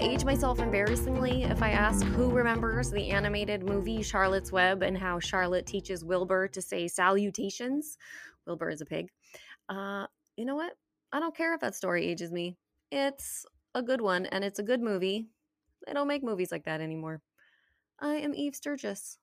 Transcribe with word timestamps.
Age 0.00 0.24
myself 0.24 0.60
embarrassingly 0.60 1.42
if 1.42 1.62
I 1.62 1.72
ask 1.72 2.06
who 2.06 2.30
remembers 2.30 2.90
the 2.90 3.10
animated 3.10 3.62
movie 3.62 4.02
Charlotte's 4.02 4.50
Web 4.50 4.82
and 4.82 4.96
how 4.96 5.20
Charlotte 5.20 5.66
teaches 5.66 6.06
Wilbur 6.06 6.48
to 6.48 6.62
say 6.62 6.88
salutations? 6.88 7.98
Wilbur 8.46 8.70
is 8.70 8.80
a 8.80 8.86
pig. 8.86 9.10
Uh, 9.68 10.06
you 10.36 10.46
know 10.46 10.56
what? 10.56 10.72
I 11.12 11.20
don't 11.20 11.36
care 11.36 11.54
if 11.54 11.60
that 11.60 11.74
story 11.74 12.06
ages 12.06 12.32
me. 12.32 12.56
It's 12.90 13.44
a 13.74 13.82
good 13.82 14.00
one 14.00 14.24
and 14.24 14.42
it's 14.42 14.58
a 14.58 14.62
good 14.62 14.80
movie. 14.80 15.26
They 15.86 15.92
don't 15.92 16.08
make 16.08 16.24
movies 16.24 16.50
like 16.50 16.64
that 16.64 16.80
anymore. 16.80 17.20
I 18.00 18.14
am 18.14 18.34
Eve 18.34 18.54
Sturges. 18.54 19.18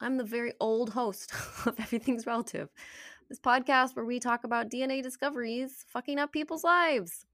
I'm 0.00 0.16
the 0.16 0.24
very 0.24 0.52
old 0.58 0.90
host 0.90 1.32
of 1.64 1.78
Everything's 1.78 2.26
Relative, 2.26 2.70
this 3.28 3.38
podcast 3.38 3.94
where 3.94 4.04
we 4.04 4.18
talk 4.18 4.42
about 4.42 4.68
DNA 4.68 5.00
discoveries 5.00 5.84
fucking 5.86 6.18
up 6.18 6.32
people's 6.32 6.64
lives 6.64 7.24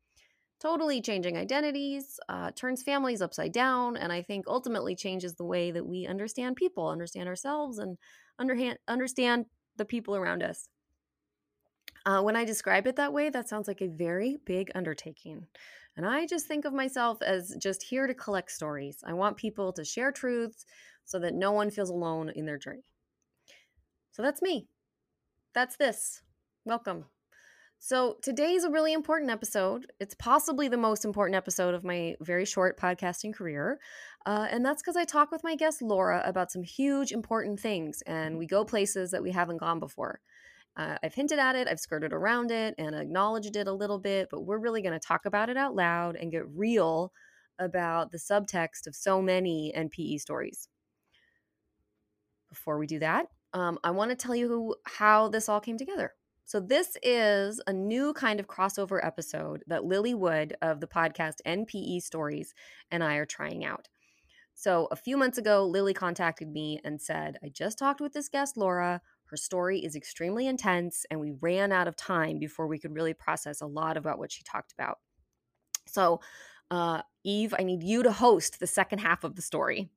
totally 0.65 1.03
changing 1.03 1.37
identities, 1.37 2.19
uh, 2.31 2.51
turns 2.53 2.83
families 2.83 3.21
upside 3.21 3.53
down, 3.53 3.99
and 3.99 4.11
I 4.11 4.23
think 4.23 4.47
ultimately 4.49 4.97
changes 4.97 5.35
the 5.35 5.45
way 5.45 5.71
that 5.71 5.87
we 5.87 6.07
understand 6.07 6.57
people, 6.57 6.89
understand 6.89 7.29
ourselves, 7.29 7.79
and 7.79 7.99
underhand, 8.39 8.79
understand 8.89 9.45
the 9.77 9.85
people 9.85 10.17
around 10.17 10.43
us. 10.43 10.69
Uh, 12.07 12.23
when 12.23 12.35
I 12.35 12.47
describe 12.47 12.87
it 12.87 12.97
that 12.97 13.13
way, 13.13 13.29
that 13.29 13.47
sounds 13.47 13.69
like 13.69 13.83
a 13.83 13.89
very 13.89 14.39
big 14.47 14.71
undertaking. 14.75 15.47
And 15.99 16.07
I 16.07 16.27
just 16.27 16.47
think 16.47 16.65
of 16.65 16.73
myself 16.73 17.21
as 17.21 17.55
just 17.61 17.83
here 17.83 18.07
to 18.07 18.15
collect 18.15 18.51
stories. 18.51 18.97
I 19.07 19.13
want 19.13 19.37
people 19.37 19.71
to 19.75 19.85
share 19.85 20.13
truths 20.13 20.65
so 21.05 21.19
that 21.19 21.35
no 21.35 21.53
one 21.53 21.71
feels 21.71 21.91
alone 21.91 22.31
in 22.35 22.47
their 22.47 22.59
journey. 22.59 22.85
So 24.13 24.23
that's 24.23 24.41
me. 24.41 24.67
That's 25.55 25.77
this. 25.77 26.23
Welcome. 26.65 27.05
So, 27.87 28.17
today's 28.23 28.65
a 28.65 28.71
really 28.71 28.95
important 28.95 29.31
episode. 29.31 29.93
It's 30.01 30.15
possibly 30.15 30.69
the 30.69 30.79
most 30.79 31.05
important 31.05 31.37
episode 31.37 31.75
of 31.75 31.85
my 31.85 32.17
very 32.19 32.47
short 32.47 32.81
podcasting 32.81 33.35
career. 33.35 33.79
Uh, 34.25 34.47
and 34.51 34.65
that's 34.65 34.81
because 34.81 34.97
I 34.97 35.05
talk 35.05 35.31
with 35.31 35.45
my 35.45 35.55
guest 35.55 35.83
Laura 35.83 36.23
about 36.25 36.51
some 36.51 36.63
huge, 36.63 37.13
important 37.13 37.61
things, 37.61 38.03
and 38.07 38.39
we 38.39 38.47
go 38.47 38.65
places 38.65 39.11
that 39.11 39.23
we 39.23 39.33
haven't 39.33 39.59
gone 39.59 39.81
before. 39.81 40.21
Uh, 40.79 40.97
I've 41.03 41.13
hinted 41.13 41.39
at 41.39 41.57
it, 41.57 41.69
I've 41.69 41.79
skirted 41.79 42.15
around 42.15 42.51
it, 42.51 42.75
and 42.79 42.95
acknowledged 42.95 43.55
it 43.55 43.69
a 43.69 43.73
little 43.75 43.99
bit, 43.99 44.29
but 44.31 44.47
we're 44.47 44.57
really 44.57 44.81
going 44.81 44.99
to 44.99 45.07
talk 45.07 45.27
about 45.27 45.51
it 45.51 45.59
out 45.59 45.77
loud 45.77 46.17
and 46.17 46.33
get 46.33 46.49
real 46.55 47.13
about 47.59 48.13
the 48.13 48.19
subtext 48.19 48.87
of 48.87 48.97
so 48.97 49.21
many 49.21 49.75
NPE 49.77 50.23
stories. 50.23 50.69
Before 52.49 52.79
we 52.79 52.87
do 52.87 53.01
that, 53.01 53.27
um, 53.53 53.79
I 53.85 53.91
want 53.91 54.11
to 54.11 54.17
tell 54.17 54.35
you 54.35 54.75
how 54.85 55.29
this 55.29 55.51
all 55.51 55.61
came 55.61 55.77
together. 55.77 56.15
So, 56.47 56.61
this 56.61 56.97
is 57.03 57.61
a 57.67 57.73
new 57.73 58.13
kind 58.13 58.39
of 58.39 58.47
crossover 58.47 59.05
episode 59.05 59.65
that 59.67 59.85
Lily 59.85 60.15
Wood 60.15 60.57
of 60.63 60.81
the 60.81 60.87
podcast 60.87 61.37
NPE 61.47 62.01
Stories 62.01 62.55
and 62.91 63.03
I 63.03 63.17
are 63.17 63.27
trying 63.27 63.65
out. 63.65 63.89
So, 64.55 64.89
a 64.91 64.97
few 64.97 65.17
months 65.17 65.39
ago, 65.39 65.67
Lily 65.67 65.95
contacted 65.95 66.49
me 66.51 66.81
and 66.85 67.01
said, 67.01 67.39
I 67.45 67.49
just 67.49 67.79
talked 67.79 68.01
with 68.01 68.13
this 68.13 68.29
guest, 68.29 68.57
Laura. 68.57 69.01
Her 69.27 69.37
story 69.37 69.81
is 69.81 69.97
extremely 69.97 70.47
intense, 70.47 71.07
and 71.11 71.21
we 71.21 71.33
ran 71.41 71.73
out 71.73 71.89
of 71.89 71.97
time 71.97 72.39
before 72.39 72.67
we 72.67 72.79
could 72.79 72.95
really 72.95 73.15
process 73.15 73.61
a 73.61 73.67
lot 73.67 73.97
about 73.97 74.19
what 74.19 74.33
she 74.33 74.43
talked 74.45 74.73
about. 74.73 74.99
So, 75.87 76.21
uh, 76.71 77.03
Eve, 77.25 77.55
I 77.59 77.63
need 77.63 77.83
you 77.83 78.03
to 78.03 78.13
host 78.13 78.59
the 78.61 78.67
second 78.67 78.99
half 78.99 79.25
of 79.25 79.37
the 79.37 79.43
story. 79.43 79.91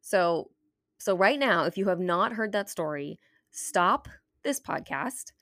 So, 0.00 0.50
so 0.98 1.16
right 1.16 1.38
now, 1.38 1.64
if 1.64 1.78
you 1.78 1.88
have 1.88 2.00
not 2.00 2.32
heard 2.34 2.52
that 2.52 2.70
story, 2.70 3.18
stop 3.50 4.08
this 4.44 4.60
podcast 4.60 5.32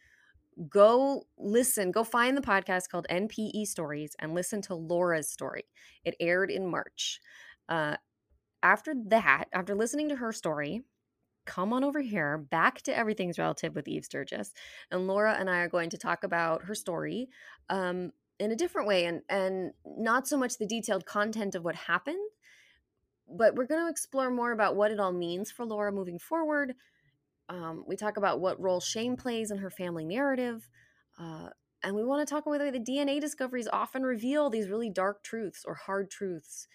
go 0.68 1.24
listen, 1.38 1.90
go 1.90 2.04
find 2.04 2.36
the 2.36 2.42
podcast 2.42 2.88
called 2.88 3.06
NPE 3.10 3.66
Stories 3.66 4.14
and 4.18 4.34
listen 4.34 4.62
to 4.62 4.74
Laura's 4.74 5.28
story. 5.28 5.64
It 6.04 6.14
aired 6.20 6.50
in 6.50 6.66
March. 6.66 7.20
Uh, 7.68 7.96
after 8.62 8.94
that, 9.08 9.44
after 9.52 9.74
listening 9.74 10.08
to 10.08 10.16
her 10.16 10.32
story, 10.32 10.82
come 11.44 11.72
on 11.72 11.84
over 11.84 12.00
here 12.00 12.38
back 12.38 12.80
to 12.82 12.96
Everything's 12.96 13.38
Relative 13.38 13.74
with 13.74 13.88
Eve 13.88 14.04
Sturges. 14.04 14.52
And 14.90 15.06
Laura 15.06 15.36
and 15.38 15.50
I 15.50 15.58
are 15.58 15.68
going 15.68 15.90
to 15.90 15.98
talk 15.98 16.24
about 16.24 16.64
her 16.64 16.74
story 16.74 17.28
um, 17.68 18.12
in 18.38 18.52
a 18.52 18.56
different 18.56 18.88
way 18.88 19.04
and, 19.04 19.22
and 19.28 19.72
not 19.84 20.26
so 20.26 20.36
much 20.36 20.58
the 20.58 20.66
detailed 20.66 21.06
content 21.06 21.54
of 21.54 21.64
what 21.64 21.74
happened, 21.74 22.30
but 23.28 23.54
we're 23.54 23.66
going 23.66 23.84
to 23.84 23.90
explore 23.90 24.30
more 24.30 24.52
about 24.52 24.76
what 24.76 24.90
it 24.90 25.00
all 25.00 25.12
means 25.12 25.50
for 25.50 25.64
Laura 25.64 25.92
moving 25.92 26.18
forward 26.18 26.74
um, 27.48 27.84
we 27.86 27.96
talk 27.96 28.16
about 28.16 28.40
what 28.40 28.60
role 28.60 28.80
shame 28.80 29.16
plays 29.16 29.50
in 29.50 29.58
her 29.58 29.70
family 29.70 30.04
narrative. 30.04 30.68
Uh, 31.18 31.48
and 31.82 31.94
we 31.94 32.04
want 32.04 32.26
to 32.26 32.32
talk 32.32 32.46
about 32.46 32.58
whether 32.58 32.70
the 32.70 32.80
DNA 32.80 33.20
discoveries 33.20 33.68
often 33.70 34.02
reveal 34.02 34.48
these 34.48 34.68
really 34.68 34.90
dark 34.90 35.22
truths 35.22 35.64
or 35.66 35.74
hard 35.74 36.10
truths 36.10 36.66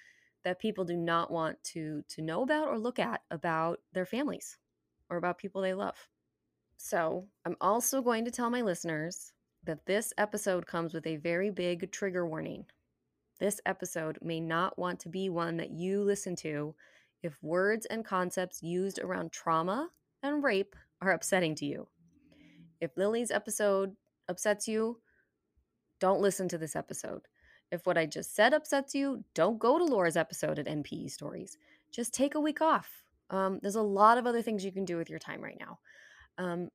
that 0.44 0.59
people 0.59 0.85
do 0.85 0.96
not 0.96 1.31
want 1.31 1.62
to 1.63 2.03
to 2.09 2.22
know 2.22 2.44
about 2.44 2.68
or 2.68 2.78
look 2.78 3.00
at 3.00 3.22
about 3.31 3.80
their 3.94 4.06
families 4.06 4.57
or 5.09 5.18
about 5.18 5.38
people 5.38 5.62
they 5.62 5.74
love. 5.74 6.07
So, 6.78 7.28
I'm 7.46 7.57
also 7.59 8.01
going 8.01 8.24
to 8.25 8.31
tell 8.31 8.50
my 8.50 8.62
listeners 8.62 9.34
that 9.66 9.86
this 9.86 10.13
episode 10.18 10.66
comes 10.66 10.94
with 10.94 11.06
a 11.07 11.18
very 11.18 11.50
big 11.50 11.91
trigger 11.91 12.25
warning. 12.25 12.66
This 13.40 13.59
episode 13.66 14.18
may 14.22 14.40
not 14.40 14.78
want 14.78 15.00
to 15.01 15.09
be 15.09 15.30
one 15.30 15.57
that 15.57 15.72
you 15.72 16.03
listen 16.03 16.36
to 16.38 16.75
if 17.22 17.41
words 17.41 17.86
and 17.88 18.06
concepts 18.06 18.63
used 18.63 19.00
around 19.00 19.31
trauma 19.31 19.90
and 20.24 20.44
rape 20.44 20.75
are 21.02 21.12
upsetting 21.12 21.56
to 21.56 21.66
you. 21.66 21.88
If 22.81 22.97
Lily's 22.97 23.31
episode 23.31 23.96
upsets 24.28 24.68
you, 24.68 25.00
don't 26.00 26.22
listen 26.22 26.47
to 26.50 26.57
this 26.57 26.75
episode. 26.75 27.22
If 27.72 27.85
what 27.85 27.97
I 27.97 28.06
just 28.06 28.35
said 28.35 28.53
upsets 28.53 28.96
you, 28.96 29.24
don't 29.35 29.59
go 29.59 29.78
to 29.78 29.84
Laura's 29.84 30.18
episode 30.18 30.59
at 30.59 30.66
NPE 30.66 31.12
Stories. 31.12 31.57
Just 31.91 32.13
take 32.13 32.35
a 32.35 32.40
week 32.40 32.62
off. 32.62 33.03
Um, 33.30 33.59
there's 33.62 33.75
a 33.75 33.81
lot 33.81 34.18
of 34.18 34.25
other 34.25 34.41
things 34.41 34.66
you 34.66 34.72
can 34.72 34.85
do 34.85 34.97
with 34.97 35.09
your 35.09 35.19
time 35.19 35.41
right 35.41 35.59
now. 35.59 35.80
Um, 36.38 36.69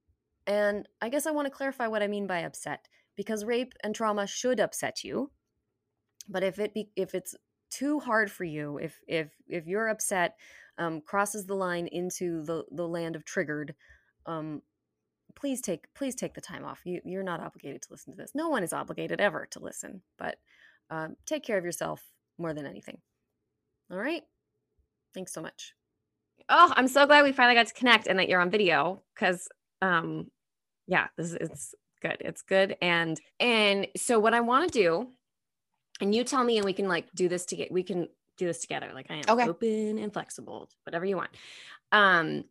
and 0.47 0.87
I 1.00 1.09
guess 1.09 1.26
I 1.26 1.32
want 1.32 1.47
to 1.47 1.50
clarify 1.50 1.88
what 1.88 2.03
I 2.03 2.06
mean 2.06 2.26
by 2.26 2.41
upset 2.41 2.87
because 3.16 3.44
rape 3.44 3.72
and 3.82 3.94
trauma 3.94 4.26
should 4.26 4.61
upset 4.61 5.03
you. 5.03 5.31
But 6.28 6.43
if 6.43 6.59
it 6.59 6.75
be, 6.75 6.91
if 6.97 7.15
it's 7.15 7.34
too 7.71 7.99
hard 7.99 8.31
for 8.31 8.44
you, 8.44 8.78
if 8.78 9.00
if 9.09 9.31
if 9.49 9.66
you're 9.66 9.88
upset 9.88 10.37
um, 10.78 11.00
crosses 11.00 11.46
the 11.46 11.54
line 11.54 11.86
into 11.86 12.42
the 12.44 12.64
the 12.70 12.86
land 12.86 13.16
of 13.16 13.24
triggered, 13.24 13.74
um, 14.26 14.62
please 15.34 15.60
take 15.60 15.86
please 15.94 16.14
take 16.14 16.34
the 16.34 16.40
time 16.40 16.64
off. 16.64 16.80
You 16.84 17.00
you're 17.04 17.22
not 17.22 17.40
obligated 17.40 17.82
to 17.82 17.88
listen 17.90 18.12
to 18.12 18.16
this. 18.16 18.32
No 18.34 18.48
one 18.48 18.62
is 18.62 18.72
obligated 18.72 19.20
ever 19.20 19.46
to 19.52 19.60
listen, 19.60 20.02
but 20.18 20.36
um, 20.90 21.16
take 21.26 21.44
care 21.44 21.58
of 21.58 21.64
yourself 21.64 22.02
more 22.38 22.52
than 22.54 22.66
anything. 22.66 22.98
All 23.90 23.98
right. 23.98 24.22
Thanks 25.14 25.32
so 25.32 25.40
much. 25.40 25.74
Oh, 26.48 26.72
I'm 26.76 26.88
so 26.88 27.06
glad 27.06 27.24
we 27.24 27.32
finally 27.32 27.54
got 27.54 27.68
to 27.68 27.74
connect 27.74 28.06
and 28.06 28.18
that 28.18 28.28
you're 28.28 28.40
on 28.40 28.50
video 28.50 29.02
because 29.14 29.48
um 29.82 30.30
yeah, 30.86 31.06
this 31.16 31.28
is 31.28 31.34
it's 31.34 31.74
good. 32.02 32.16
It's 32.20 32.42
good. 32.42 32.76
And 32.82 33.20
and 33.40 33.86
so 33.96 34.18
what 34.18 34.34
I 34.34 34.40
want 34.40 34.70
to 34.70 34.78
do, 34.78 35.08
and 36.00 36.14
you 36.14 36.24
tell 36.24 36.44
me 36.44 36.56
and 36.58 36.64
we 36.64 36.72
can 36.72 36.88
like 36.88 37.06
do 37.14 37.28
this 37.28 37.46
to 37.46 37.56
get 37.56 37.72
we 37.72 37.82
can 37.82 38.08
do 38.36 38.46
this 38.46 38.60
together. 38.60 38.90
Like 38.94 39.06
I 39.10 39.14
am 39.16 39.24
okay. 39.28 39.48
open 39.48 39.98
and 39.98 40.12
flexible, 40.12 40.68
whatever 40.84 41.04
you 41.04 41.16
want. 41.16 41.30
Um, 41.92 42.44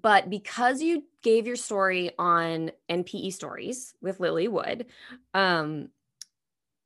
but 0.00 0.30
because 0.30 0.80
you 0.80 1.04
gave 1.22 1.46
your 1.46 1.56
story 1.56 2.12
on 2.18 2.70
NPE 2.90 3.32
stories 3.32 3.94
with 4.00 4.20
Lily 4.20 4.48
Wood, 4.48 4.86
um, 5.34 5.88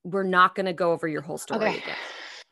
we're 0.03 0.25
not 0.25 0.55
going 0.55 0.67
to 0.67 0.73
go 0.73 0.93
over 0.93 1.07
your 1.07 1.23
whole 1.23 1.39
story 1.39 1.67
okay. 1.67 1.79
again. 1.79 1.97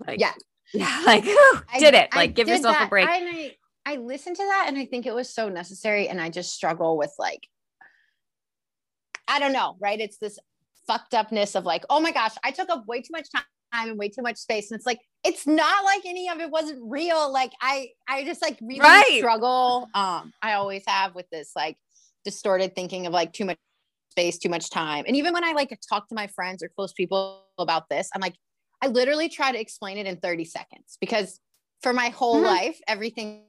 Like, 0.07 0.21
yeah, 0.21 0.33
yeah, 0.73 1.03
like 1.07 1.25
whew, 1.25 1.61
did 1.79 1.95
it? 1.95 2.15
Like, 2.15 2.31
I 2.31 2.33
give 2.33 2.49
yourself 2.49 2.77
that. 2.77 2.87
a 2.87 2.89
break. 2.89 3.09
I, 3.09 3.57
I 3.87 3.97
listened 3.97 4.37
to 4.37 4.43
that, 4.43 4.67
and 4.69 4.79
I 4.79 4.87
think 4.87 5.07
it 5.07 5.15
was 5.15 5.29
so 5.29 5.49
necessary. 5.49 6.09
And 6.09 6.21
I 6.21 6.31
just 6.31 6.53
struggle 6.53 6.97
with 6.97 7.13
like, 7.19 7.49
I 9.27 9.39
don't 9.39 9.53
know, 9.53 9.77
right? 9.81 10.01
It's 10.01 10.19
this 10.19 10.39
fucked 10.87 11.15
upness 11.15 11.55
of 11.55 11.65
like, 11.65 11.85
oh 11.91 12.01
my 12.01 12.13
gosh, 12.13 12.35
I 12.45 12.51
took 12.51 12.69
up 12.71 12.87
way 12.87 13.01
too 13.01 13.13
much 13.13 13.31
time 13.31 13.45
and 13.75 13.99
way 13.99 14.09
too 14.09 14.23
much 14.23 14.37
space. 14.37 14.71
And 14.71 14.79
it's 14.79 14.87
like, 14.87 15.01
it's 15.25 15.47
not 15.47 15.85
like 15.85 16.03
any 16.07 16.29
of 16.29 16.41
it 16.41 16.51
wasn't 16.51 16.81
real. 16.83 17.33
Like 17.33 17.53
I, 17.61 17.89
I 18.09 18.25
just 18.25 18.43
like 18.43 18.59
really 18.61 18.81
right. 18.81 19.19
struggle. 19.19 19.89
Um, 19.95 20.33
I 20.43 20.55
always 20.55 20.85
have 20.87 21.15
with 21.15 21.29
this 21.31 21.53
like 21.57 21.77
distorted 22.25 22.75
thinking 22.75 23.07
of 23.07 23.13
like 23.13 23.33
too 23.33 23.45
much 23.45 23.59
space, 24.11 24.39
too 24.39 24.49
much 24.49 24.71
time. 24.71 25.05
And 25.07 25.17
even 25.17 25.33
when 25.33 25.45
I 25.45 25.53
like 25.53 25.77
talk 25.89 26.09
to 26.09 26.15
my 26.15 26.27
friends 26.29 26.63
or 26.63 26.69
close 26.69 26.93
people 26.93 27.43
about 27.59 27.89
this, 27.89 28.11
I'm 28.15 28.21
like, 28.21 28.35
I 28.83 28.89
literally 28.89 29.29
try 29.29 29.51
to 29.51 29.61
explain 29.61 29.99
it 29.99 30.07
in 30.07 30.19
30 30.19 30.45
seconds 30.45 30.99
because 31.01 31.41
for 31.83 31.93
my 31.93 32.11
whole 32.11 32.37
mm-hmm. 32.37 32.45
life, 32.45 32.81
everything 32.87 33.45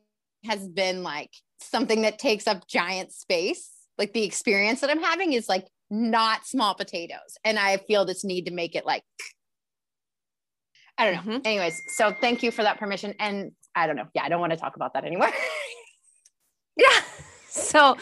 has 0.46 0.68
been 0.68 1.04
like 1.04 1.32
something 1.60 2.04
that 2.04 2.20
takes 2.20 2.48
up 2.48 2.68
giant 2.68 3.12
space. 3.12 3.70
Like 3.98 4.14
the 4.14 4.24
experience 4.24 4.82
that 4.82 4.90
I'm 4.90 5.02
having 5.02 5.34
is 5.34 5.48
like 5.50 5.68
not 5.90 6.46
small 6.46 6.74
potatoes. 6.76 7.38
And 7.44 7.60
I 7.60 7.78
feel 7.78 8.06
this 8.06 8.24
need 8.24 8.46
to 8.46 8.52
make 8.52 8.76
it 8.76 8.86
like 8.86 9.04
I 10.98 11.06
don't 11.06 11.14
know. 11.26 11.34
Mm-hmm. 11.34 11.48
Anyways, 11.48 11.84
so 11.88 12.14
thank 12.22 12.44
you 12.44 12.52
for 12.52 12.64
that 12.64 12.80
permission. 12.80 13.14
And 13.20 13.52
I 13.76 13.88
don't 13.88 13.96
know. 13.96 14.08
Yeah, 14.14 14.24
I 14.24 14.30
don't 14.30 14.40
want 14.40 14.54
to 14.54 14.58
talk 14.58 14.76
about 14.76 14.94
that 14.94 15.06
anymore. 15.06 15.30
yeah. 16.78 17.02
So 17.50 17.98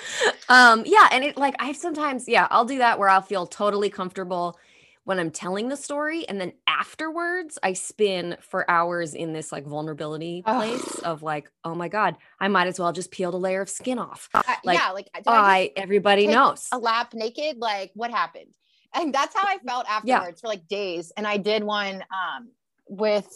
um 0.49 0.83
yeah, 0.85 1.09
and 1.11 1.23
it 1.23 1.37
like 1.37 1.55
I 1.59 1.73
sometimes, 1.73 2.27
yeah, 2.27 2.47
I'll 2.49 2.65
do 2.65 2.79
that 2.79 2.99
where 2.99 3.09
I'll 3.09 3.21
feel 3.21 3.45
totally 3.45 3.89
comfortable 3.89 4.57
when 5.05 5.19
I'm 5.19 5.31
telling 5.31 5.67
the 5.67 5.75
story. 5.75 6.27
And 6.27 6.39
then 6.39 6.53
afterwards, 6.67 7.59
I 7.61 7.73
spin 7.73 8.37
for 8.41 8.69
hours 8.69 9.13
in 9.13 9.33
this 9.33 9.51
like 9.51 9.65
vulnerability 9.65 10.43
place 10.43 10.99
of 10.99 11.23
like, 11.23 11.51
oh 11.63 11.75
my 11.75 11.87
God, 11.87 12.15
I 12.39 12.47
might 12.47 12.67
as 12.67 12.79
well 12.79 12.93
just 12.93 13.11
peel 13.11 13.35
a 13.35 13.37
layer 13.37 13.61
of 13.61 13.69
skin 13.69 13.99
off. 13.99 14.29
like, 14.63 14.79
yeah, 14.79 14.91
like 14.91 15.09
I, 15.13 15.21
I 15.25 15.71
everybody 15.75 16.27
knows. 16.27 16.67
A 16.71 16.77
lap 16.77 17.13
naked, 17.13 17.57
like 17.57 17.91
what 17.95 18.11
happened? 18.11 18.53
And 18.95 19.13
that's 19.13 19.35
how 19.35 19.43
I 19.45 19.57
felt 19.65 19.85
afterwards 19.89 20.07
yeah. 20.37 20.41
for 20.41 20.47
like 20.47 20.67
days. 20.67 21.11
And 21.17 21.27
I 21.27 21.37
did 21.37 21.63
one 21.63 21.95
um 21.95 22.49
with 22.87 23.27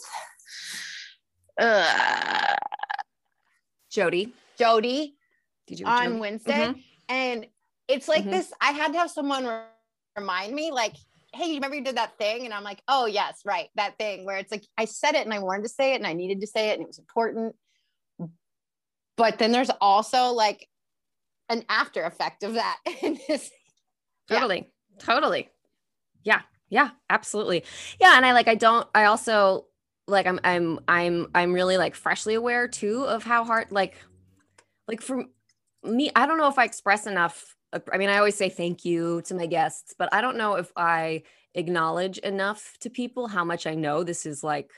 uh 1.60 2.54
Jody. 3.90 4.32
Jody. 4.58 5.16
Did 5.66 5.80
you 5.80 5.86
on 5.86 6.04
Jody? 6.04 6.20
Wednesday? 6.20 6.52
Mm-hmm. 6.52 6.80
And 7.08 7.46
it's 7.88 8.08
like 8.08 8.22
mm-hmm. 8.22 8.30
this. 8.30 8.52
I 8.60 8.72
had 8.72 8.92
to 8.92 8.98
have 8.98 9.10
someone 9.10 9.48
remind 10.16 10.54
me, 10.54 10.70
like, 10.72 10.94
hey, 11.34 11.46
you 11.46 11.54
remember 11.54 11.76
you 11.76 11.84
did 11.84 11.96
that 11.96 12.16
thing? 12.18 12.44
And 12.44 12.54
I'm 12.54 12.64
like, 12.64 12.82
oh, 12.88 13.06
yes, 13.06 13.40
right. 13.44 13.68
That 13.76 13.98
thing 13.98 14.24
where 14.24 14.38
it's 14.38 14.50
like, 14.50 14.64
I 14.76 14.84
said 14.84 15.14
it 15.14 15.24
and 15.24 15.32
I 15.32 15.38
wanted 15.38 15.62
to 15.64 15.68
say 15.68 15.92
it 15.92 15.96
and 15.96 16.06
I 16.06 16.12
needed 16.12 16.40
to 16.40 16.46
say 16.46 16.70
it 16.70 16.74
and 16.74 16.82
it 16.82 16.88
was 16.88 16.98
important. 16.98 17.54
But 19.16 19.38
then 19.38 19.52
there's 19.52 19.70
also 19.80 20.32
like 20.32 20.68
an 21.48 21.64
after 21.68 22.04
effect 22.04 22.44
of 22.44 22.54
that. 22.54 22.78
totally. 24.28 24.58
Yeah. 24.58 24.98
Totally. 24.98 25.48
Yeah. 26.22 26.40
Yeah. 26.70 26.90
Absolutely. 27.10 27.64
Yeah. 28.00 28.16
And 28.16 28.26
I 28.26 28.32
like, 28.32 28.48
I 28.48 28.54
don't, 28.54 28.86
I 28.94 29.04
also 29.04 29.66
like, 30.06 30.26
I'm, 30.26 30.40
I'm, 30.44 30.80
I'm, 30.88 31.28
I'm 31.34 31.52
really 31.52 31.76
like 31.76 31.94
freshly 31.94 32.34
aware 32.34 32.68
too 32.68 33.04
of 33.04 33.24
how 33.24 33.44
hard, 33.44 33.70
like, 33.70 33.96
like 34.86 35.00
for 35.02 35.24
me, 35.84 36.10
I 36.16 36.26
don't 36.26 36.38
know 36.38 36.48
if 36.48 36.58
I 36.58 36.64
express 36.64 37.06
enough 37.06 37.54
I 37.92 37.98
mean, 37.98 38.08
I 38.08 38.16
always 38.16 38.34
say 38.34 38.48
thank 38.48 38.84
you 38.84 39.20
to 39.26 39.34
my 39.34 39.46
guests, 39.46 39.94
but 39.98 40.08
I 40.12 40.20
don't 40.22 40.38
know 40.38 40.54
if 40.54 40.72
I 40.76 41.22
acknowledge 41.54 42.18
enough 42.18 42.76
to 42.80 42.90
people 42.90 43.28
how 43.28 43.44
much 43.44 43.66
I 43.66 43.74
know 43.74 44.04
this 44.04 44.24
is 44.24 44.42
like, 44.42 44.70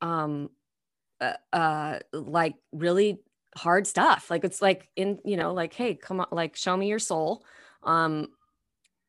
um, 0.00 0.50
uh, 1.20 1.34
uh 1.52 1.98
like 2.12 2.54
really 2.72 3.20
hard 3.56 3.86
stuff. 3.86 4.30
Like 4.30 4.44
it's 4.44 4.62
like 4.62 4.88
in, 4.96 5.18
you 5.24 5.36
know, 5.36 5.54
like, 5.54 5.72
hey, 5.74 5.94
come 5.94 6.20
on, 6.20 6.26
like 6.32 6.56
show 6.56 6.76
me 6.76 6.88
your 6.88 6.98
soul. 6.98 7.44
Um, 7.82 8.28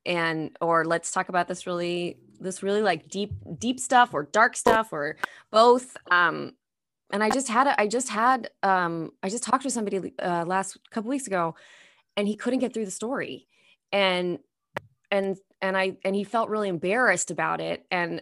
and 0.05 0.55
or 0.61 0.85
let's 0.85 1.11
talk 1.11 1.29
about 1.29 1.47
this 1.47 1.65
really 1.65 2.17
this 2.39 2.61
really 2.61 2.81
like 2.81 3.07
deep 3.07 3.31
deep 3.57 3.79
stuff 3.79 4.13
or 4.13 4.23
dark 4.23 4.55
stuff 4.55 4.91
or 4.91 5.15
both 5.51 5.95
um 6.11 6.53
and 7.11 7.23
i 7.23 7.29
just 7.29 7.47
had 7.47 7.67
a, 7.67 7.79
i 7.79 7.87
just 7.87 8.09
had 8.09 8.49
um 8.63 9.11
i 9.21 9.29
just 9.29 9.43
talked 9.43 9.63
to 9.63 9.69
somebody 9.69 10.13
uh, 10.21 10.43
last 10.45 10.77
couple 10.91 11.09
weeks 11.09 11.27
ago 11.27 11.55
and 12.17 12.27
he 12.27 12.35
couldn't 12.35 12.59
get 12.59 12.73
through 12.73 12.85
the 12.85 12.91
story 12.91 13.47
and 13.91 14.39
and 15.09 15.37
and 15.61 15.77
i 15.77 15.95
and 16.03 16.15
he 16.15 16.23
felt 16.23 16.49
really 16.49 16.69
embarrassed 16.69 17.31
about 17.31 17.61
it 17.61 17.85
and 17.89 18.21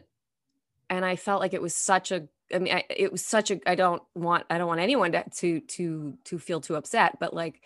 and 0.90 1.04
i 1.04 1.16
felt 1.16 1.42
like 1.42 1.54
it 1.54 1.62
was 1.62 1.76
such 1.76 2.12
a 2.12 2.28
i 2.54 2.60
mean 2.60 2.76
I, 2.76 2.84
it 2.90 3.12
was 3.12 3.26
such 3.26 3.50
a 3.50 3.60
i 3.66 3.76
don't 3.76 4.04
want 4.14 4.46
i 4.50 4.58
don't 4.58 4.68
want 4.68 4.82
anyone 4.82 5.12
to 5.14 5.24
to 5.38 5.62
to 5.62 6.18
to 6.26 6.38
feel 6.38 6.62
too 6.62 6.76
upset 6.76 7.18
but 7.20 7.34
like 7.34 7.62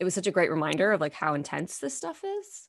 it 0.00 0.04
was 0.04 0.14
such 0.14 0.26
a 0.26 0.32
great 0.32 0.50
reminder 0.50 0.92
of 0.92 1.00
like 1.00 1.12
how 1.12 1.34
intense 1.34 1.78
this 1.78 1.96
stuff 1.96 2.22
is. 2.24 2.68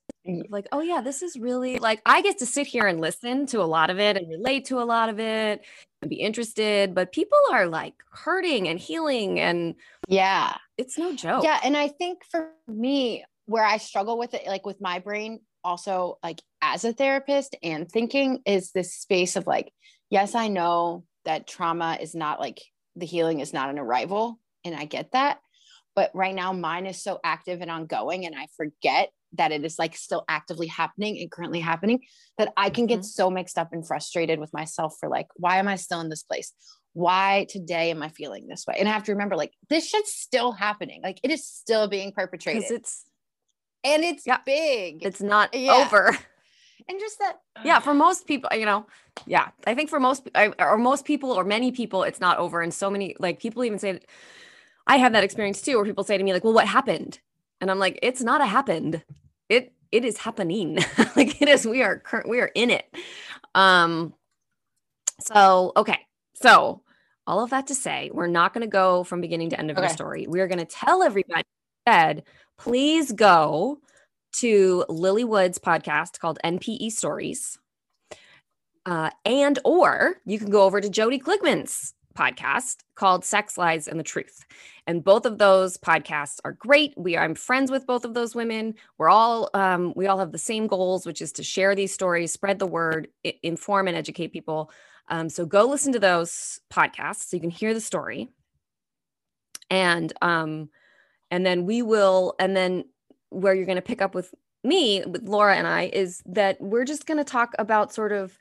Like 0.49 0.67
oh 0.71 0.81
yeah 0.81 1.01
this 1.01 1.21
is 1.21 1.35
really 1.35 1.79
like 1.79 2.01
i 2.05 2.21
get 2.21 2.37
to 2.37 2.45
sit 2.45 2.65
here 2.65 2.87
and 2.87 3.01
listen 3.01 3.45
to 3.47 3.61
a 3.61 3.65
lot 3.65 3.89
of 3.89 3.99
it 3.99 4.15
and 4.15 4.29
relate 4.29 4.65
to 4.65 4.79
a 4.79 4.85
lot 4.85 5.09
of 5.09 5.19
it 5.19 5.65
and 6.01 6.09
be 6.09 6.15
interested 6.15 6.95
but 6.95 7.11
people 7.11 7.37
are 7.51 7.67
like 7.67 7.95
hurting 8.09 8.69
and 8.69 8.79
healing 8.79 9.37
and 9.41 9.75
yeah. 10.07 10.55
it's 10.77 10.97
no 10.97 11.13
joke. 11.13 11.43
Yeah 11.43 11.59
and 11.61 11.75
i 11.75 11.89
think 11.89 12.23
for 12.23 12.51
me 12.69 13.25
where 13.47 13.65
i 13.65 13.75
struggle 13.75 14.17
with 14.17 14.33
it 14.33 14.47
like 14.47 14.65
with 14.65 14.79
my 14.79 14.99
brain 14.99 15.41
also 15.61 16.19
like 16.23 16.41
as 16.61 16.85
a 16.85 16.93
therapist 16.93 17.57
and 17.61 17.91
thinking 17.91 18.41
is 18.45 18.71
this 18.71 18.93
space 18.93 19.35
of 19.35 19.45
like 19.45 19.73
yes 20.09 20.35
i 20.35 20.47
know 20.47 21.03
that 21.25 21.47
trauma 21.47 21.97
is 21.99 22.15
not 22.15 22.39
like 22.39 22.61
the 22.95 23.05
healing 23.05 23.41
is 23.41 23.51
not 23.51 23.69
an 23.69 23.79
arrival 23.79 24.39
and 24.63 24.73
i 24.73 24.85
get 24.85 25.11
that 25.11 25.39
but 25.95 26.12
right 26.13 26.36
now 26.36 26.54
mine 26.54 26.86
is 26.86 27.01
so 27.01 27.19
active 27.24 27.62
and 27.62 27.72
ongoing 27.72 28.25
and 28.25 28.36
i 28.36 28.48
forget 28.57 29.10
that 29.36 29.51
it 29.51 29.66
is 29.66 29.80
like 29.80 29.95
still 29.95 30.24
actively 30.28 30.68
happening 30.68 31.18
and 31.19 31.31
currently 31.31 31.60
happening 31.60 32.01
that 32.38 32.51
i 32.57 32.69
can 32.69 32.86
get 32.86 33.00
mm-hmm. 33.00 33.04
so 33.04 33.30
mixed 33.30 33.57
up 33.57 33.74
and 33.74 33.88
frustrated 33.88 34.40
with 34.40 34.54
myself 34.54 34.95
for 35.00 35.10
like 35.10 35.28
why 35.36 35.57
am 35.57 35.68
i 35.68 35.75
still 35.75 36.01
in 36.01 36.10
this 36.10 36.24
place? 36.24 36.54
Why 36.94 37.48
today 37.50 37.92
am 37.92 38.04
i 38.04 38.10
feeling 38.10 38.48
this 38.48 38.66
way? 38.68 38.75
And 38.78 38.88
i 38.88 38.92
have 38.92 39.04
to 39.06 39.13
remember 39.13 39.36
like 39.36 39.54
this 39.69 39.90
shit's 39.90 40.13
still 40.13 40.51
happening. 40.51 41.01
Like 41.04 41.19
it 41.24 41.31
is 41.31 41.45
still 41.45 41.88
being 41.88 42.12
perpetrated. 42.12 42.69
It's 42.69 43.04
and 43.84 44.04
it's 44.04 44.25
yeah, 44.25 44.38
big. 44.45 45.04
It's 45.04 45.22
not 45.22 45.54
yeah. 45.54 45.74
over. 45.74 46.18
And 46.90 47.00
just 47.00 47.18
that 47.19 47.38
yeah 47.63 47.80
for 47.80 47.94
most 47.94 48.28
people 48.28 48.50
you 48.54 48.66
know 48.66 48.86
yeah 49.25 49.51
i 49.66 49.74
think 49.74 49.90
for 49.90 50.01
most 50.01 50.28
or 50.60 50.78
most 50.78 51.06
people 51.06 51.31
or 51.31 51.45
many 51.45 51.72
people 51.72 52.04
it's 52.04 52.19
not 52.19 52.40
over 52.40 52.62
and 52.62 52.74
so 52.74 52.90
many 52.90 53.16
like 53.19 53.40
people 53.40 53.63
even 53.63 53.80
say 53.80 54.01
I 54.88 54.97
have 54.97 55.13
that 55.13 55.24
experience 55.24 55.62
too, 55.62 55.75
where 55.75 55.85
people 55.85 56.03
say 56.03 56.18
to 56.18 56.24
me, 56.24 56.33
like, 56.33 56.44
well, 56.44 56.53
what 56.53 56.68
happened? 56.68 57.19
And 57.62 57.71
I'm 57.71 57.80
like, 57.80 58.00
it's 58.01 58.21
not 58.21 58.41
a 58.41 58.45
happened. 58.45 59.03
It 59.50 59.74
it 59.91 60.03
is 60.03 60.18
happening. 60.18 60.80
like 61.15 61.41
it 61.41 61.47
is, 61.47 61.65
we 61.65 61.81
are 61.83 62.00
current, 62.00 62.30
we 62.30 62.41
are 62.41 62.51
in 62.56 62.69
it. 62.69 62.85
Um, 63.56 64.13
so 65.19 65.71
okay. 65.77 66.00
So 66.35 66.81
all 67.25 67.41
of 67.44 67.51
that 67.51 67.68
to 67.68 67.75
say, 67.75 68.09
we're 68.13 68.27
not 68.27 68.53
going 68.53 68.63
to 68.63 68.71
go 68.71 69.03
from 69.03 69.21
beginning 69.21 69.51
to 69.51 69.59
end 69.59 69.71
of 69.71 69.77
okay. 69.77 69.85
your 69.85 69.94
story. 69.94 70.27
We 70.27 70.41
are 70.41 70.47
going 70.47 70.59
to 70.59 70.65
tell 70.65 71.03
everybody 71.03 71.44
said, 71.88 72.24
please 72.57 73.12
go 73.12 73.80
to 74.33 74.85
Lily 74.89 75.24
Wood's 75.24 75.59
podcast 75.59 76.19
called 76.19 76.39
NPE 76.44 76.91
Stories. 76.91 77.59
Uh, 78.85 79.09
and 79.24 79.59
or 79.63 80.15
you 80.25 80.38
can 80.38 80.50
go 80.50 80.63
over 80.63 80.81
to 80.81 80.89
Jody 80.89 81.19
Klugman's 81.19 81.94
podcast 82.13 82.77
called 82.95 83.25
Sex 83.25 83.57
Lies 83.57 83.88
and 83.88 84.00
the 84.00 84.04
Truth. 84.04 84.45
And 84.88 85.04
both 85.04 85.25
of 85.25 85.38
those 85.38 85.77
podcasts 85.77 86.39
are 86.44 86.54
great. 86.54 86.94
We 86.98 87.18
I'm 87.18 87.36
friends 87.36 87.71
with 87.71 87.88
both 87.88 88.06
of 88.06 88.13
those 88.13 88.36
women. 88.36 88.75
We're 88.98 89.10
all 89.10 89.50
um, 89.54 89.94
we 89.95 90.07
all 90.07 90.19
have 90.19 90.31
the 90.31 90.38
same 90.38 90.68
goals, 90.68 91.06
which 91.06 91.21
is 91.21 91.31
to 91.33 91.44
share 91.44 91.75
these 91.75 91.94
stories, 91.94 92.33
spread 92.33 92.60
the 92.60 92.68
word, 92.68 93.07
inform 93.42 93.88
and 93.88 93.98
educate 93.98 94.33
people. 94.33 94.71
Um, 95.10 95.30
so 95.30 95.45
go 95.45 95.65
listen 95.65 95.94
to 95.94 96.00
those 96.00 96.60
podcasts 96.71 97.30
so 97.30 97.38
you 97.38 97.42
can 97.42 97.50
hear 97.50 97.74
the 97.74 97.81
story. 97.81 98.30
And 99.69 100.14
um, 100.21 100.69
and 101.31 101.45
then 101.45 101.66
we 101.66 101.81
will, 101.81 102.35
and 102.40 102.56
then 102.56 102.85
where 103.30 103.56
you're 103.56 103.66
going 103.66 103.76
to 103.78 103.81
pick 103.81 104.02
up 104.02 104.14
with 104.14 104.33
me, 104.64 105.04
with 105.06 105.28
Laura 105.28 105.56
and 105.56 105.66
I, 105.68 105.90
is 105.92 106.21
that 106.28 106.61
we're 106.61 106.85
just 106.85 107.06
going 107.07 107.18
to 107.18 107.23
talk 107.23 107.54
about 107.57 107.94
sort 107.94 108.11
of 108.11 108.37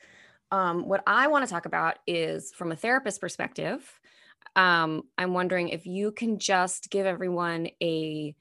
um, 0.53 0.87
what 0.87 1.03
I 1.07 1.29
want 1.29 1.47
to 1.47 1.51
talk 1.51 1.65
about 1.65 1.99
is 2.07 2.53
from 2.53 2.71
a 2.71 2.77
therapist 2.77 3.21
perspective. 3.21 3.99
Um, 4.55 5.05
I'm 5.17 5.33
wondering 5.33 5.71
if 5.71 5.87
you 5.87 6.13
can 6.13 6.39
just 6.39 6.91
give 6.91 7.07
everyone 7.07 7.69
a 7.83 8.37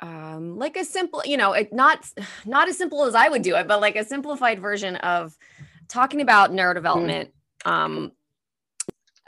um, 0.00 0.58
like 0.58 0.76
a 0.76 0.84
simple, 0.84 1.22
you 1.24 1.36
know, 1.36 1.52
it 1.52 1.72
not 1.72 2.04
not 2.44 2.68
as 2.68 2.76
simple 2.76 3.04
as 3.04 3.14
I 3.14 3.28
would 3.28 3.42
do 3.42 3.54
it, 3.54 3.68
but 3.68 3.80
like 3.80 3.96
a 3.96 4.04
simplified 4.04 4.60
version 4.60 4.96
of 4.96 5.38
talking 5.86 6.20
about 6.20 6.50
neurodevelopment 6.50 7.30
mm. 7.64 7.70
um, 7.70 8.12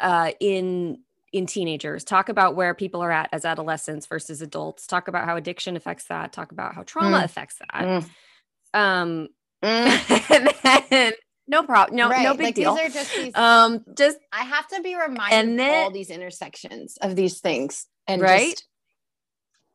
uh, 0.00 0.33
in 0.40 0.99
in 1.33 1.47
teenagers. 1.47 2.02
Talk 2.02 2.29
about 2.29 2.57
where 2.57 2.75
people 2.75 3.02
are 3.02 3.12
at 3.12 3.29
as 3.31 3.45
adolescents 3.45 4.07
versus 4.07 4.43
adults. 4.43 4.88
Talk 4.88 5.07
about 5.07 5.26
how 5.26 5.37
addiction 5.37 5.76
affects 5.76 6.07
that. 6.07 6.33
Talk 6.33 6.50
about 6.50 6.75
how 6.75 6.83
trauma 6.83 7.19
mm. 7.19 7.25
affects 7.25 7.57
that. 7.59 7.85
Mm. 7.85 8.11
Um, 8.75 9.29
mm. 9.62 10.71
and 10.81 10.85
then 10.90 11.12
no 11.50 11.64
problem. 11.64 11.97
No, 11.97 12.09
right. 12.09 12.23
no 12.23 12.35
big 12.35 12.47
like, 12.47 12.54
deal. 12.54 12.76
These 12.76 12.85
are 12.85 12.88
just 12.90 13.14
these. 13.14 13.35
Um, 13.35 13.85
just 13.97 14.19
I 14.33 14.45
have 14.45 14.69
to 14.69 14.80
be 14.83 14.95
reminded 14.95 15.37
and 15.37 15.59
then, 15.59 15.80
of 15.80 15.85
all 15.87 15.90
these 15.90 16.11
intersections 16.11 16.97
of 17.02 17.16
these 17.16 17.40
things, 17.40 17.87
and 18.07 18.23
right. 18.23 18.50
Just, 18.50 18.66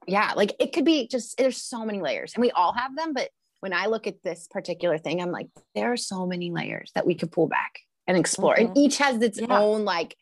yeah, 0.08 0.34
like 0.36 0.56
it 0.60 0.72
could 0.72 0.86
be 0.86 1.08
just 1.08 1.38
there's 1.38 1.62
so 1.62 1.86
many 1.86 2.02
layers, 2.02 2.34
and 2.34 2.42
we 2.42 2.52
all 2.52 2.72
have 2.72 2.96
them. 2.96 3.14
But 3.14 3.30
when 3.60 3.74
I 3.74 3.88
look 3.88 4.08
at 4.08 4.24
this 4.24 4.48
particular 4.50 4.98
thing, 4.98 5.22
I'm 5.22 5.32
like, 5.32 5.48
there 5.74 5.92
are 5.92 5.98
so 5.98 6.26
many 6.26 6.50
layers 6.50 6.92
that 6.96 7.06
we 7.06 7.14
could 7.16 7.32
pull 7.32 7.48
back 7.48 7.80
and 8.08 8.18
explore, 8.18 8.56
mm-hmm. 8.56 8.68
and 8.68 8.78
each 8.78 8.98
has 9.00 9.22
its 9.22 9.42
yeah. 9.42 9.48
own 9.50 9.84
like 9.84 10.16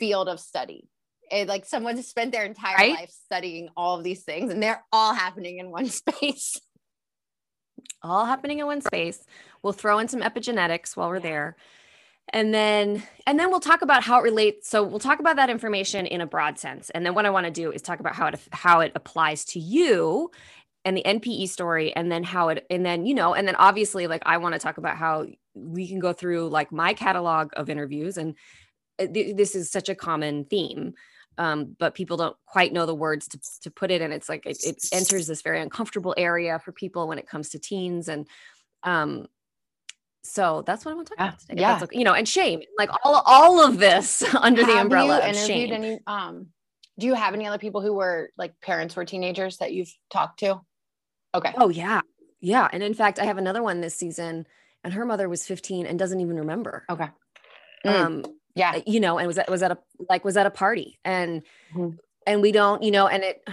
field 0.00 0.28
of 0.28 0.40
study. 0.40 0.88
And 1.30 1.48
like 1.48 1.66
someone 1.66 2.02
spent 2.02 2.32
their 2.32 2.44
entire 2.44 2.76
right? 2.76 2.94
life 2.94 3.12
studying 3.24 3.68
all 3.76 3.96
of 3.96 4.02
these 4.02 4.24
things, 4.24 4.52
and 4.52 4.60
they're 4.60 4.84
all 4.92 5.14
happening 5.14 5.58
in 5.58 5.70
one 5.70 5.86
space 5.88 6.60
all 8.02 8.24
happening 8.24 8.58
in 8.58 8.66
one 8.66 8.80
space. 8.80 9.24
We'll 9.62 9.72
throw 9.72 9.98
in 9.98 10.08
some 10.08 10.20
epigenetics 10.20 10.96
while 10.96 11.08
we're 11.08 11.20
there. 11.20 11.56
And 12.30 12.54
then 12.54 13.02
and 13.26 13.38
then 13.38 13.50
we'll 13.50 13.60
talk 13.60 13.82
about 13.82 14.02
how 14.02 14.18
it 14.18 14.22
relates. 14.22 14.68
So 14.68 14.82
we'll 14.82 14.98
talk 14.98 15.20
about 15.20 15.36
that 15.36 15.50
information 15.50 16.06
in 16.06 16.20
a 16.20 16.26
broad 16.26 16.58
sense. 16.58 16.90
And 16.90 17.04
then 17.04 17.14
what 17.14 17.26
I 17.26 17.30
want 17.30 17.46
to 17.46 17.52
do 17.52 17.70
is 17.70 17.82
talk 17.82 18.00
about 18.00 18.14
how 18.14 18.26
it 18.28 18.40
how 18.50 18.80
it 18.80 18.92
applies 18.94 19.44
to 19.46 19.60
you 19.60 20.30
and 20.84 20.96
the 20.96 21.02
NPE 21.02 21.48
story 21.48 21.94
and 21.94 22.10
then 22.10 22.22
how 22.22 22.48
it 22.48 22.66
and 22.70 22.84
then 22.84 23.06
you 23.06 23.14
know 23.14 23.34
and 23.34 23.46
then 23.46 23.56
obviously 23.56 24.06
like 24.06 24.22
I 24.26 24.38
want 24.38 24.54
to 24.54 24.58
talk 24.58 24.78
about 24.78 24.96
how 24.96 25.26
we 25.54 25.86
can 25.86 25.98
go 25.98 26.12
through 26.12 26.48
like 26.48 26.72
my 26.72 26.94
catalog 26.94 27.50
of 27.54 27.70
interviews 27.70 28.16
and 28.16 28.34
uh, 28.98 29.06
this 29.10 29.54
is 29.54 29.70
such 29.70 29.88
a 29.88 29.94
common 29.94 30.44
theme 30.44 30.94
um, 31.38 31.76
but 31.78 31.94
people 31.94 32.16
don't 32.16 32.36
quite 32.46 32.72
know 32.72 32.86
the 32.86 32.94
words 32.94 33.28
to, 33.28 33.40
to 33.62 33.70
put 33.70 33.90
it 33.90 34.00
and 34.02 34.12
it's 34.12 34.28
like 34.28 34.46
it, 34.46 34.58
it, 34.64 34.84
enters 34.92 35.26
this 35.26 35.42
very 35.42 35.60
uncomfortable 35.60 36.14
area 36.16 36.58
for 36.58 36.72
people 36.72 37.08
when 37.08 37.18
it 37.18 37.26
comes 37.28 37.50
to 37.50 37.58
teens 37.58 38.08
and 38.08 38.26
um, 38.82 39.26
so 40.22 40.62
that's 40.66 40.84
what 40.84 40.92
I 40.92 40.94
want 40.94 41.08
to 41.08 41.14
talk 41.16 41.20
Yeah, 41.20 41.28
about 41.28 41.40
today. 41.40 41.60
yeah. 41.60 41.80
okay. 41.82 41.98
You 41.98 42.04
know, 42.04 42.14
and 42.14 42.26
shame, 42.28 42.60
like 42.78 42.90
all 43.04 43.22
all 43.26 43.64
of 43.66 43.78
this 43.78 44.22
under 44.40 44.62
the 44.62 44.72
Have 44.72 44.82
umbrella 44.86 45.22
you 45.22 45.30
of 45.30 45.36
shame. 45.36 45.72
any 45.72 46.00
um 46.06 46.46
do 46.98 47.06
you 47.06 47.14
have 47.14 47.34
any 47.34 47.46
other 47.46 47.58
people 47.58 47.80
who 47.80 47.92
were 47.92 48.30
like 48.38 48.58
parents 48.60 48.94
were 48.96 49.04
teenagers 49.04 49.58
that 49.58 49.72
you've 49.72 49.92
talked 50.10 50.38
to 50.40 50.60
okay 51.34 51.52
Oh 51.56 51.68
yeah. 51.68 52.00
Yeah. 52.40 52.68
And 52.72 52.82
in 52.82 52.94
fact, 52.94 53.18
I 53.18 53.24
have 53.24 53.38
another 53.38 53.62
one 53.62 53.80
this 53.80 53.94
season 53.96 54.46
and 54.84 54.92
her 54.94 55.04
mother 55.06 55.28
was 55.28 55.46
15 55.46 55.86
and 55.86 55.98
doesn't 55.98 56.20
even 56.20 56.36
remember. 56.38 56.84
okay 56.88 57.08
Mm. 57.84 58.04
Um, 58.04 58.24
yeah 58.54 58.80
you 58.86 59.00
know, 59.00 59.18
and 59.18 59.26
was 59.26 59.36
that 59.36 59.50
was 59.50 59.62
at 59.62 59.70
a 59.72 59.78
like 60.08 60.24
was 60.24 60.36
at 60.36 60.46
a 60.46 60.50
party 60.50 60.98
and 61.04 61.42
Mhm. 61.74 61.98
and 62.26 62.42
we 62.42 62.52
don't, 62.52 62.82
you 62.82 62.90
know, 62.90 63.06
and 63.08 63.22
it 63.24 63.46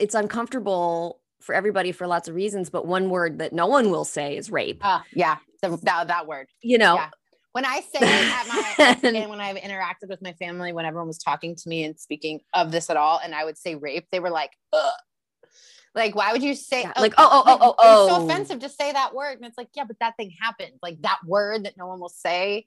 it's 0.00 0.14
uncomfortable 0.14 1.20
for 1.40 1.54
everybody 1.54 1.92
for 1.92 2.06
lots 2.06 2.26
of 2.28 2.34
reasons, 2.34 2.70
but 2.70 2.86
one 2.86 3.10
word 3.10 3.38
that 3.38 3.52
no 3.52 3.66
one 3.66 3.90
will 3.90 4.04
say 4.04 4.36
is 4.36 4.50
rape. 4.50 4.84
uh, 4.84 5.00
yeah 5.12 5.36
the, 5.62 5.76
that, 5.82 6.08
that 6.08 6.26
word 6.26 6.46
you 6.62 6.78
know, 6.78 6.94
yeah. 6.96 7.08
when 7.52 7.64
i 7.64 7.80
say 7.80 7.98
at 8.02 8.46
my 8.48 8.98
And- 9.08 9.30
when 9.30 9.40
i've 9.40 9.56
interacted 9.56 10.08
with 10.08 10.20
my 10.22 10.32
family 10.34 10.72
when 10.72 10.84
everyone 10.84 11.06
was 11.08 11.18
talking 11.18 11.54
to 11.56 11.68
me 11.68 11.84
and 11.84 11.98
speaking 11.98 12.40
of 12.52 12.70
this 12.70 12.90
at 12.90 12.96
all 12.96 13.20
and 13.22 13.34
i 13.34 13.44
would 13.44 13.56
say 13.58 13.74
rape 13.74 14.06
they 14.12 14.20
were 14.20 14.30
like 14.30 14.50
Ugh. 14.72 14.92
like 15.94 16.14
why 16.14 16.32
would 16.32 16.42
you 16.42 16.54
say 16.54 16.82
Yeah, 16.82 16.92
oh, 16.96 17.00
like, 17.00 17.14
oh, 17.18 17.28
oh, 17.46 17.58
oh, 17.60 17.74
oh, 17.78 18.04
it's 18.04 18.12
so 18.14 18.20
oh. 18.20 18.24
offensive 18.26 18.58
to 18.60 18.68
say 18.68 18.92
that 18.92 19.14
word 19.14 19.36
and 19.38 19.44
it's 19.46 19.56
like 19.58 19.68
yeah 19.74 19.84
but 19.84 19.98
that 20.00 20.16
thing 20.16 20.30
happened 20.40 20.72
like 20.82 21.00
that 21.02 21.18
word 21.26 21.64
that 21.64 21.76
no 21.78 21.86
one 21.86 22.00
will 22.00 22.08
say 22.10 22.66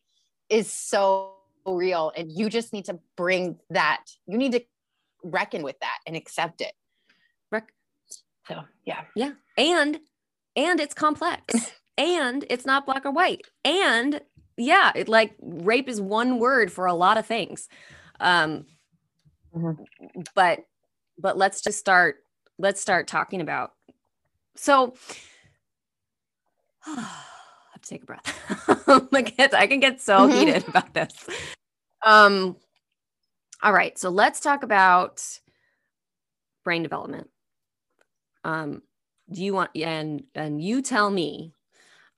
is 0.49 0.71
so 0.71 1.33
real 1.75 2.11
and 2.15 2.31
you 2.31 2.49
just 2.49 2.73
need 2.73 2.85
to 2.85 2.99
bring 3.15 3.57
that 3.69 4.03
you 4.27 4.37
need 4.37 4.51
to 4.53 4.61
reckon 5.23 5.63
with 5.63 5.79
that 5.81 5.97
and 6.05 6.15
accept 6.15 6.61
it 6.61 6.73
Rec- 7.51 7.73
so 8.47 8.61
yeah 8.85 9.03
Yeah. 9.15 9.31
And 9.57 9.99
and 10.55 10.79
it's 10.79 10.93
complex. 10.93 11.71
and 11.97 12.45
it's 12.49 12.65
not 12.65 12.85
black 12.85 13.05
or 13.05 13.11
white. 13.11 13.41
And 13.63 14.21
yeah, 14.57 14.91
it 14.95 15.07
like 15.07 15.35
rape 15.41 15.87
is 15.89 15.99
one 16.01 16.39
word 16.39 16.71
for 16.71 16.85
a 16.85 16.93
lot 16.93 17.17
of 17.17 17.25
things. 17.25 17.67
Um 18.19 18.65
Mhm. 19.55 19.85
but 20.35 20.59
but 21.17 21.37
let's 21.37 21.61
just 21.61 21.79
start 21.79 22.17
let's 22.59 22.81
start 22.81 23.07
talking 23.07 23.41
about 23.41 23.71
so 24.55 24.93
I 26.85 26.91
have 27.73 27.81
to 27.81 27.89
take 27.89 28.03
a 28.03 28.05
breath. 28.05 28.67
I 29.13 29.21
get 29.21 29.53
I 29.53 29.67
can 29.67 29.79
get 29.79 30.01
so 30.01 30.27
Mhm. 30.27 30.33
heated 30.33 30.67
about 30.67 30.93
this. 30.93 31.13
Um 32.05 32.55
all 33.63 33.73
right, 33.73 33.97
so 33.97 34.09
let's 34.09 34.39
talk 34.39 34.61
about 34.63 35.23
brain 36.63 36.83
development. 36.83 37.29
Um, 38.43 38.83
do 39.31 39.43
you 39.43 39.53
want 39.53 39.71
and 39.75 40.23
and 40.35 40.61
you 40.61 40.81
tell 40.81 41.09
me 41.09 41.53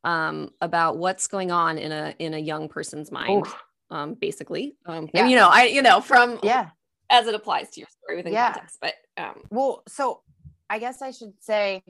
um, 0.04 0.52
about 0.62 0.98
what's 0.98 1.28
going 1.28 1.52
on 1.52 1.78
in 1.78 1.92
a 1.92 2.14
in 2.20 2.34
a 2.34 2.38
young 2.38 2.68
person's 2.70 3.12
mind, 3.12 3.46
Oof. 3.46 3.64
um, 3.90 4.14
basically. 4.16 4.76
Um, 4.86 5.10
Yeah. 5.14 5.22
and, 5.22 5.32
you 5.32 5.38
know, 5.38 5.50
I 5.50 5.64
you 5.66 5.82
know 5.82 6.02
from 6.02 6.40
yeah 6.44 6.70
as 7.10 7.28
it 7.28 7.36
applies 7.36 7.70
to 7.72 7.80
your 7.80 7.88
story 7.90 8.18
within 8.18 8.34
Yeah. 8.34 8.52
context, 8.54 8.78
but 8.82 8.94
um, 9.18 9.42
well 9.50 9.84
so 9.88 10.22
i 10.70 10.78
guess 10.78 11.02
i 11.02 11.10
should 11.12 11.34
say 11.42 11.82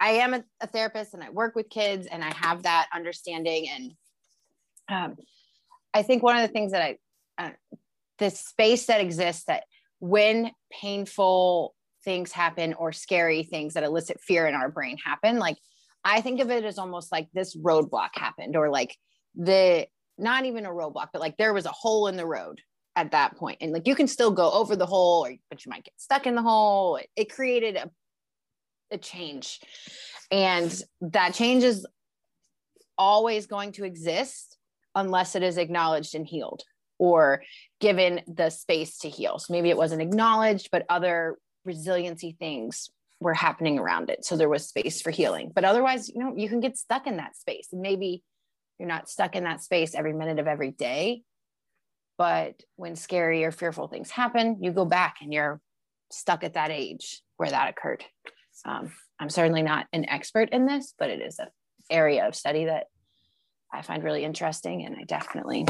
i 0.00 0.10
am 0.10 0.34
a, 0.34 0.44
a 0.60 0.66
therapist 0.66 1.14
and 1.14 1.22
i 1.22 1.30
work 1.30 1.54
with 1.54 1.68
kids 1.68 2.06
and 2.06 2.22
i 2.22 2.32
have 2.34 2.62
that 2.62 2.88
understanding. 2.94 3.68
And 3.68 3.92
um, 4.88 5.16
i 5.92 6.02
think 6.02 6.22
one 6.22 6.36
of 6.36 6.42
the 6.42 6.52
things 6.52 6.72
that 6.72 6.82
i 6.82 6.98
uh, 7.38 7.50
the 8.18 8.30
space 8.30 8.86
that 8.86 9.00
exists 9.00 9.44
that 9.44 9.64
when 9.98 10.50
painful 10.70 11.74
things 12.04 12.32
happen 12.32 12.74
or 12.74 12.92
scary 12.92 13.42
things 13.42 13.74
that 13.74 13.82
elicit 13.82 14.20
fear 14.20 14.46
in 14.46 14.54
our 14.54 14.70
brain 14.70 14.96
happen 15.04 15.38
like 15.38 15.56
i 16.04 16.20
think 16.20 16.40
of 16.40 16.50
it 16.50 16.64
as 16.64 16.78
almost 16.78 17.10
like 17.10 17.28
this 17.32 17.56
roadblock 17.56 18.10
happened 18.14 18.56
or 18.56 18.68
like 18.70 18.96
the 19.34 19.86
not 20.16 20.44
even 20.44 20.66
a 20.66 20.70
roadblock 20.70 21.08
but 21.12 21.20
like 21.20 21.36
there 21.38 21.54
was 21.54 21.66
a 21.66 21.72
hole 21.72 22.06
in 22.06 22.16
the 22.16 22.26
road 22.26 22.60
at 22.96 23.10
that 23.12 23.36
point. 23.36 23.58
And 23.60 23.72
like 23.72 23.86
you 23.86 23.94
can 23.94 24.06
still 24.06 24.30
go 24.30 24.50
over 24.52 24.76
the 24.76 24.86
hole 24.86 25.26
or 25.26 25.34
but 25.50 25.64
you 25.64 25.70
might 25.70 25.84
get 25.84 25.94
stuck 25.96 26.26
in 26.26 26.34
the 26.34 26.42
hole. 26.42 26.96
It, 26.96 27.08
it 27.16 27.32
created 27.32 27.76
a, 27.76 27.90
a 28.94 28.98
change. 28.98 29.60
And 30.30 30.74
that 31.02 31.34
change 31.34 31.62
is 31.62 31.86
always 32.96 33.46
going 33.46 33.72
to 33.72 33.84
exist 33.84 34.56
unless 34.94 35.34
it 35.34 35.42
is 35.42 35.58
acknowledged 35.58 36.14
and 36.14 36.26
healed 36.26 36.62
or 36.98 37.42
given 37.80 38.22
the 38.26 38.50
space 38.50 38.98
to 38.98 39.08
heal. 39.08 39.38
So 39.38 39.52
maybe 39.52 39.68
it 39.68 39.76
wasn't 39.76 40.02
acknowledged 40.02 40.70
but 40.70 40.86
other 40.88 41.36
resiliency 41.64 42.36
things 42.38 42.88
were 43.20 43.34
happening 43.34 43.78
around 43.78 44.10
it. 44.10 44.24
So 44.24 44.36
there 44.36 44.48
was 44.48 44.68
space 44.68 45.00
for 45.02 45.10
healing. 45.10 45.50
But 45.54 45.64
otherwise 45.64 46.08
you 46.08 46.20
know 46.20 46.34
you 46.36 46.48
can 46.48 46.60
get 46.60 46.78
stuck 46.78 47.06
in 47.06 47.16
that 47.16 47.36
space. 47.36 47.68
And 47.72 47.82
maybe 47.82 48.22
you're 48.78 48.88
not 48.88 49.08
stuck 49.08 49.36
in 49.36 49.44
that 49.44 49.62
space 49.62 49.94
every 49.94 50.12
minute 50.12 50.38
of 50.38 50.46
every 50.46 50.70
day. 50.70 51.22
But 52.16 52.62
when 52.76 52.94
scary 52.94 53.44
or 53.44 53.50
fearful 53.50 53.88
things 53.88 54.10
happen, 54.10 54.58
you 54.60 54.70
go 54.70 54.84
back 54.84 55.16
and 55.20 55.32
you're 55.32 55.60
stuck 56.10 56.44
at 56.44 56.54
that 56.54 56.70
age 56.70 57.22
where 57.36 57.50
that 57.50 57.68
occurred. 57.68 58.04
Um, 58.64 58.92
I'm 59.18 59.30
certainly 59.30 59.62
not 59.62 59.86
an 59.92 60.08
expert 60.08 60.50
in 60.50 60.66
this, 60.66 60.94
but 60.98 61.10
it 61.10 61.20
is 61.20 61.38
an 61.38 61.48
area 61.90 62.26
of 62.26 62.34
study 62.34 62.66
that 62.66 62.86
I 63.72 63.82
find 63.82 64.02
really 64.02 64.24
interesting 64.24 64.84
and 64.84 64.96
I 64.96 65.04
definitely 65.04 65.66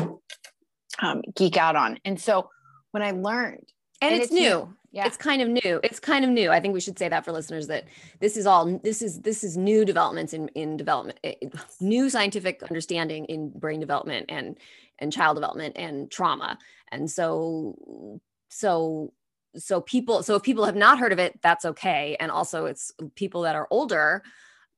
um, 1.00 1.22
geek 1.34 1.56
out 1.56 1.76
on. 1.76 1.98
And 2.04 2.20
so 2.20 2.50
when 2.92 3.02
I 3.02 3.12
learned, 3.12 3.68
and, 4.00 4.12
And 4.12 4.22
it's, 4.22 4.24
it's 4.24 4.32
new. 4.32 4.40
new. 4.40 4.76
yeah, 4.92 5.06
It's 5.06 5.16
kind 5.16 5.40
of 5.40 5.48
new. 5.48 5.80
It's 5.82 6.00
kind 6.00 6.24
of 6.24 6.30
new. 6.30 6.50
I 6.50 6.60
think 6.60 6.74
we 6.74 6.80
should 6.80 6.98
say 6.98 7.08
that 7.08 7.24
for 7.24 7.32
listeners 7.32 7.68
that 7.68 7.84
this 8.20 8.36
is 8.36 8.46
all 8.46 8.78
this 8.82 9.00
is 9.02 9.20
this 9.20 9.42
is 9.42 9.56
new 9.56 9.84
developments 9.84 10.32
in 10.34 10.48
in 10.48 10.76
development, 10.76 11.18
eh, 11.24 11.34
new 11.80 12.10
scientific 12.10 12.62
understanding 12.64 13.24
in 13.26 13.50
brain 13.50 13.80
development 13.80 14.26
and 14.28 14.58
and 14.98 15.12
child 15.12 15.36
development 15.36 15.76
and 15.76 16.10
trauma. 16.10 16.58
And 16.90 17.10
so 17.10 18.20
so 18.50 19.12
so 19.56 19.80
people 19.80 20.22
so 20.22 20.34
if 20.36 20.42
people 20.42 20.64
have 20.64 20.76
not 20.76 20.98
heard 20.98 21.12
of 21.12 21.18
it, 21.18 21.38
that's 21.42 21.64
okay. 21.64 22.16
And 22.20 22.30
also 22.30 22.66
it's 22.66 22.92
people 23.14 23.42
that 23.42 23.54
are 23.56 23.68
older 23.70 24.22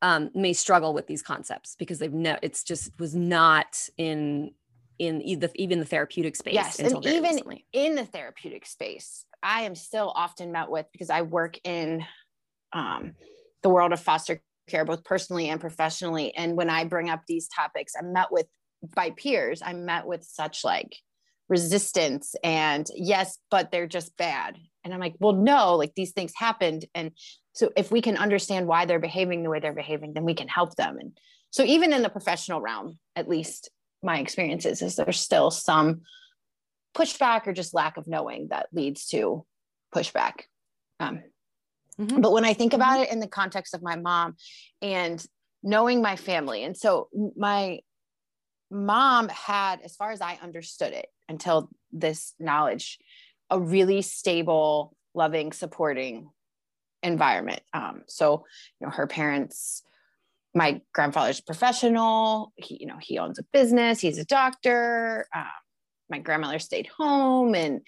um, 0.02 0.30
may 0.34 0.52
struggle 0.52 0.92
with 0.92 1.06
these 1.06 1.22
concepts 1.22 1.74
because 1.78 1.98
they've 1.98 2.12
no 2.12 2.36
it's 2.42 2.62
just 2.62 2.92
was 2.98 3.14
not 3.14 3.88
in 3.96 4.52
in 4.98 5.20
either 5.22 5.50
even 5.56 5.78
the 5.78 5.84
therapeutic 5.84 6.36
space 6.36 6.54
Yes, 6.54 6.78
and 6.78 7.04
even- 7.04 7.22
recently. 7.22 7.66
in 7.72 7.94
the 7.96 8.04
therapeutic 8.06 8.64
space, 8.66 9.26
I 9.42 9.62
am 9.62 9.74
still 9.74 10.10
often 10.14 10.52
met 10.52 10.70
with 10.70 10.86
because 10.92 11.10
I 11.10 11.22
work 11.22 11.58
in 11.64 12.04
um, 12.72 13.12
the 13.62 13.68
world 13.68 13.92
of 13.92 14.00
foster 14.00 14.40
care, 14.68 14.84
both 14.84 15.04
personally 15.04 15.48
and 15.50 15.60
professionally. 15.60 16.34
And 16.34 16.56
when 16.56 16.70
I 16.70 16.84
bring 16.84 17.10
up 17.10 17.22
these 17.28 17.46
topics, 17.48 17.92
I'm 17.98 18.12
met 18.12 18.32
with 18.32 18.46
by 18.94 19.10
peers, 19.10 19.62
I'm 19.64 19.84
met 19.84 20.06
with 20.06 20.24
such 20.24 20.64
like 20.64 20.96
resistance 21.48 22.34
and 22.42 22.86
yes, 22.94 23.38
but 23.50 23.70
they're 23.70 23.86
just 23.86 24.16
bad. 24.16 24.56
And 24.84 24.92
I'm 24.92 25.00
like, 25.00 25.14
well, 25.18 25.32
no, 25.32 25.76
like 25.76 25.94
these 25.94 26.12
things 26.12 26.32
happened. 26.36 26.84
And 26.94 27.12
so 27.52 27.70
if 27.76 27.90
we 27.90 28.00
can 28.00 28.16
understand 28.16 28.66
why 28.66 28.84
they're 28.84 28.98
behaving 28.98 29.42
the 29.42 29.50
way 29.50 29.60
they're 29.60 29.72
behaving, 29.72 30.12
then 30.12 30.24
we 30.24 30.34
can 30.34 30.48
help 30.48 30.76
them. 30.76 30.98
And 30.98 31.18
so 31.50 31.62
even 31.62 31.92
in 31.92 32.02
the 32.02 32.08
professional 32.08 32.60
realm, 32.60 32.98
at 33.14 33.28
least 33.28 33.70
my 34.02 34.18
experiences 34.18 34.82
is 34.82 34.96
there's 34.96 35.20
still 35.20 35.50
some 35.50 36.02
pushback 36.96 37.46
or 37.46 37.52
just 37.52 37.74
lack 37.74 37.96
of 37.96 38.06
knowing 38.06 38.48
that 38.48 38.68
leads 38.72 39.06
to 39.08 39.44
pushback. 39.94 40.42
Um, 41.00 41.22
Mhm. 41.98 42.20
But 42.20 42.32
when 42.32 42.44
I 42.44 42.52
think 42.52 42.72
about 42.72 43.00
it 43.00 43.10
in 43.10 43.20
the 43.20 43.28
context 43.28 43.74
of 43.74 43.82
my 43.82 43.96
mom 43.96 44.36
and 44.82 45.24
knowing 45.62 46.02
my 46.02 46.16
family, 46.16 46.62
and 46.62 46.76
so 46.76 47.08
my 47.36 47.80
mom 48.70 49.28
had, 49.28 49.80
as 49.82 49.96
far 49.96 50.10
as 50.10 50.20
I 50.20 50.38
understood 50.42 50.92
it 50.92 51.06
until 51.28 51.68
this 51.92 52.34
knowledge, 52.38 52.98
a 53.50 53.60
really 53.60 54.02
stable, 54.02 54.96
loving, 55.14 55.52
supporting 55.52 56.30
environment. 57.02 57.60
Um, 57.72 58.02
so, 58.08 58.44
you 58.80 58.86
know, 58.86 58.92
her 58.92 59.06
parents, 59.06 59.82
my 60.54 60.80
grandfather's 60.92 61.40
professional. 61.40 62.52
He, 62.56 62.78
you 62.80 62.86
know, 62.86 62.98
he 63.00 63.18
owns 63.18 63.38
a 63.38 63.44
business. 63.52 64.00
He's 64.00 64.18
a 64.18 64.24
doctor. 64.24 65.26
Um, 65.34 65.44
my 66.08 66.18
grandmother 66.18 66.58
stayed 66.58 66.88
home, 66.96 67.54
and 67.54 67.80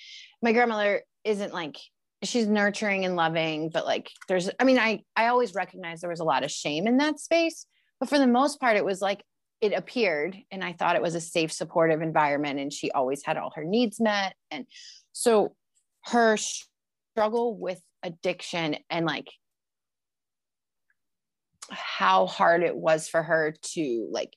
my 0.43 0.53
grandmother 0.53 1.03
isn't 1.25 1.55
like 1.55 1.77
she's 2.25 2.47
nurturing 2.47 3.05
and 3.05 3.17
loving, 3.17 3.71
but 3.71 3.87
like 3.87 4.11
there's. 4.29 4.51
I 4.59 4.65
mean, 4.65 4.79
I 4.79 5.03
I 5.17 5.29
always 5.29 5.55
recognized 5.55 6.03
there 6.03 6.11
was 6.11 6.21
a 6.21 6.25
lot 6.25 6.45
of 6.45 6.51
shame 6.51 6.87
in 6.87 6.99
that 6.99 7.21
space, 7.21 7.67
but 8.01 8.09
for 8.09 8.19
the 8.19 8.27
most 8.27 8.61
part, 8.61 8.77
it 8.77 8.85
was 8.85 9.01
like 9.01 9.23
it 9.61 9.73
appeared, 9.73 10.37
and 10.51 10.63
I 10.63 10.73
thought 10.73 10.97
it 10.97 11.03
was 11.03 11.15
a 11.15 11.21
safe, 11.21 11.53
supportive 11.53 12.03
environment, 12.03 12.61
and 12.61 12.73
she 12.73 12.91
always 12.91 13.23
had 13.25 13.37
all 13.37 13.53
her 13.57 13.65
needs 13.65 14.01
met, 14.01 14.35
and 14.51 14.67
so 15.13 15.55
her 16.07 16.37
struggle 16.37 17.57
with 17.57 17.81
addiction 18.03 18.77
and 18.89 19.05
like 19.05 19.29
how 21.71 22.27
hard 22.27 22.63
it 22.63 22.77
was 22.77 23.09
for 23.09 23.23
her 23.23 23.55
to 23.61 24.09
like 24.11 24.33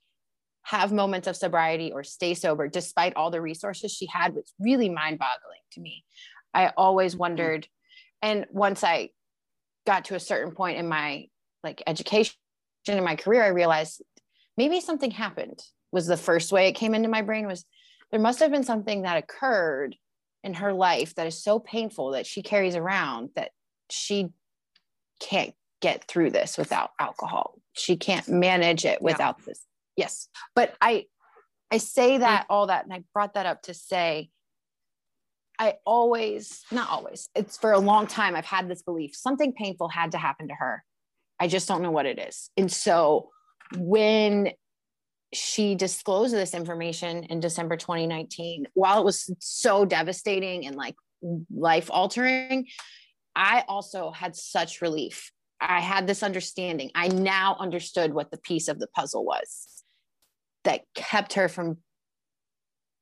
have 0.63 0.91
moments 0.91 1.27
of 1.27 1.35
sobriety 1.35 1.91
or 1.91 2.03
stay 2.03 2.33
sober 2.33 2.67
despite 2.67 3.15
all 3.15 3.31
the 3.31 3.41
resources 3.41 3.91
she 3.93 4.07
had 4.07 4.33
was 4.33 4.51
really 4.59 4.89
mind-boggling 4.89 5.59
to 5.71 5.79
me. 5.81 6.03
I 6.53 6.71
always 6.75 7.13
mm-hmm. 7.13 7.21
wondered 7.21 7.67
and 8.21 8.45
once 8.51 8.83
i 8.83 9.09
got 9.85 10.05
to 10.05 10.15
a 10.15 10.19
certain 10.19 10.53
point 10.53 10.77
in 10.77 10.87
my 10.87 11.25
like 11.63 11.81
education 11.87 12.35
in 12.87 13.03
my 13.03 13.15
career 13.15 13.43
i 13.43 13.47
realized 13.47 14.01
maybe 14.57 14.79
something 14.79 15.11
happened 15.11 15.59
was 15.91 16.07
the 16.07 16.17
first 16.17 16.51
way 16.51 16.67
it 16.67 16.73
came 16.73 16.93
into 16.93 17.09
my 17.09 17.21
brain 17.21 17.47
was 17.47 17.65
there 18.11 18.19
must 18.19 18.39
have 18.39 18.51
been 18.51 18.63
something 18.63 19.03
that 19.03 19.17
occurred 19.17 19.95
in 20.43 20.55
her 20.55 20.73
life 20.73 21.15
that 21.15 21.27
is 21.27 21.41
so 21.41 21.59
painful 21.59 22.11
that 22.11 22.25
she 22.25 22.41
carries 22.41 22.75
around 22.75 23.29
that 23.35 23.51
she 23.89 24.29
can't 25.19 25.53
get 25.81 26.07
through 26.07 26.31
this 26.31 26.57
without 26.57 26.91
alcohol. 26.99 27.55
She 27.73 27.95
can't 27.95 28.27
manage 28.27 28.85
it 28.85 29.01
without 29.01 29.37
yeah. 29.39 29.45
this. 29.47 29.65
Yes. 29.95 30.27
But 30.55 30.75
I 30.81 31.05
I 31.71 31.77
say 31.77 32.17
mm. 32.17 32.19
that 32.19 32.45
all 32.49 32.67
that 32.67 32.85
and 32.85 32.93
I 32.93 33.03
brought 33.13 33.35
that 33.35 33.45
up 33.45 33.63
to 33.63 33.73
say 33.73 34.29
I 35.59 35.75
always, 35.85 36.63
not 36.71 36.89
always, 36.89 37.29
it's 37.35 37.55
for 37.55 37.71
a 37.71 37.79
long 37.79 38.07
time 38.07 38.35
I've 38.35 38.45
had 38.45 38.67
this 38.67 38.81
belief 38.81 39.15
something 39.15 39.53
painful 39.53 39.89
had 39.89 40.11
to 40.13 40.17
happen 40.17 40.47
to 40.47 40.55
her. 40.55 40.83
I 41.39 41.47
just 41.47 41.67
don't 41.67 41.81
know 41.81 41.91
what 41.91 42.05
it 42.05 42.19
is. 42.19 42.49
And 42.57 42.71
so 42.71 43.29
when 43.77 44.51
she 45.33 45.75
disclosed 45.75 46.33
this 46.33 46.53
information 46.53 47.23
in 47.25 47.39
December 47.39 47.77
2019, 47.77 48.67
while 48.73 48.99
it 48.99 49.05
was 49.05 49.33
so 49.39 49.85
devastating 49.85 50.65
and 50.65 50.75
like 50.75 50.95
life 51.55 51.89
altering, 51.91 52.67
I 53.35 53.63
also 53.67 54.11
had 54.11 54.35
such 54.35 54.81
relief. 54.81 55.31
I 55.61 55.79
had 55.79 56.07
this 56.07 56.23
understanding. 56.23 56.91
I 56.95 57.07
now 57.07 57.55
understood 57.59 58.13
what 58.13 58.31
the 58.31 58.37
piece 58.37 58.67
of 58.67 58.79
the 58.79 58.87
puzzle 58.87 59.23
was 59.23 59.83
that 60.63 60.81
kept 60.95 61.33
her 61.33 61.47
from 61.47 61.77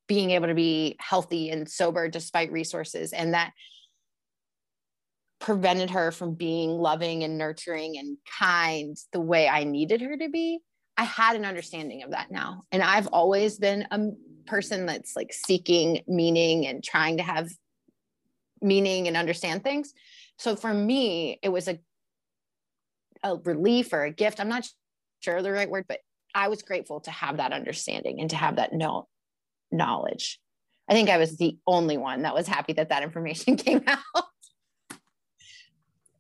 being 0.08 0.32
able 0.32 0.48
to 0.48 0.56
be 0.56 0.98
healthy 1.00 1.50
and 1.50 1.70
sober 1.70 2.10
despite 2.10 2.52
resources 2.52 3.14
and 3.14 3.34
that 3.34 3.54
prevented 5.40 5.90
her 5.90 6.12
from 6.12 6.34
being 6.34 6.72
loving 6.72 7.24
and 7.24 7.38
nurturing 7.38 7.98
and 7.98 8.18
kind 8.40 8.98
the 9.14 9.22
way 9.22 9.48
I 9.48 9.64
needed 9.64 10.02
her 10.02 10.18
to 10.18 10.30
be. 10.30 10.60
I 10.98 11.04
had 11.04 11.36
an 11.36 11.46
understanding 11.46 12.04
of 12.04 12.12
that 12.12 12.30
now. 12.30 12.64
And 12.72 12.84
I've 12.84 13.08
always 13.08 13.58
been 13.58 13.88
a 13.90 14.10
person 14.48 14.86
that's 14.86 15.16
like 15.16 15.32
seeking 15.32 16.02
meaning 16.08 16.68
and 16.68 16.84
trying 16.84 17.18
to 17.18 17.24
have 17.24 17.50
meaning 18.62 19.08
and 19.08 19.16
understand 19.16 19.64
things. 19.64 19.94
So 20.38 20.56
for 20.56 20.74
me, 20.74 21.40
it 21.42 21.50
was 21.50 21.70
a, 21.70 21.80
a 23.24 23.38
relief 23.38 23.94
or 23.94 24.04
a 24.04 24.12
gift. 24.12 24.42
I'm 24.42 24.50
not 24.50 24.68
sure 25.22 25.42
the 25.42 25.52
right 25.52 25.70
word, 25.70 25.86
but 25.88 26.00
I 26.36 26.50
was 26.50 26.62
grateful 26.62 27.00
to 27.02 27.12
have 27.12 27.38
that 27.38 27.54
understanding 27.54 28.20
and 28.20 28.30
to 28.32 28.36
have 28.36 28.58
that 28.58 28.74
know, 28.74 29.08
knowledge. 29.72 30.40
I 30.90 30.94
think 30.94 31.10
I 31.10 31.18
was 31.18 31.38
the 31.38 31.58
only 31.68 31.98
one 31.98 32.24
that 32.24 32.34
was 32.34 32.48
happy 32.48 32.74
that 32.74 32.90
that 32.90 33.04
information 33.04 33.56
came 33.58 33.84
out. 33.88 34.26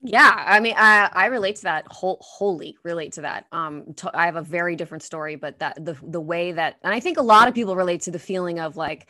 Yeah, 0.02 0.44
I 0.48 0.62
mean, 0.62 0.76
I, 0.78 1.10
I 1.12 1.26
relate 1.26 1.58
to 1.58 1.64
that 1.64 1.86
whole 1.92 2.20
wholly 2.22 2.78
relate 2.84 3.12
to 3.14 3.22
that. 3.22 3.48
Um, 3.52 3.94
to, 3.96 4.10
I 4.18 4.26
have 4.26 4.38
a 4.38 4.42
very 4.42 4.78
different 4.78 5.04
story, 5.04 5.36
but 5.36 5.60
that 5.60 5.84
the 5.84 5.98
the 6.02 6.22
way 6.22 6.54
that, 6.54 6.78
and 6.84 6.94
I 6.94 7.02
think 7.02 7.18
a 7.18 7.22
lot 7.24 7.50
of 7.50 7.54
people 7.54 7.76
relate 7.76 8.02
to 8.02 8.12
the 8.12 8.20
feeling 8.20 8.60
of 8.60 8.78
like, 8.78 9.10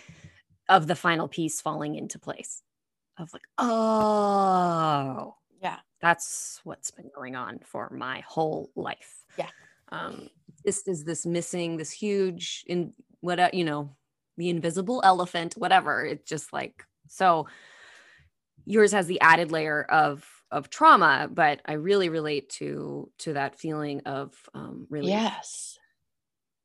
of 0.68 0.88
the 0.88 0.96
final 0.96 1.28
piece 1.28 1.62
falling 1.62 1.96
into 1.96 2.18
place, 2.18 2.64
of 3.20 3.32
like, 3.34 3.44
oh, 3.60 5.36
yeah, 5.62 5.78
that's 6.02 6.60
what's 6.64 6.90
been 6.90 7.12
going 7.14 7.36
on 7.36 7.60
for 7.64 7.92
my 7.92 8.22
whole 8.28 8.72
life. 8.76 9.24
Yeah, 9.38 9.50
um, 9.90 10.30
this 10.66 10.88
is 10.88 11.04
this 11.04 11.24
missing, 11.24 11.78
this 11.78 11.92
huge 11.92 12.64
in 12.66 12.94
what 13.22 13.54
you 13.54 13.64
know, 13.64 13.96
the 14.38 14.50
invisible 14.50 15.02
elephant, 15.04 15.54
whatever. 15.56 16.04
It's 16.04 16.28
just 16.28 16.52
like 16.52 16.84
so. 17.08 17.46
Yours 18.66 18.92
has 18.92 19.08
the 19.08 19.22
added 19.22 19.52
layer 19.52 19.84
of 19.84 20.28
of 20.52 20.70
trauma 20.70 21.30
but 21.32 21.62
i 21.66 21.74
really 21.74 22.10
relate 22.10 22.50
to 22.50 23.10
to 23.18 23.34
that 23.34 23.60
feeling 23.60 24.02
of 24.06 24.34
um 24.54 24.88
really 24.90 25.10
yes. 25.10 25.78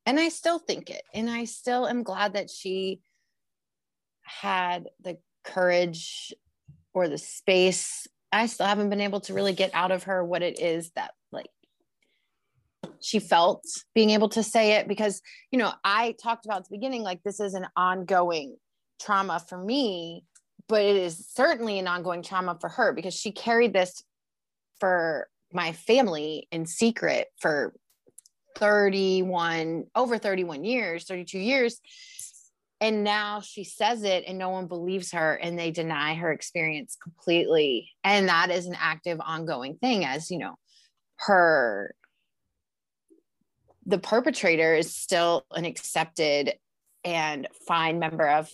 And 0.07 0.21
i 0.21 0.29
still 0.29 0.59
think 0.59 0.91
it 0.91 1.03
and 1.15 1.31
i 1.31 1.45
still 1.45 1.87
am 1.87 2.03
glad 2.03 2.35
that 2.35 2.51
she 2.51 3.01
had 4.23 4.89
the 5.03 5.19
courage 5.45 6.33
or 6.93 7.09
the 7.09 7.19
space. 7.19 8.07
I 8.33 8.47
still 8.47 8.67
haven't 8.67 8.91
been 8.91 9.01
able 9.01 9.21
to 9.21 9.35
really 9.35 9.53
get 9.53 9.71
out 9.75 9.93
of 9.93 10.05
her 10.05 10.25
what 10.25 10.43
it 10.43 10.61
is 10.61 10.91
that 10.97 11.13
like 11.31 11.51
she 13.01 13.21
felt 13.21 13.65
being 13.95 14.11
able 14.11 14.29
to 14.31 14.43
say 14.43 14.73
it 14.73 14.89
because 14.89 15.23
you 15.51 15.59
know 15.59 15.73
i 15.85 16.15
talked 16.23 16.45
about 16.45 16.59
at 16.59 16.65
the 16.65 16.77
beginning 16.77 17.03
like 17.03 17.23
this 17.23 17.39
is 17.39 17.55
an 17.55 17.67
ongoing 17.77 18.57
trauma 19.01 19.41
for 19.49 19.57
me 19.57 20.25
but 20.69 20.83
it 20.83 20.97
is 20.97 21.29
certainly 21.33 21.79
an 21.79 21.89
ongoing 21.89 22.23
trauma 22.23 22.57
for 22.61 22.69
her 22.69 22.93
because 22.93 23.15
she 23.15 23.33
carried 23.33 23.73
this 23.73 24.03
for 24.81 25.29
my 25.53 25.73
family 25.73 26.49
in 26.51 26.67
secret 26.67 27.29
for 27.39 27.75
31 28.57 29.85
over 29.95 30.19
31 30.19 30.65
years 30.65 31.05
32 31.05 31.39
years. 31.39 31.81
And 32.81 33.05
now 33.05 33.41
she 33.41 33.65
says 33.65 34.03
it 34.03 34.25
and 34.27 34.37
no 34.37 34.51
one 34.51 34.67
believes 34.67 35.13
her 35.13 35.35
and 35.35 35.59
they 35.59 35.71
deny 35.71 36.15
her 36.15 36.33
experience 36.33 36.97
completely. 37.03 37.91
And 38.03 38.29
that 38.29 38.51
is 38.51 38.67
an 38.67 38.77
active 38.79 39.21
ongoing 39.25 39.77
thing 39.77 40.05
as 40.05 40.31
you 40.31 40.39
know 40.39 40.55
her 41.17 41.95
the 43.87 43.99
perpetrator 43.99 44.75
is 44.75 44.95
still 44.95 45.45
an 45.53 45.65
accepted 45.65 46.55
and 47.05 47.47
fine 47.67 47.99
member 47.99 48.27
of 48.27 48.51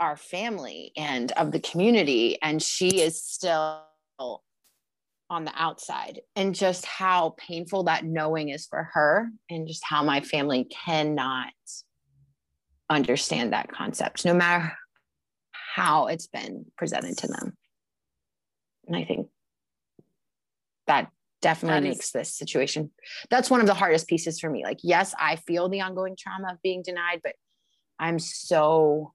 our 0.00 0.16
family 0.16 0.92
and 0.96 1.30
of 1.32 1.52
the 1.52 1.60
community 1.60 2.38
and 2.42 2.62
she 2.62 3.02
is 3.02 3.22
still 3.22 3.82
on 4.18 5.44
the 5.44 5.52
outside. 5.54 6.20
And 6.34 6.54
just 6.54 6.84
how 6.84 7.36
painful 7.38 7.84
that 7.84 8.04
knowing 8.04 8.48
is 8.48 8.66
for 8.66 8.90
her 8.94 9.28
and 9.48 9.68
just 9.68 9.84
how 9.84 10.02
my 10.02 10.20
family 10.22 10.64
cannot 10.64 11.52
understand 12.88 13.52
that 13.52 13.70
concept 13.70 14.24
no 14.24 14.34
matter 14.34 14.76
how 15.52 16.08
it's 16.08 16.26
been 16.26 16.66
presented 16.76 17.16
to 17.18 17.28
them. 17.28 17.56
And 18.88 18.96
i 18.96 19.04
think 19.04 19.28
that 20.88 21.12
definitely 21.40 21.76
that 21.76 21.94
makes 21.94 22.06
is- 22.06 22.12
this 22.12 22.34
situation 22.34 22.90
that's 23.30 23.48
one 23.48 23.60
of 23.60 23.68
the 23.68 23.74
hardest 23.74 24.08
pieces 24.08 24.40
for 24.40 24.50
me. 24.50 24.64
Like 24.64 24.80
yes 24.82 25.14
i 25.20 25.36
feel 25.36 25.68
the 25.68 25.82
ongoing 25.82 26.16
trauma 26.18 26.54
of 26.54 26.62
being 26.62 26.82
denied 26.82 27.20
but 27.22 27.36
i'm 28.00 28.18
so 28.18 29.12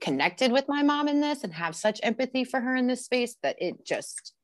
connected 0.00 0.52
with 0.52 0.68
my 0.68 0.82
mom 0.82 1.08
in 1.08 1.20
this 1.20 1.42
and 1.42 1.52
have 1.54 1.74
such 1.74 2.00
empathy 2.02 2.44
for 2.44 2.60
her 2.60 2.76
in 2.76 2.86
this 2.86 3.04
space 3.04 3.36
that 3.42 3.56
it 3.58 3.84
just 3.84 4.34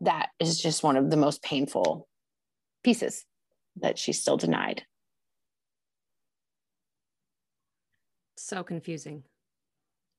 that 0.00 0.30
is 0.40 0.60
just 0.60 0.82
one 0.82 0.96
of 0.96 1.10
the 1.10 1.16
most 1.16 1.42
painful 1.42 2.08
pieces 2.82 3.24
that 3.76 3.98
she's 3.98 4.20
still 4.20 4.36
denied. 4.36 4.82
So 8.36 8.64
confusing. 8.64 9.22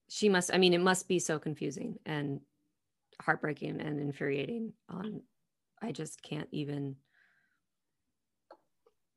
She 0.09 0.29
must 0.29 0.53
i 0.53 0.57
mean 0.57 0.73
it 0.73 0.81
must 0.81 1.07
be 1.07 1.19
so 1.19 1.39
confusing 1.39 1.97
and 2.05 2.39
heartbreaking 3.21 3.81
and 3.81 3.99
infuriating 3.99 4.73
on 4.89 5.21
i 5.81 5.91
just 5.91 6.21
can't 6.21 6.49
even 6.51 6.95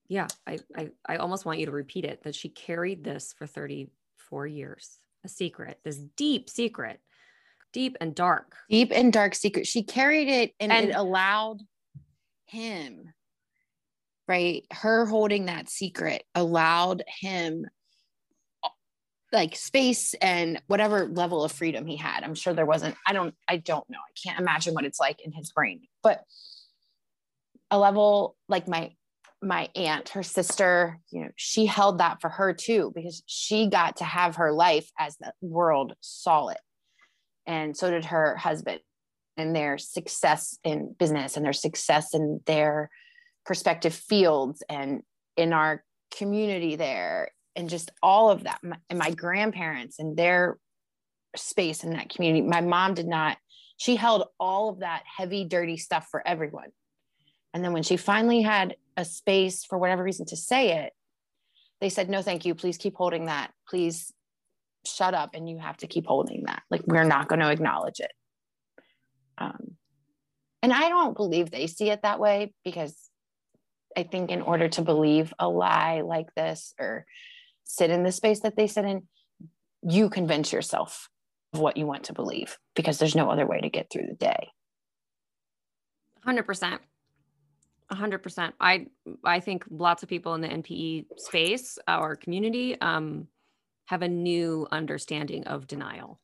yeah 0.08 0.26
I, 0.46 0.58
I 0.74 0.90
i 1.06 1.16
almost 1.16 1.44
want 1.44 1.58
you 1.58 1.66
to 1.66 1.72
repeat 1.72 2.04
it 2.04 2.22
that 2.22 2.34
she 2.34 2.48
carried 2.48 3.04
this 3.04 3.34
for 3.36 3.46
30 3.46 3.90
four 4.28 4.46
years. 4.46 4.98
A 5.24 5.28
secret, 5.28 5.78
this 5.84 5.96
deep 6.16 6.48
secret, 6.48 7.00
deep 7.72 7.96
and 8.00 8.14
dark. 8.14 8.54
Deep 8.70 8.92
and 8.92 9.12
dark 9.12 9.34
secret. 9.34 9.66
She 9.66 9.82
carried 9.82 10.28
it 10.28 10.52
and, 10.60 10.70
and 10.70 10.90
it 10.90 10.94
allowed 10.94 11.62
him, 12.46 13.12
right? 14.28 14.64
Her 14.70 15.04
holding 15.04 15.46
that 15.46 15.68
secret 15.68 16.22
allowed 16.34 17.02
him 17.20 17.66
like 19.32 19.56
space 19.56 20.14
and 20.14 20.62
whatever 20.68 21.06
level 21.06 21.42
of 21.42 21.50
freedom 21.50 21.86
he 21.86 21.96
had. 21.96 22.22
I'm 22.22 22.36
sure 22.36 22.54
there 22.54 22.64
wasn't, 22.64 22.94
I 23.04 23.12
don't, 23.12 23.34
I 23.48 23.56
don't 23.56 23.88
know. 23.90 23.98
I 23.98 24.12
can't 24.24 24.40
imagine 24.40 24.74
what 24.74 24.84
it's 24.84 25.00
like 25.00 25.20
in 25.24 25.32
his 25.32 25.50
brain, 25.50 25.82
but 26.02 26.22
a 27.70 27.78
level 27.78 28.36
like 28.48 28.68
my 28.68 28.92
my 29.42 29.68
aunt, 29.74 30.10
her 30.10 30.22
sister, 30.22 30.98
you 31.10 31.22
know, 31.22 31.28
she 31.36 31.66
held 31.66 31.98
that 31.98 32.20
for 32.20 32.30
her 32.30 32.52
too, 32.52 32.92
because 32.94 33.22
she 33.26 33.68
got 33.68 33.96
to 33.96 34.04
have 34.04 34.36
her 34.36 34.52
life 34.52 34.90
as 34.98 35.16
the 35.18 35.32
world 35.40 35.94
saw 36.00 36.48
it. 36.48 36.60
And 37.46 37.76
so 37.76 37.90
did 37.90 38.06
her 38.06 38.36
husband 38.36 38.80
and 39.36 39.54
their 39.54 39.78
success 39.78 40.58
in 40.64 40.94
business 40.98 41.36
and 41.36 41.44
their 41.44 41.52
success 41.52 42.14
in 42.14 42.40
their 42.46 42.90
perspective 43.44 43.94
fields 43.94 44.62
and 44.68 45.02
in 45.36 45.52
our 45.52 45.84
community 46.16 46.76
there 46.76 47.30
and 47.54 47.68
just 47.68 47.90
all 48.02 48.30
of 48.30 48.44
that. 48.44 48.60
And 48.88 48.98
my 48.98 49.10
grandparents 49.10 49.98
and 49.98 50.16
their 50.16 50.58
space 51.36 51.84
in 51.84 51.90
that 51.90 52.08
community. 52.08 52.46
My 52.46 52.62
mom 52.62 52.94
did 52.94 53.06
not 53.06 53.36
she 53.76 53.96
held 53.96 54.24
all 54.40 54.70
of 54.70 54.80
that 54.80 55.02
heavy 55.04 55.44
dirty 55.44 55.76
stuff 55.76 56.08
for 56.10 56.26
everyone. 56.26 56.70
And 57.52 57.64
then 57.64 57.72
when 57.72 57.82
she 57.82 57.96
finally 57.96 58.42
had 58.42 58.76
a 58.96 59.04
space 59.04 59.64
for 59.64 59.78
whatever 59.78 60.02
reason 60.02 60.26
to 60.26 60.36
say 60.36 60.84
it, 60.84 60.92
they 61.80 61.88
said, 61.88 62.08
no, 62.08 62.22
thank 62.22 62.44
you. 62.44 62.54
Please 62.54 62.78
keep 62.78 62.94
holding 62.96 63.26
that. 63.26 63.52
Please 63.68 64.12
shut 64.84 65.14
up 65.14 65.30
and 65.34 65.48
you 65.48 65.58
have 65.58 65.76
to 65.78 65.86
keep 65.86 66.06
holding 66.06 66.44
that. 66.46 66.62
Like, 66.70 66.86
we're 66.86 67.04
not 67.04 67.28
going 67.28 67.40
to 67.40 67.50
acknowledge 67.50 68.00
it. 68.00 68.12
Um, 69.38 69.76
and 70.62 70.72
I 70.72 70.88
don't 70.88 71.16
believe 71.16 71.50
they 71.50 71.66
see 71.66 71.90
it 71.90 72.02
that 72.02 72.18
way 72.18 72.52
because 72.64 72.96
I 73.96 74.04
think 74.04 74.30
in 74.30 74.42
order 74.42 74.68
to 74.68 74.82
believe 74.82 75.32
a 75.38 75.48
lie 75.48 76.02
like 76.02 76.34
this 76.34 76.74
or 76.78 77.06
sit 77.64 77.90
in 77.90 78.02
the 78.02 78.12
space 78.12 78.40
that 78.40 78.56
they 78.56 78.66
sit 78.66 78.84
in, 78.84 79.02
you 79.82 80.08
convince 80.08 80.52
yourself 80.52 81.08
of 81.52 81.60
what 81.60 81.76
you 81.76 81.86
want 81.86 82.04
to 82.04 82.12
believe 82.12 82.58
because 82.74 82.98
there's 82.98 83.14
no 83.14 83.30
other 83.30 83.46
way 83.46 83.60
to 83.60 83.68
get 83.68 83.90
through 83.90 84.06
the 84.08 84.14
day. 84.14 84.48
100%. 86.26 86.78
100%. 87.92 88.52
I 88.60 88.86
I 89.24 89.40
think 89.40 89.64
lots 89.70 90.02
of 90.02 90.08
people 90.08 90.34
in 90.34 90.40
the 90.40 90.48
NPE 90.48 91.06
space, 91.16 91.78
our 91.86 92.16
community, 92.16 92.80
um, 92.80 93.28
have 93.86 94.02
a 94.02 94.08
new 94.08 94.66
understanding 94.72 95.46
of 95.46 95.66
denial 95.66 96.20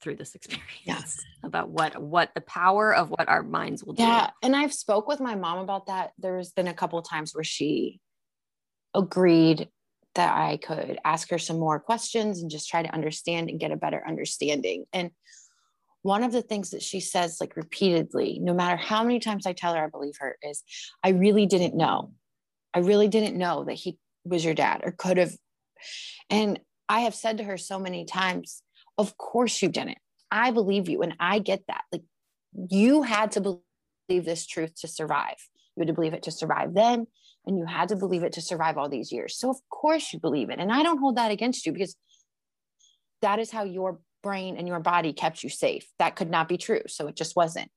through 0.00 0.16
this 0.16 0.34
experience 0.34 0.68
yes. 0.84 1.16
about 1.42 1.70
what 1.70 2.00
what 2.00 2.30
the 2.34 2.40
power 2.40 2.94
of 2.94 3.10
what 3.10 3.28
our 3.28 3.42
minds 3.42 3.84
will 3.84 3.94
do. 3.94 4.02
Yeah, 4.02 4.30
and 4.42 4.54
I've 4.54 4.72
spoke 4.72 5.08
with 5.08 5.20
my 5.20 5.34
mom 5.34 5.58
about 5.58 5.86
that. 5.86 6.12
There's 6.18 6.52
been 6.52 6.68
a 6.68 6.74
couple 6.74 6.98
of 6.98 7.08
times 7.08 7.34
where 7.34 7.44
she 7.44 8.00
agreed 8.92 9.68
that 10.14 10.36
I 10.36 10.58
could 10.58 10.98
ask 11.04 11.30
her 11.30 11.38
some 11.38 11.58
more 11.58 11.80
questions 11.80 12.40
and 12.40 12.50
just 12.50 12.68
try 12.68 12.82
to 12.82 12.94
understand 12.94 13.50
and 13.50 13.58
get 13.58 13.72
a 13.72 13.76
better 13.76 14.02
understanding. 14.06 14.84
And 14.92 15.10
one 16.04 16.22
of 16.22 16.32
the 16.32 16.42
things 16.42 16.68
that 16.70 16.82
she 16.82 17.00
says 17.00 17.38
like 17.40 17.56
repeatedly, 17.56 18.38
no 18.38 18.52
matter 18.52 18.76
how 18.76 19.02
many 19.02 19.18
times 19.18 19.46
I 19.46 19.54
tell 19.54 19.72
her 19.72 19.82
I 19.82 19.88
believe 19.88 20.16
her, 20.20 20.36
is 20.42 20.62
I 21.02 21.08
really 21.08 21.46
didn't 21.46 21.74
know. 21.74 22.12
I 22.74 22.80
really 22.80 23.08
didn't 23.08 23.38
know 23.38 23.64
that 23.64 23.72
he 23.72 23.96
was 24.22 24.44
your 24.44 24.52
dad 24.52 24.82
or 24.84 24.92
could 24.92 25.16
have. 25.16 25.32
And 26.28 26.60
I 26.90 27.00
have 27.00 27.14
said 27.14 27.38
to 27.38 27.44
her 27.44 27.56
so 27.56 27.78
many 27.78 28.04
times, 28.04 28.62
of 28.98 29.16
course 29.16 29.62
you 29.62 29.70
didn't. 29.70 29.96
I 30.30 30.50
believe 30.50 30.90
you. 30.90 31.00
And 31.00 31.14
I 31.18 31.38
get 31.38 31.62
that. 31.68 31.84
Like 31.90 32.02
you 32.70 33.02
had 33.02 33.32
to 33.32 33.40
believe 33.40 34.26
this 34.26 34.46
truth 34.46 34.74
to 34.82 34.88
survive. 34.88 35.36
You 35.74 35.80
had 35.80 35.88
to 35.88 35.94
believe 35.94 36.12
it 36.12 36.24
to 36.24 36.30
survive 36.30 36.74
then 36.74 37.06
and 37.46 37.56
you 37.56 37.64
had 37.64 37.88
to 37.88 37.96
believe 37.96 38.24
it 38.24 38.34
to 38.34 38.42
survive 38.42 38.76
all 38.76 38.90
these 38.90 39.10
years. 39.10 39.38
So 39.38 39.48
of 39.48 39.56
course 39.70 40.12
you 40.12 40.20
believe 40.20 40.50
it. 40.50 40.58
And 40.58 40.70
I 40.70 40.82
don't 40.82 40.98
hold 40.98 41.16
that 41.16 41.30
against 41.30 41.64
you 41.64 41.72
because 41.72 41.96
that 43.22 43.38
is 43.38 43.50
how 43.50 43.64
your 43.64 44.00
brain 44.24 44.56
and 44.56 44.66
your 44.66 44.80
body 44.80 45.12
kept 45.12 45.44
you 45.44 45.50
safe. 45.50 45.86
That 46.00 46.16
could 46.16 46.30
not 46.30 46.48
be 46.48 46.56
true. 46.56 46.80
So 46.88 47.06
it 47.06 47.14
just 47.14 47.36
wasn't. 47.36 47.70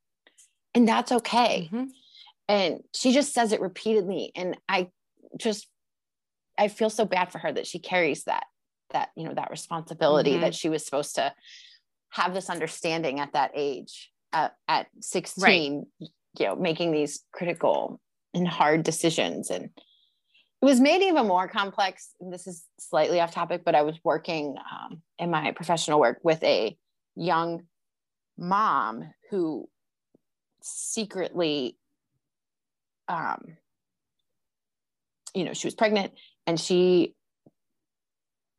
And 0.73 0.87
that's 0.87 1.11
okay. 1.11 1.69
Mm-hmm. 1.71 1.85
And 2.47 2.83
she 2.95 3.11
just 3.11 3.33
says 3.33 3.51
it 3.51 3.61
repeatedly. 3.61 4.31
And 4.35 4.57
I 4.67 4.89
just, 5.37 5.67
I 6.57 6.69
feel 6.69 6.89
so 6.89 7.05
bad 7.05 7.31
for 7.31 7.37
her 7.39 7.51
that 7.51 7.67
she 7.67 7.79
carries 7.79 8.23
that, 8.23 8.45
that, 8.91 9.09
you 9.15 9.25
know, 9.25 9.33
that 9.35 9.51
responsibility 9.51 10.31
mm-hmm. 10.31 10.41
that 10.41 10.55
she 10.55 10.69
was 10.69 10.83
supposed 10.85 11.15
to 11.15 11.33
have 12.09 12.33
this 12.33 12.49
understanding 12.49 13.19
at 13.19 13.33
that 13.33 13.51
age, 13.53 14.11
uh, 14.33 14.49
at 14.67 14.87
16, 15.01 15.43
right. 15.43 16.09
you 16.39 16.45
know, 16.45 16.55
making 16.55 16.91
these 16.91 17.23
critical 17.33 17.99
and 18.33 18.47
hard 18.47 18.83
decisions. 18.83 19.49
And 19.49 19.69
it 20.61 20.65
was 20.65 20.79
made 20.79 21.03
even 21.03 21.27
more 21.27 21.47
complex. 21.47 22.13
This 22.19 22.47
is 22.47 22.65
slightly 22.79 23.19
off 23.19 23.31
topic, 23.31 23.63
but 23.63 23.75
I 23.75 23.83
was 23.83 23.99
working 24.03 24.55
um, 24.57 25.01
in 25.19 25.29
my 25.29 25.51
professional 25.51 25.99
work 25.99 26.19
with 26.23 26.43
a 26.43 26.75
young 27.15 27.63
mom 28.37 29.13
who 29.29 29.69
secretly, 30.61 31.77
um, 33.07 33.57
you 35.35 35.43
know, 35.43 35.53
she 35.53 35.67
was 35.67 35.75
pregnant 35.75 36.13
and 36.47 36.59
she 36.59 37.13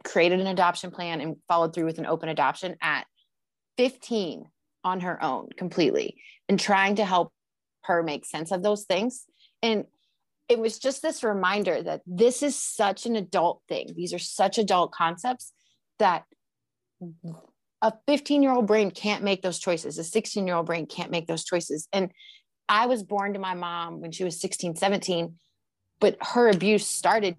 created 0.04 0.40
an 0.40 0.46
adoption 0.46 0.92
plan 0.92 1.20
and 1.20 1.36
followed 1.48 1.74
through 1.74 1.84
with 1.84 1.98
an 1.98 2.06
open 2.06 2.28
adoption 2.28 2.76
at 2.80 3.06
15 3.76 4.44
on 4.84 5.00
her 5.00 5.22
own 5.22 5.48
completely 5.56 6.16
and 6.48 6.60
trying 6.60 6.94
to 6.96 7.04
help 7.04 7.32
her 7.82 8.02
make 8.02 8.24
sense 8.24 8.52
of 8.52 8.62
those 8.62 8.84
things 8.84 9.24
and 9.62 9.84
it 10.48 10.58
was 10.58 10.78
just 10.78 11.02
this 11.02 11.22
reminder 11.22 11.82
that 11.82 12.00
this 12.06 12.42
is 12.42 12.56
such 12.56 13.06
an 13.06 13.16
adult 13.16 13.62
thing. 13.68 13.92
These 13.94 14.14
are 14.14 14.18
such 14.18 14.58
adult 14.58 14.92
concepts 14.92 15.52
that 15.98 16.24
a 17.82 17.92
15 18.06 18.42
year 18.42 18.52
old 18.52 18.66
brain 18.66 18.90
can't 18.90 19.22
make 19.22 19.42
those 19.42 19.58
choices. 19.58 19.98
A 19.98 20.04
16 20.04 20.46
year 20.46 20.56
old 20.56 20.66
brain 20.66 20.86
can't 20.86 21.10
make 21.10 21.26
those 21.26 21.44
choices. 21.44 21.86
And 21.92 22.10
I 22.68 22.86
was 22.86 23.02
born 23.02 23.34
to 23.34 23.38
my 23.38 23.54
mom 23.54 24.00
when 24.00 24.10
she 24.10 24.24
was 24.24 24.40
16, 24.40 24.76
17, 24.76 25.34
but 26.00 26.16
her 26.20 26.48
abuse 26.48 26.86
started 26.86 27.36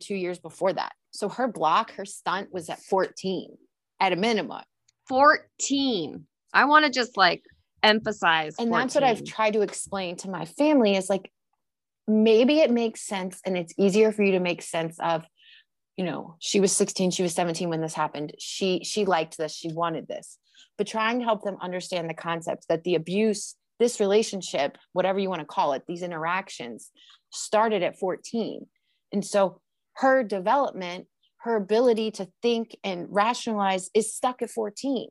two 0.00 0.14
years 0.14 0.38
before 0.38 0.72
that. 0.72 0.92
So 1.10 1.28
her 1.28 1.48
block, 1.48 1.92
her 1.92 2.04
stunt 2.04 2.52
was 2.52 2.68
at 2.68 2.80
14 2.80 3.56
at 4.00 4.12
a 4.12 4.16
minimum. 4.16 4.62
14. 5.08 6.26
I 6.52 6.64
want 6.66 6.84
to 6.84 6.90
just 6.90 7.16
like 7.16 7.42
emphasize. 7.82 8.56
And 8.58 8.68
14. 8.68 8.72
that's 8.72 8.94
what 8.94 9.04
I've 9.04 9.24
tried 9.24 9.54
to 9.54 9.62
explain 9.62 10.16
to 10.16 10.30
my 10.30 10.44
family 10.44 10.96
is 10.96 11.08
like, 11.08 11.30
maybe 12.06 12.60
it 12.60 12.70
makes 12.70 13.02
sense 13.02 13.40
and 13.44 13.56
it's 13.56 13.74
easier 13.78 14.12
for 14.12 14.22
you 14.22 14.32
to 14.32 14.40
make 14.40 14.62
sense 14.62 14.98
of 15.00 15.24
you 15.96 16.04
know 16.04 16.36
she 16.40 16.60
was 16.60 16.72
16 16.72 17.10
she 17.10 17.22
was 17.22 17.34
17 17.34 17.68
when 17.68 17.80
this 17.80 17.94
happened. 17.94 18.34
She 18.38 18.82
she 18.84 19.04
liked 19.04 19.36
this 19.36 19.54
she 19.54 19.72
wanted 19.72 20.08
this. 20.08 20.38
But 20.78 20.86
trying 20.86 21.18
to 21.18 21.24
help 21.24 21.42
them 21.42 21.56
understand 21.60 22.08
the 22.08 22.14
concept 22.14 22.66
that 22.68 22.84
the 22.84 22.94
abuse 22.94 23.56
this 23.78 24.00
relationship 24.00 24.78
whatever 24.92 25.18
you 25.18 25.28
want 25.28 25.40
to 25.40 25.46
call 25.46 25.72
it 25.72 25.82
these 25.86 26.02
interactions 26.02 26.90
started 27.30 27.82
at 27.82 27.98
14 27.98 28.66
and 29.12 29.24
so 29.24 29.60
her 29.96 30.22
development 30.22 31.06
her 31.38 31.56
ability 31.56 32.10
to 32.10 32.28
think 32.42 32.76
and 32.82 33.06
rationalize 33.10 33.90
is 33.94 34.14
stuck 34.14 34.42
at 34.42 34.50
14 34.50 35.10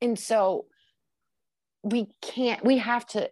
and 0.00 0.18
so 0.18 0.66
we 1.82 2.08
can't 2.20 2.64
we 2.64 2.78
have 2.78 3.06
to 3.06 3.30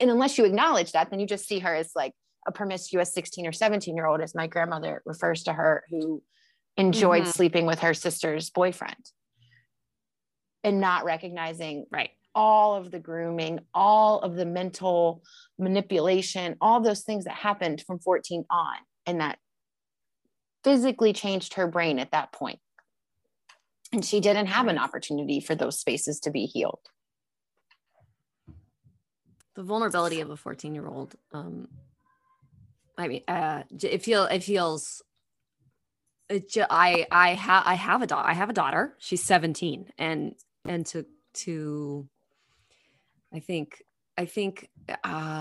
and 0.00 0.10
unless 0.10 0.38
you 0.38 0.44
acknowledge 0.44 0.92
that, 0.92 1.10
then 1.10 1.20
you 1.20 1.26
just 1.26 1.46
see 1.46 1.58
her 1.60 1.74
as 1.74 1.90
like 1.94 2.12
a 2.46 2.52
promiscuous 2.52 3.12
16 3.12 3.46
or 3.46 3.52
17 3.52 3.96
year 3.96 4.06
old, 4.06 4.20
as 4.20 4.34
my 4.34 4.46
grandmother 4.46 5.02
refers 5.04 5.42
to 5.44 5.52
her, 5.52 5.84
who 5.90 6.22
enjoyed 6.76 7.22
mm-hmm. 7.22 7.30
sleeping 7.30 7.66
with 7.66 7.80
her 7.80 7.94
sister's 7.94 8.50
boyfriend 8.50 8.94
and 10.62 10.80
not 10.80 11.04
recognizing 11.04 11.86
right 11.90 12.10
all 12.34 12.74
of 12.74 12.90
the 12.90 12.98
grooming, 12.98 13.60
all 13.72 14.20
of 14.20 14.34
the 14.36 14.44
mental 14.44 15.22
manipulation, 15.58 16.56
all 16.60 16.80
those 16.80 17.02
things 17.02 17.24
that 17.24 17.32
happened 17.32 17.82
from 17.86 17.98
14 17.98 18.44
on, 18.50 18.76
and 19.06 19.22
that 19.22 19.38
physically 20.62 21.14
changed 21.14 21.54
her 21.54 21.66
brain 21.66 21.98
at 21.98 22.10
that. 22.10 22.34
And 23.92 24.04
she 24.04 24.20
didn't 24.20 24.48
have 24.48 24.68
an 24.68 24.76
opportunity 24.76 25.40
for 25.40 25.54
those 25.54 25.78
spaces 25.78 26.20
to 26.20 26.30
be 26.30 26.44
healed 26.44 26.80
the 29.56 29.62
vulnerability 29.62 30.20
of 30.20 30.30
a 30.30 30.36
14 30.36 30.74
year 30.74 30.86
old 30.86 31.14
um 31.32 31.66
i 32.96 33.08
mean 33.08 33.22
uh 33.26 33.62
it 33.82 34.02
feel 34.02 34.24
it 34.24 34.42
feels 34.42 35.02
it 36.28 36.50
ju- 36.50 36.64
i 36.68 37.06
i 37.10 37.34
have 37.34 37.62
i 37.66 37.74
have 37.74 38.02
a 38.02 38.06
daughter 38.06 38.28
i 38.28 38.34
have 38.34 38.50
a 38.50 38.54
daughter. 38.54 38.94
She's 38.98 39.22
17 39.24 39.92
and 39.98 40.34
and 40.64 40.84
to 40.86 41.06
to 41.34 42.08
i 43.32 43.40
think 43.40 43.82
i 44.16 44.24
think 44.24 44.68
uh 44.88 44.94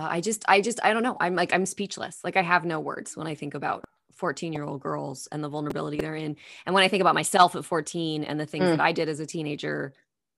i 0.09 0.21
just 0.21 0.45
i 0.47 0.61
just 0.61 0.79
i 0.83 0.93
don't 0.93 1.03
know. 1.03 1.17
I'm 1.19 1.35
like 1.35 1.53
i'm 1.53 1.65
speechless. 1.65 2.23
Like 2.23 2.37
i 2.37 2.41
have 2.41 2.65
no 2.65 2.79
words 2.79 3.17
when 3.17 3.27
i 3.27 3.35
think 3.35 3.53
about 3.53 3.83
14 4.13 4.53
year 4.53 4.63
old 4.63 4.81
girls 4.81 5.27
and 5.31 5.43
the 5.43 5.49
vulnerability 5.49 5.97
they're 5.97 6.15
in. 6.15 6.37
And 6.65 6.73
when 6.73 6.83
i 6.83 6.87
think 6.87 7.01
about 7.01 7.15
myself 7.15 7.55
at 7.55 7.65
14 7.65 8.23
and 8.23 8.39
the 8.39 8.45
things 8.45 8.65
mm. 8.65 8.69
that 8.69 8.81
i 8.81 8.91
did 8.91 9.09
as 9.09 9.19
a 9.19 9.25
teenager 9.25 9.93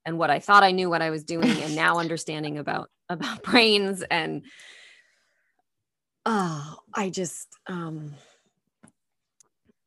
and 0.07 0.17
what 0.17 0.29
I 0.29 0.39
thought 0.39 0.63
I 0.63 0.71
knew 0.71 0.89
what 0.89 1.01
I 1.01 1.09
was 1.09 1.25
doing 1.25 1.61
and 1.61 1.75
now 1.75 1.99
understanding 1.99 2.57
about 2.57 2.89
about 3.09 3.43
brains 3.43 4.03
and 4.09 4.43
oh 6.25 6.77
I 6.95 7.09
just 7.09 7.47
um 7.67 8.15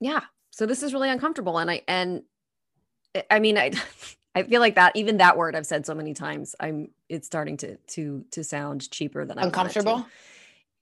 yeah. 0.03 0.21
So 0.51 0.67
this 0.67 0.83
is 0.83 0.95
really 0.95 1.11
uncomfortable 1.11 1.59
and 1.59 1.71
I 1.71 1.83
and 1.89 2.23
I 3.31 3.41
mean 3.41 3.59
I 3.59 3.73
I 4.35 4.45
feel 4.45 4.61
like 4.61 4.77
that 4.77 4.95
even 4.95 5.17
that 5.17 5.37
word 5.37 5.57
I've 5.57 5.67
said 5.67 5.85
so 5.85 5.95
many 5.95 6.15
times 6.15 6.55
I'm 6.61 6.91
it's 7.09 7.27
starting 7.27 7.57
to 7.59 7.77
to 7.77 8.25
to 8.31 8.45
sound 8.45 8.91
cheaper 8.91 9.25
than 9.25 9.39
I 9.39 9.43
uncomfortable? 9.45 10.07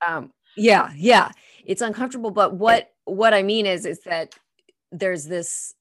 Um 0.07 0.33
yeah 0.57 0.90
yeah. 0.96 1.31
It's 1.64 1.81
uncomfortable 1.81 2.33
but 2.33 2.55
what 2.55 2.90
what 3.05 3.33
I 3.35 3.42
mean 3.44 3.66
is 3.66 3.87
is 3.87 4.01
that 4.01 4.35
there's 4.90 5.24
this 5.24 5.74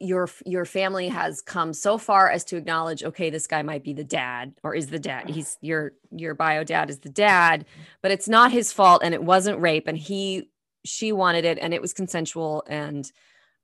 your 0.00 0.28
your 0.44 0.64
family 0.64 1.08
has 1.08 1.40
come 1.40 1.72
so 1.72 1.96
far 1.96 2.28
as 2.28 2.44
to 2.44 2.56
acknowledge 2.56 3.04
okay 3.04 3.30
this 3.30 3.46
guy 3.46 3.62
might 3.62 3.84
be 3.84 3.92
the 3.92 4.04
dad 4.04 4.52
or 4.62 4.74
is 4.74 4.88
the 4.88 4.98
dad. 4.98 5.30
He's 5.30 5.56
your 5.60 5.92
your 6.10 6.34
bio 6.34 6.64
dad 6.64 6.90
is 6.90 6.98
the 6.98 7.08
dad 7.08 7.64
but 8.02 8.10
it's 8.10 8.28
not 8.28 8.52
his 8.52 8.72
fault 8.72 9.02
and 9.04 9.14
it 9.14 9.22
wasn't 9.22 9.60
rape 9.60 9.86
and 9.86 9.96
he 9.96 10.50
she 10.84 11.12
wanted 11.12 11.44
it 11.44 11.58
and 11.58 11.72
it 11.72 11.80
was 11.80 11.92
consensual 11.92 12.64
and 12.68 13.10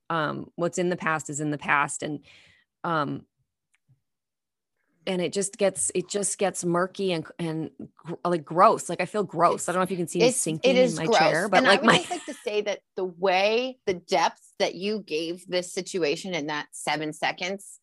um 0.09 0.49
what's 0.55 0.77
in 0.77 0.89
the 0.89 0.97
past 0.97 1.29
is 1.29 1.39
in 1.39 1.51
the 1.51 1.57
past 1.57 2.01
and 2.01 2.19
um 2.83 3.25
and 5.07 5.21
it 5.21 5.33
just 5.33 5.57
gets 5.57 5.91
it 5.95 6.07
just 6.09 6.37
gets 6.37 6.63
murky 6.63 7.13
and 7.13 7.25
and 7.39 7.71
like 8.23 8.45
gross. 8.45 8.89
Like 8.89 9.01
I 9.01 9.05
feel 9.05 9.23
gross. 9.23 9.67
I 9.67 9.71
don't 9.71 9.79
know 9.79 9.83
if 9.83 9.91
you 9.91 9.97
can 9.97 10.07
see 10.07 10.19
me 10.19 10.31
sinking 10.31 10.75
in 10.75 10.95
my 10.95 11.05
gross. 11.05 11.17
chair, 11.17 11.49
but 11.49 11.57
and 11.57 11.67
like 11.67 11.79
I 11.79 11.81
would 11.81 11.87
my 11.87 11.97
just 11.97 12.11
like 12.11 12.25
to 12.25 12.33
say 12.33 12.61
that 12.61 12.79
the 12.95 13.05
way 13.05 13.77
the 13.85 13.95
depth 13.95 14.41
that 14.59 14.75
you 14.75 14.99
gave 14.99 15.45
this 15.47 15.73
situation 15.73 16.33
in 16.33 16.47
that 16.47 16.67
seven 16.71 17.13
seconds 17.13 17.79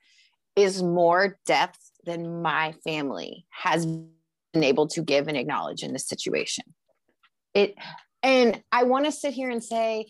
is 0.56 0.82
more 0.82 1.38
depth 1.46 1.78
than 2.04 2.42
my 2.42 2.72
family 2.84 3.46
has 3.50 3.86
been 3.86 4.64
able 4.64 4.86
to 4.88 5.02
give 5.02 5.28
and 5.28 5.36
acknowledge 5.36 5.82
in 5.82 5.92
this 5.92 6.06
situation. 6.06 6.64
It 7.54 7.74
And 8.22 8.62
I 8.72 8.84
want 8.84 9.04
to 9.04 9.12
sit 9.12 9.34
here 9.34 9.50
and 9.50 9.62
say, 9.62 10.06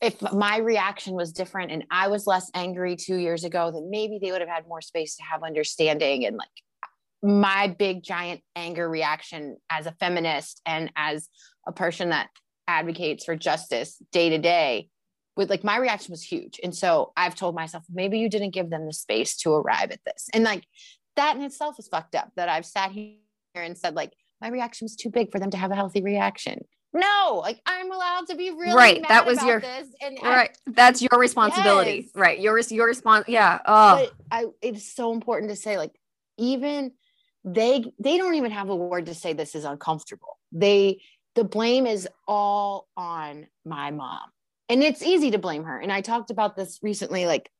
if 0.00 0.20
my 0.32 0.58
reaction 0.58 1.14
was 1.14 1.32
different 1.32 1.70
and 1.70 1.84
I 1.90 2.08
was 2.08 2.26
less 2.26 2.50
angry 2.54 2.96
two 2.96 3.16
years 3.16 3.44
ago, 3.44 3.70
then 3.70 3.90
maybe 3.90 4.18
they 4.20 4.32
would 4.32 4.40
have 4.40 4.48
had 4.48 4.66
more 4.66 4.80
space 4.80 5.16
to 5.16 5.22
have 5.22 5.42
understanding. 5.42 6.24
And 6.24 6.36
like 6.36 6.48
my 7.22 7.68
big 7.68 8.02
giant 8.02 8.40
anger 8.56 8.88
reaction 8.88 9.58
as 9.68 9.86
a 9.86 9.92
feminist 9.92 10.62
and 10.64 10.90
as 10.96 11.28
a 11.66 11.72
person 11.72 12.10
that 12.10 12.28
advocates 12.66 13.24
for 13.24 13.36
justice 13.36 14.00
day 14.10 14.30
to 14.30 14.38
day 14.38 14.88
with 15.36 15.50
like 15.50 15.64
my 15.64 15.76
reaction 15.76 16.12
was 16.12 16.22
huge. 16.22 16.58
And 16.62 16.74
so 16.74 17.12
I've 17.16 17.34
told 17.34 17.54
myself, 17.54 17.84
maybe 17.90 18.18
you 18.18 18.30
didn't 18.30 18.54
give 18.54 18.70
them 18.70 18.86
the 18.86 18.92
space 18.92 19.36
to 19.38 19.52
arrive 19.52 19.90
at 19.90 20.00
this. 20.06 20.28
And 20.32 20.44
like 20.44 20.64
that 21.16 21.36
in 21.36 21.42
itself 21.42 21.76
is 21.78 21.88
fucked 21.88 22.14
up 22.14 22.30
that 22.36 22.48
I've 22.48 22.66
sat 22.66 22.92
here 22.92 23.16
and 23.54 23.76
said, 23.76 23.94
like, 23.94 24.12
my 24.40 24.48
reaction 24.48 24.86
was 24.86 24.96
too 24.96 25.10
big 25.10 25.30
for 25.30 25.38
them 25.38 25.50
to 25.50 25.58
have 25.58 25.70
a 25.70 25.74
healthy 25.74 26.02
reaction 26.02 26.64
no 26.92 27.40
like 27.42 27.60
i'm 27.66 27.92
allowed 27.92 28.26
to 28.26 28.34
be 28.34 28.50
really 28.50 28.74
right 28.74 29.04
that 29.08 29.24
was 29.24 29.42
your 29.44 29.62
and 30.02 30.18
right 30.22 30.56
I, 30.66 30.70
that's 30.72 31.00
your 31.00 31.18
responsibility. 31.18 32.06
Yes. 32.06 32.10
right 32.14 32.40
your 32.40 32.58
your 32.58 32.86
response 32.86 33.26
yeah 33.28 33.60
oh. 33.64 34.06
But 34.06 34.12
i 34.30 34.46
it's 34.60 34.92
so 34.92 35.12
important 35.12 35.50
to 35.50 35.56
say 35.56 35.78
like 35.78 35.92
even 36.36 36.92
they 37.44 37.84
they 37.98 38.18
don't 38.18 38.34
even 38.34 38.50
have 38.50 38.68
a 38.68 38.76
word 38.76 39.06
to 39.06 39.14
say 39.14 39.32
this 39.32 39.54
is 39.54 39.64
uncomfortable. 39.64 40.38
They 40.52 41.00
the 41.34 41.44
blame 41.44 41.86
is 41.86 42.08
all 42.26 42.88
on 42.96 43.46
my 43.64 43.90
mom 43.90 44.20
and 44.68 44.82
it's 44.82 45.02
easy 45.02 45.30
to 45.30 45.38
blame 45.38 45.64
her 45.64 45.78
and 45.78 45.92
i 45.92 46.00
talked 46.00 46.30
about 46.30 46.56
this 46.56 46.78
recently 46.82 47.26
like 47.26 47.50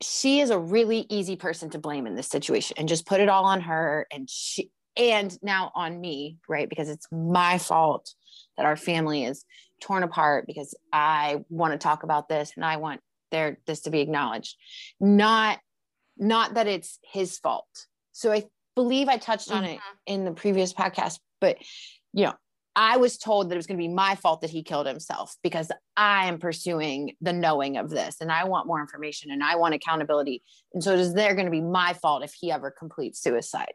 she 0.00 0.40
is 0.40 0.50
a 0.50 0.58
really 0.58 1.06
easy 1.08 1.34
person 1.34 1.70
to 1.70 1.78
blame 1.78 2.06
in 2.06 2.14
this 2.14 2.28
situation 2.28 2.76
and 2.78 2.88
just 2.88 3.04
put 3.04 3.20
it 3.20 3.28
all 3.28 3.44
on 3.44 3.60
her 3.62 4.06
and 4.12 4.30
she 4.30 4.70
and 4.98 5.36
now 5.42 5.70
on 5.74 6.00
me, 6.00 6.38
right? 6.48 6.68
Because 6.68 6.88
it's 6.88 7.06
my 7.10 7.58
fault 7.58 8.14
that 8.56 8.66
our 8.66 8.76
family 8.76 9.24
is 9.24 9.44
torn 9.80 10.02
apart 10.02 10.46
because 10.46 10.74
I 10.92 11.44
want 11.48 11.72
to 11.72 11.78
talk 11.78 12.02
about 12.02 12.28
this 12.28 12.52
and 12.56 12.64
I 12.64 12.76
want 12.78 13.00
there 13.30 13.58
this 13.66 13.82
to 13.82 13.90
be 13.90 14.00
acknowledged. 14.00 14.56
Not 15.00 15.58
not 16.16 16.54
that 16.54 16.66
it's 16.66 16.98
his 17.04 17.38
fault. 17.38 17.68
So 18.12 18.32
I 18.32 18.44
believe 18.74 19.08
I 19.08 19.18
touched 19.18 19.52
on 19.52 19.62
mm-hmm. 19.62 19.74
it 19.74 19.80
in 20.06 20.24
the 20.24 20.32
previous 20.32 20.72
podcast, 20.72 21.20
but 21.40 21.58
you 22.12 22.26
know, 22.26 22.34
I 22.80 22.96
was 22.96 23.18
told 23.18 23.48
that 23.48 23.54
it 23.54 23.58
was 23.58 23.66
going 23.66 23.76
to 23.76 23.82
be 23.82 23.92
my 23.92 24.14
fault 24.14 24.40
that 24.42 24.50
he 24.50 24.62
killed 24.62 24.86
himself 24.86 25.34
because 25.42 25.72
I 25.96 26.26
am 26.26 26.38
pursuing 26.38 27.16
the 27.20 27.32
knowing 27.32 27.76
of 27.76 27.90
this 27.90 28.18
and 28.20 28.30
I 28.30 28.44
want 28.44 28.68
more 28.68 28.80
information 28.80 29.32
and 29.32 29.42
I 29.42 29.56
want 29.56 29.74
accountability. 29.74 30.44
And 30.72 30.82
so 30.82 30.92
it 30.92 31.00
is 31.00 31.12
there 31.12 31.34
going 31.34 31.46
to 31.46 31.50
be 31.50 31.60
my 31.60 31.92
fault 31.94 32.22
if 32.22 32.32
he 32.32 32.52
ever 32.52 32.70
completes 32.70 33.20
suicide. 33.20 33.72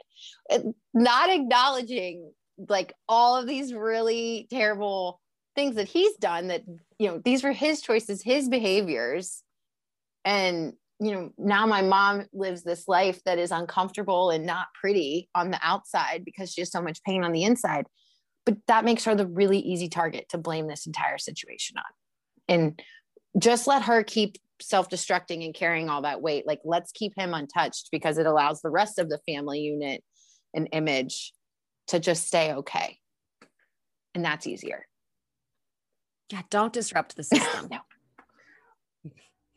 It, 0.49 0.63
not 0.93 1.29
acknowledging 1.29 2.31
like 2.69 2.93
all 3.09 3.35
of 3.35 3.45
these 3.45 3.73
really 3.73 4.47
terrible 4.49 5.19
things 5.53 5.75
that 5.75 5.89
he's 5.89 6.15
done 6.15 6.47
that, 6.47 6.63
you 6.97 7.09
know, 7.09 7.21
these 7.25 7.43
were 7.43 7.51
his 7.51 7.81
choices, 7.81 8.23
his 8.23 8.47
behaviors. 8.47 9.43
And, 10.23 10.75
you 11.01 11.11
know, 11.11 11.33
now 11.37 11.65
my 11.65 11.81
mom 11.81 12.27
lives 12.31 12.63
this 12.63 12.87
life 12.87 13.21
that 13.25 13.37
is 13.37 13.51
uncomfortable 13.51 14.29
and 14.29 14.45
not 14.45 14.67
pretty 14.79 15.27
on 15.35 15.51
the 15.51 15.59
outside 15.61 16.23
because 16.23 16.53
she 16.53 16.61
has 16.61 16.71
so 16.71 16.81
much 16.81 17.03
pain 17.03 17.25
on 17.25 17.33
the 17.33 17.43
inside 17.43 17.85
but 18.45 18.57
that 18.67 18.85
makes 18.85 19.05
her 19.05 19.15
the 19.15 19.27
really 19.27 19.59
easy 19.59 19.89
target 19.89 20.29
to 20.29 20.37
blame 20.37 20.67
this 20.67 20.85
entire 20.85 21.17
situation 21.17 21.77
on. 21.77 21.83
And 22.47 22.81
just 23.39 23.67
let 23.67 23.83
her 23.83 24.03
keep 24.03 24.37
self-destructing 24.61 25.43
and 25.43 25.53
carrying 25.53 25.89
all 25.89 26.03
that 26.03 26.21
weight. 26.21 26.45
Like 26.45 26.59
let's 26.63 26.91
keep 26.91 27.13
him 27.17 27.33
untouched 27.33 27.89
because 27.91 28.17
it 28.17 28.25
allows 28.25 28.61
the 28.61 28.69
rest 28.69 28.99
of 28.99 29.09
the 29.09 29.19
family 29.27 29.61
unit 29.61 30.03
and 30.53 30.69
image 30.71 31.33
to 31.87 31.99
just 31.99 32.27
stay 32.27 32.53
okay. 32.53 32.99
And 34.13 34.23
that's 34.23 34.47
easier. 34.47 34.85
Yeah 36.31 36.41
don't 36.49 36.73
disrupt 36.73 37.15
the 37.15 37.23
system. 37.23 37.69
No. 37.71 37.79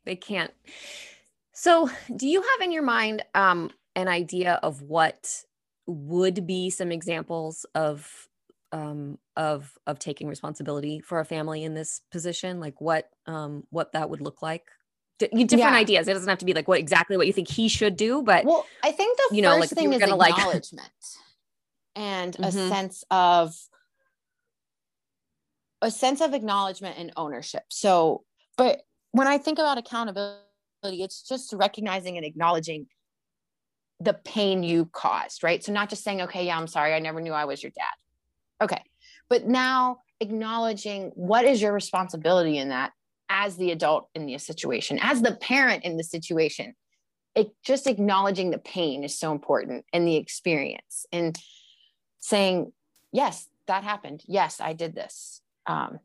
They 0.04 0.16
can't. 0.16 0.52
So 1.52 1.90
do 2.14 2.28
you 2.28 2.40
have 2.40 2.60
in 2.62 2.70
your 2.70 2.84
mind 2.84 3.24
um 3.34 3.70
an 3.94 4.08
idea 4.08 4.60
of 4.62 4.82
what 4.82 5.42
would 5.86 6.46
be 6.46 6.70
some 6.70 6.92
examples 6.92 7.66
of 7.74 8.28
um, 8.72 9.18
of 9.36 9.72
of 9.86 9.98
taking 9.98 10.28
responsibility 10.28 11.00
for 11.00 11.20
a 11.20 11.24
family 11.24 11.64
in 11.64 11.74
this 11.74 12.00
position? 12.10 12.60
Like 12.60 12.80
what 12.80 13.08
um, 13.26 13.64
what 13.70 13.92
that 13.92 14.10
would 14.10 14.20
look 14.20 14.42
like? 14.42 14.64
D- 15.18 15.28
different 15.28 15.72
yeah. 15.72 15.74
ideas. 15.74 16.08
It 16.08 16.12
doesn't 16.12 16.28
have 16.28 16.38
to 16.38 16.44
be 16.44 16.52
like 16.52 16.68
what 16.68 16.78
exactly 16.78 17.16
what 17.16 17.26
you 17.26 17.32
think 17.32 17.48
he 17.48 17.68
should 17.68 17.96
do 17.96 18.22
but 18.22 18.44
well 18.44 18.66
i 18.82 18.92
think 18.92 19.16
the 19.16 19.36
you 19.36 19.42
know 19.42 19.56
like 19.56 19.70
thing 19.70 19.92
is 19.92 20.00
gonna, 20.00 20.12
acknowledgement 20.12 20.74
like... 20.74 22.04
and 22.04 22.34
mm-hmm. 22.34 22.44
a 22.44 22.68
sense 22.68 23.04
of 23.10 23.54
a 25.82 25.90
sense 25.90 26.20
of 26.20 26.34
acknowledgement 26.34 26.98
and 26.98 27.12
ownership. 27.16 27.62
So 27.68 28.24
but 28.56 28.82
when 29.12 29.26
i 29.26 29.38
think 29.38 29.58
about 29.58 29.78
accountability 29.78 30.42
it's 30.84 31.22
just 31.22 31.52
recognizing 31.52 32.16
and 32.16 32.26
acknowledging 32.26 32.86
the 34.00 34.12
pain 34.12 34.62
you 34.62 34.86
caused 34.92 35.42
right? 35.42 35.64
So 35.64 35.72
not 35.72 35.88
just 35.88 36.04
saying 36.04 36.22
okay 36.22 36.44
yeah 36.46 36.58
i'm 36.58 36.66
sorry. 36.66 36.92
I 36.92 36.98
never 36.98 37.20
knew 37.20 37.32
i 37.32 37.46
was 37.46 37.62
your 37.62 37.72
dad 37.74 37.94
Okay. 38.62 38.82
But 39.28 39.46
now 39.46 39.98
acknowledging 40.20 41.12
what 41.14 41.44
is 41.44 41.60
your 41.60 41.72
responsibility 41.72 42.58
in 42.58 42.70
that 42.70 42.92
as 43.28 43.56
the 43.56 43.70
adult 43.70 44.08
in 44.14 44.26
the 44.26 44.38
situation, 44.38 44.98
as 45.02 45.22
the 45.22 45.34
parent 45.34 45.84
in 45.84 45.96
the 45.96 46.04
situation. 46.04 46.74
It 47.34 47.48
just 47.62 47.86
acknowledging 47.86 48.50
the 48.50 48.58
pain 48.58 49.04
is 49.04 49.18
so 49.18 49.30
important 49.30 49.84
and 49.92 50.08
the 50.08 50.16
experience 50.16 51.04
and 51.12 51.38
saying, 52.18 52.72
yes, 53.12 53.46
that 53.66 53.84
happened. 53.84 54.22
Yes, 54.26 54.58
I 54.58 54.72
did 54.72 54.94
this. 54.94 55.42
Um, 55.66 55.98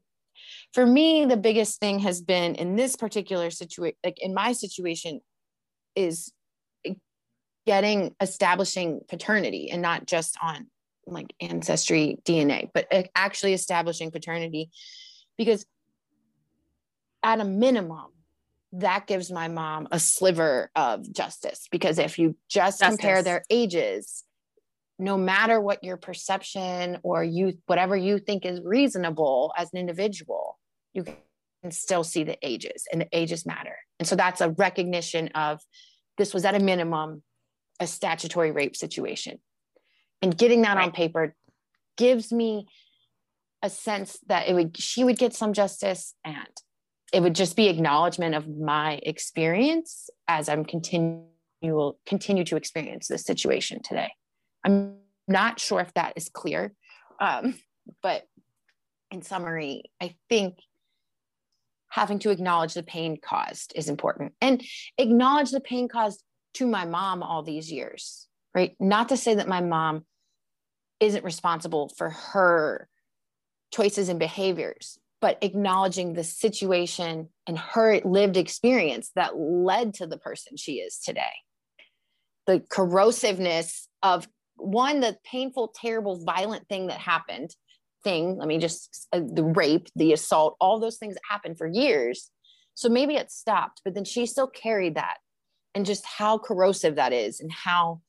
for 0.74 0.86
me, 0.86 1.26
the 1.26 1.38
biggest 1.38 1.80
thing 1.80 2.00
has 2.00 2.22
been 2.22 2.56
in 2.56 2.76
this 2.76 2.98
particular 2.98 3.50
situation, 3.50 3.96
like 4.04 4.18
in 4.20 4.34
my 4.34 4.52
situation, 4.52 5.22
is 5.96 6.34
getting 7.66 8.16
establishing 8.20 9.02
paternity 9.08 9.70
and 9.72 9.82
not 9.82 10.08
just 10.08 10.38
on 10.42 10.68
like 11.06 11.34
ancestry 11.40 12.18
DNA, 12.26 12.70
but 12.74 12.88
uh, 12.92 13.04
actually 13.16 13.54
establishing 13.54 14.12
paternity 14.12 14.70
because 15.38 15.66
at 17.24 17.40
a 17.40 17.46
minimum, 17.46 18.08
that 18.74 19.06
gives 19.06 19.32
my 19.32 19.48
mom 19.48 19.88
a 19.92 20.00
sliver 20.00 20.72
of 20.76 21.12
justice 21.12 21.68
because 21.72 22.00
if 22.00 22.18
you 22.18 22.36
just 22.50 22.80
justice. 22.80 22.88
compare 22.88 23.22
their 23.22 23.44
ages, 23.50 24.24
no 24.98 25.18
matter 25.18 25.60
what 25.60 25.84
your 25.84 25.98
perception 25.98 26.98
or 27.04 27.24
you 27.24 27.58
whatever 27.66 27.98
you 27.98 28.18
think 28.18 28.46
is 28.46 28.62
reasonable 28.64 29.54
as 29.58 29.74
an 29.74 29.80
individual, 29.80 30.58
you 30.94 31.04
can 31.04 31.72
still 31.72 32.04
see 32.04 32.24
the 32.24 32.38
ages 32.42 32.86
and 32.92 33.02
the 33.02 33.08
ages 33.12 33.46
matter. 33.46 33.76
And 34.00 34.08
so 34.08 34.16
that's 34.16 34.42
a 34.42 34.52
recognition 34.52 35.30
of 35.30 35.60
this 36.18 36.34
was 36.34 36.46
at 36.46 36.56
a 36.56 36.60
minimum 36.60 37.24
a 37.80 37.88
statutory 37.88 38.52
rape 38.52 38.76
situation 38.76 39.40
and 40.21 40.38
getting 40.38 40.62
that 40.62 40.77
right. 40.77 40.86
on 40.86 40.91
paper 40.91 41.36
gives 41.97 42.31
me 42.31 42.67
a 43.62 43.69
sense 43.69 44.17
that 44.27 44.47
it 44.47 44.53
would 44.53 44.77
she 44.77 45.03
would 45.03 45.17
get 45.17 45.34
some 45.34 45.53
justice 45.53 46.15
and 46.23 46.47
it 47.13 47.21
would 47.21 47.36
just 47.36 47.55
be 47.55 47.67
acknowledgement 47.67 48.36
of 48.36 48.47
my 48.47 48.99
experience 49.03 50.10
as 50.27 50.49
i'm 50.49 50.65
continual 50.65 51.99
continue 52.05 52.43
to 52.43 52.55
experience 52.55 53.07
this 53.07 53.23
situation 53.23 53.81
today. 53.84 54.12
I'm 54.63 54.95
not 55.27 55.60
sure 55.60 55.79
if 55.79 55.93
that 55.93 56.13
is 56.15 56.29
clear 56.29 56.73
um, 57.19 57.55
but 58.01 58.23
in 59.12 59.21
summary 59.21 59.84
i 60.01 60.15
think 60.29 60.55
having 61.89 62.19
to 62.19 62.29
acknowledge 62.29 62.73
the 62.73 62.84
pain 62.84 63.17
caused 63.21 63.73
is 63.75 63.89
important. 63.89 64.31
And 64.39 64.63
acknowledge 64.97 65.51
the 65.51 65.60
pain 65.60 65.89
caused 65.89 66.23
to 66.53 66.65
my 66.65 66.86
mom 66.86 67.21
all 67.21 67.43
these 67.43 67.69
years 67.69 68.29
right? 68.53 68.75
Not 68.79 69.10
to 69.10 69.17
say 69.17 69.36
that 69.36 69.47
my 69.47 69.62
mom 69.62 70.05
isn't 71.02 71.26
responsible 71.26 71.90
for 71.98 72.12
her 72.12 72.88
choices 73.74 74.08
and 74.08 74.20
behaviors, 74.20 75.00
but 75.20 75.38
acknowledging 75.42 76.14
the 76.14 76.24
situation 76.24 77.28
and 77.48 77.58
her 77.58 78.00
lived 78.06 78.38
experience 78.38 79.12
that 79.16 79.38
led 79.38 79.96
to 79.96 80.08
the 80.08 80.18
person 80.18 80.56
she 80.56 80.76
is 80.76 81.00
today. 81.00 81.34
The 82.48 82.60
corrosiveness 82.60 83.88
of 84.04 84.28
one, 84.56 85.00
the 85.00 85.18
painful, 85.26 85.74
terrible, 85.76 86.24
violent 86.24 86.68
thing 86.68 86.88
that 86.88 87.00
happened, 87.00 87.56
thing, 88.04 88.38
let 88.38 88.48
me 88.48 88.58
just, 88.58 89.08
uh, 89.12 89.22
the 89.26 89.44
rape, 89.44 89.88
the 89.96 90.14
assault, 90.14 90.56
all 90.60 90.80
those 90.80 90.98
things 90.98 91.16
that 91.16 91.22
happened 91.28 91.58
for 91.58 91.68
years. 91.68 92.30
So 92.74 92.90
maybe 92.90 93.16
it 93.16 93.32
stopped, 93.32 93.82
but 93.84 93.94
then 93.94 94.06
she 94.06 94.26
still 94.26 94.48
carried 94.48 94.96
that 94.96 95.18
and 95.74 95.86
just 95.86 96.06
how 96.06 96.38
corrosive 96.38 96.96
that 96.96 97.14
is 97.14 97.40
and 97.40 97.52
how 97.52 98.02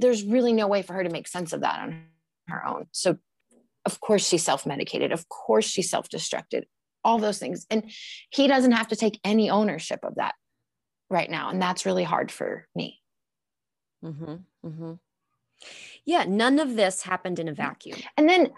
there's 0.00 0.24
really 0.24 0.52
no 0.52 0.66
way 0.66 0.82
for 0.82 0.94
her 0.94 1.04
to 1.04 1.10
make 1.10 1.28
sense 1.28 1.52
of 1.52 1.60
that 1.60 1.80
on 1.80 2.04
her 2.48 2.66
own. 2.66 2.86
So, 2.92 3.18
of 3.84 4.00
course, 4.00 4.26
she 4.26 4.38
self 4.38 4.66
medicated. 4.66 5.12
Of 5.12 5.28
course, 5.28 5.66
she 5.66 5.82
self 5.82 6.08
destructed, 6.08 6.64
all 7.04 7.18
those 7.18 7.38
things. 7.38 7.66
And 7.70 7.90
he 8.30 8.48
doesn't 8.48 8.72
have 8.72 8.88
to 8.88 8.96
take 8.96 9.20
any 9.24 9.50
ownership 9.50 10.00
of 10.02 10.16
that 10.16 10.34
right 11.10 11.30
now. 11.30 11.50
And 11.50 11.60
that's 11.60 11.86
really 11.86 12.04
hard 12.04 12.30
for 12.30 12.66
me. 12.74 13.00
Mm-hmm, 14.04 14.34
mm-hmm. 14.66 14.92
Yeah, 16.04 16.24
none 16.24 16.58
of 16.58 16.74
this 16.74 17.02
happened 17.02 17.38
in 17.38 17.48
a 17.48 17.54
vacuum. 17.54 18.00
And 18.16 18.28
then 18.28 18.50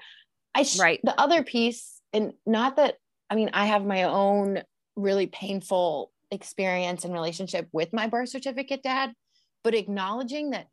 I 0.54 0.62
sh- 0.62 0.78
Right. 0.78 1.00
the 1.02 1.18
other 1.20 1.42
piece, 1.42 2.00
and 2.12 2.32
not 2.46 2.76
that 2.76 2.96
I 3.30 3.34
mean, 3.34 3.50
I 3.52 3.66
have 3.66 3.84
my 3.84 4.04
own 4.04 4.62
really 4.96 5.26
painful 5.26 6.12
experience 6.30 7.04
and 7.04 7.12
relationship 7.12 7.68
with 7.72 7.92
my 7.92 8.06
birth 8.06 8.28
certificate 8.28 8.82
dad, 8.82 9.12
but 9.62 9.74
acknowledging 9.74 10.50
that 10.50 10.68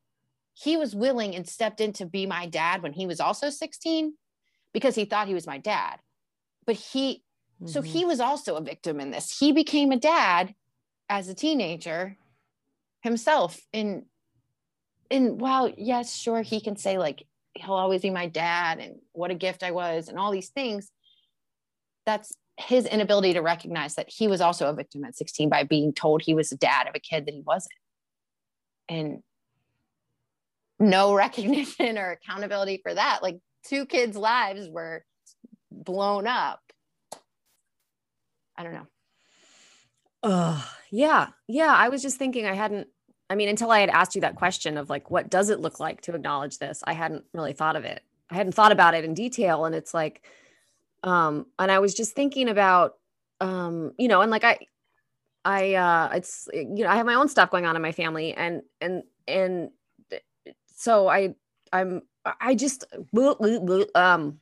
he 0.53 0.77
was 0.77 0.95
willing 0.95 1.35
and 1.35 1.47
stepped 1.47 1.81
in 1.81 1.93
to 1.93 2.05
be 2.05 2.25
my 2.25 2.45
dad 2.47 2.83
when 2.83 2.93
he 2.93 3.07
was 3.07 3.19
also 3.19 3.49
16 3.49 4.13
because 4.73 4.95
he 4.95 5.05
thought 5.05 5.27
he 5.27 5.33
was 5.33 5.47
my 5.47 5.57
dad. 5.57 5.99
But 6.65 6.75
he, 6.75 7.23
so 7.65 7.81
Mhm. 7.81 7.85
he 7.85 8.05
was 8.05 8.19
also 8.19 8.55
a 8.55 8.61
victim 8.61 8.99
in 8.99 9.11
this. 9.11 9.37
He 9.37 9.51
became 9.51 9.91
a 9.91 9.97
dad 9.97 10.55
as 11.09 11.27
a 11.27 11.33
teenager 11.33 12.17
himself. 13.01 13.59
And, 13.73 14.05
and 15.09 15.39
while, 15.39 15.69
yes, 15.69 16.15
sure, 16.15 16.41
he 16.41 16.61
can 16.61 16.75
say, 16.75 16.97
like, 16.97 17.25
he'll 17.53 17.73
always 17.73 18.01
be 18.01 18.09
my 18.09 18.27
dad 18.27 18.79
and 18.79 19.01
what 19.11 19.31
a 19.31 19.35
gift 19.35 19.63
I 19.63 19.71
was 19.71 20.07
and 20.07 20.17
all 20.17 20.31
these 20.31 20.49
things. 20.49 20.91
That's 22.05 22.33
his 22.57 22.85
inability 22.85 23.33
to 23.33 23.41
recognize 23.41 23.95
that 23.95 24.09
he 24.09 24.27
was 24.27 24.41
also 24.41 24.67
a 24.67 24.73
victim 24.73 25.03
at 25.03 25.15
16 25.15 25.49
by 25.49 25.63
being 25.63 25.93
told 25.93 26.21
he 26.21 26.33
was 26.33 26.51
a 26.51 26.57
dad 26.57 26.87
of 26.87 26.95
a 26.95 26.99
kid 26.99 27.25
that 27.25 27.33
he 27.33 27.41
wasn't. 27.41 27.73
And 28.87 29.23
no 30.81 31.13
recognition 31.15 31.97
or 31.97 32.11
accountability 32.11 32.81
for 32.83 32.93
that. 32.93 33.19
Like 33.21 33.39
two 33.63 33.85
kids' 33.85 34.17
lives 34.17 34.67
were 34.69 35.05
blown 35.71 36.27
up. 36.27 36.59
I 38.57 38.63
don't 38.63 38.73
know. 38.73 38.87
Ugh. 40.23 40.63
yeah. 40.91 41.29
Yeah. 41.47 41.73
I 41.75 41.89
was 41.89 42.01
just 42.01 42.17
thinking 42.17 42.45
I 42.45 42.53
hadn't, 42.53 42.87
I 43.29 43.35
mean, 43.35 43.49
until 43.49 43.71
I 43.71 43.79
had 43.79 43.89
asked 43.89 44.13
you 44.13 44.21
that 44.21 44.35
question 44.35 44.77
of 44.77 44.89
like, 44.89 45.09
what 45.09 45.29
does 45.29 45.49
it 45.49 45.59
look 45.59 45.79
like 45.79 46.01
to 46.01 46.13
acknowledge 46.13 46.59
this? 46.59 46.83
I 46.85 46.93
hadn't 46.93 47.23
really 47.33 47.53
thought 47.53 47.75
of 47.75 47.85
it. 47.85 48.03
I 48.29 48.35
hadn't 48.35 48.53
thought 48.53 48.71
about 48.71 48.93
it 48.93 49.03
in 49.03 49.13
detail. 49.13 49.65
And 49.65 49.73
it's 49.73 49.93
like, 49.93 50.21
um, 51.03 51.47
and 51.57 51.71
I 51.71 51.79
was 51.79 51.93
just 51.93 52.13
thinking 52.13 52.49
about, 52.49 52.95
um, 53.39 53.93
you 53.97 54.07
know, 54.07 54.21
and 54.21 54.29
like 54.29 54.43
I, 54.43 54.59
I, 55.43 55.73
uh, 55.73 56.09
it's, 56.13 56.47
you 56.53 56.83
know, 56.83 56.89
I 56.89 56.97
have 56.97 57.05
my 57.05 57.15
own 57.15 57.27
stuff 57.27 57.49
going 57.49 57.65
on 57.65 57.75
in 57.75 57.81
my 57.81 57.91
family 57.91 58.33
and, 58.33 58.61
and, 58.79 59.03
and 59.27 59.71
so 60.81 61.07
I, 61.07 61.35
I'm, 61.71 62.01
I 62.39 62.55
just, 62.55 62.85
um, 63.95 64.39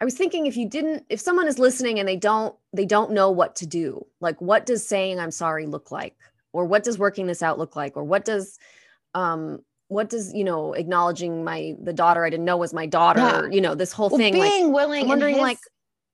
I 0.00 0.04
was 0.04 0.14
thinking 0.14 0.46
if 0.46 0.56
you 0.56 0.66
didn't, 0.68 1.04
if 1.10 1.20
someone 1.20 1.46
is 1.46 1.58
listening 1.58 1.98
and 1.98 2.08
they 2.08 2.16
don't, 2.16 2.54
they 2.72 2.86
don't 2.86 3.12
know 3.12 3.30
what 3.30 3.56
to 3.56 3.66
do, 3.66 4.06
like 4.22 4.40
what 4.40 4.64
does 4.64 4.86
saying 4.88 5.20
I'm 5.20 5.30
sorry 5.30 5.66
look 5.66 5.90
like? 5.90 6.16
Or 6.54 6.64
what 6.64 6.82
does 6.82 6.98
working 6.98 7.26
this 7.26 7.42
out 7.42 7.58
look 7.58 7.76
like? 7.76 7.94
Or 7.98 8.04
what 8.04 8.24
does, 8.24 8.58
um, 9.12 9.60
what 9.88 10.08
does, 10.08 10.32
you 10.32 10.44
know, 10.44 10.72
acknowledging 10.72 11.44
my, 11.44 11.74
the 11.82 11.92
daughter 11.92 12.24
I 12.24 12.30
didn't 12.30 12.46
know 12.46 12.56
was 12.56 12.72
my 12.72 12.86
daughter, 12.86 13.20
Yeah. 13.20 13.48
you 13.50 13.60
know, 13.60 13.74
this 13.74 13.92
whole 13.92 14.08
Well, 14.08 14.18
thing. 14.18 14.32
being 14.32 14.68
like, 14.68 14.74
willing, 14.74 15.02
I'm 15.02 15.08
wondering, 15.08 15.34
in 15.34 15.40
his, 15.40 15.42
like- 15.42 15.58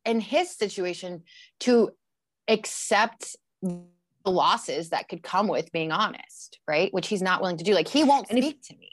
in 0.04 0.18
his 0.20 0.50
situation, 0.50 1.22
to 1.60 1.92
accept 2.48 3.36
the 4.24 4.30
losses 4.30 4.90
that 4.90 5.08
could 5.08 5.22
come 5.22 5.48
with 5.48 5.70
being 5.72 5.92
honest, 5.92 6.58
right? 6.68 6.92
Which 6.94 7.08
he's 7.08 7.22
not 7.22 7.40
willing 7.40 7.56
to 7.58 7.64
do. 7.64 7.74
Like 7.74 7.88
he 7.88 8.04
won't 8.04 8.28
And 8.30 8.38
if- 8.38 8.44
speak 8.44 8.62
to 8.64 8.76
me. 8.76 8.90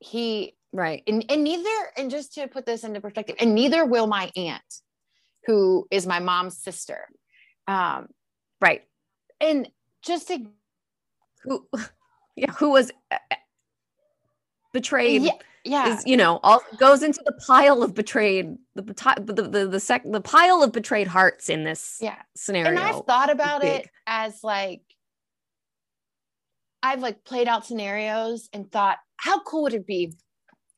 He 0.00 0.56
right. 0.72 1.02
and, 1.06 1.24
and 1.28 1.44
neither, 1.44 1.70
and 1.96 2.10
just 2.10 2.34
to 2.34 2.48
put 2.48 2.66
this 2.66 2.82
into 2.84 3.00
perspective, 3.00 3.36
and 3.38 3.54
neither 3.54 3.84
will 3.84 4.06
my 4.08 4.30
aunt, 4.36 4.62
who 5.46 5.86
is 5.90 6.06
my 6.06 6.18
mom's 6.18 6.58
sister. 6.58 7.08
Um, 7.68 8.08
Right. 8.60 8.82
and 9.40 9.68
just 10.04 10.28
to 10.28 10.44
Who, 11.44 11.68
yeah, 12.36 12.50
who 12.52 12.70
was 12.70 12.90
uh, 13.10 13.16
betrayed 14.72 15.22
yeah, 15.22 15.32
yeah. 15.64 15.94
is, 15.94 16.02
you 16.06 16.16
know, 16.16 16.40
all 16.42 16.62
goes 16.78 17.02
into 17.02 17.20
the 17.24 17.32
pile 17.46 17.82
of 17.82 17.94
betrayed, 17.94 18.56
the, 18.74 18.82
the, 18.82 19.48
the, 19.48 19.68
the, 19.68 19.80
sec, 19.80 20.02
the 20.04 20.20
pile 20.20 20.62
of 20.62 20.72
betrayed 20.72 21.06
hearts 21.06 21.48
in 21.48 21.64
this 21.64 21.98
yeah. 22.00 22.16
scenario. 22.36 22.70
and 22.70 22.78
I've 22.78 23.04
thought 23.04 23.30
about 23.30 23.64
it 23.64 23.88
as 24.06 24.42
like 24.42 24.82
I've 26.82 27.00
like 27.00 27.24
played 27.24 27.48
out 27.48 27.64
scenarios 27.64 28.48
and 28.52 28.70
thought, 28.70 28.98
how 29.16 29.40
cool 29.42 29.62
would 29.62 29.74
it 29.74 29.86
be 29.86 30.14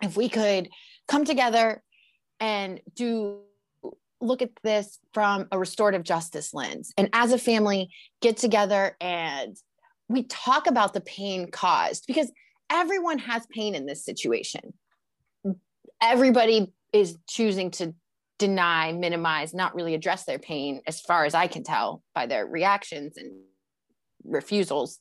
if 0.03 0.17
we 0.17 0.29
could 0.29 0.69
come 1.09 1.25
together 1.25 1.83
and 2.41 2.81
do 2.95 3.41
look 4.21 4.43
at 4.43 4.51
this 4.63 4.99
from 5.13 5.47
a 5.51 5.59
restorative 5.59 6.03
justice 6.03 6.55
lens 6.55 6.93
and 6.97 7.09
as 7.13 7.33
a 7.33 7.39
family 7.39 7.91
get 8.23 8.37
together 8.37 8.97
and 9.01 9.57
we 10.09 10.23
talk 10.25 10.67
about 10.67 10.95
the 10.95 11.01
pain 11.01 11.51
caused 11.51 12.07
because 12.07 12.31
everyone 12.75 13.19
has 13.19 13.47
pain 13.47 13.75
in 13.75 13.87
this 13.87 14.05
situation. 14.05 14.75
Everybody 16.03 16.73
is 16.93 17.17
choosing 17.29 17.71
to 17.73 17.95
deny 18.39 18.93
minimize 18.93 19.55
not 19.55 19.75
really 19.77 19.95
address 19.95 20.25
their 20.25 20.41
pain 20.41 20.81
as 20.89 21.01
far 21.01 21.25
as 21.25 21.35
i 21.35 21.47
can 21.47 21.63
tell 21.63 22.03
by 22.17 22.27
their 22.27 22.45
reactions 22.45 23.17
and 23.17 23.31
refusals. 24.25 24.99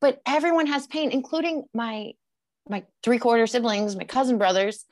But 0.00 0.20
everyone 0.26 0.66
has 0.66 0.86
pain 0.86 1.10
including 1.12 1.64
my 1.72 2.12
my 2.68 2.84
three 3.02 3.18
quarter 3.18 3.46
siblings 3.46 3.96
my 3.96 4.04
cousin 4.04 4.38
brothers. 4.38 4.84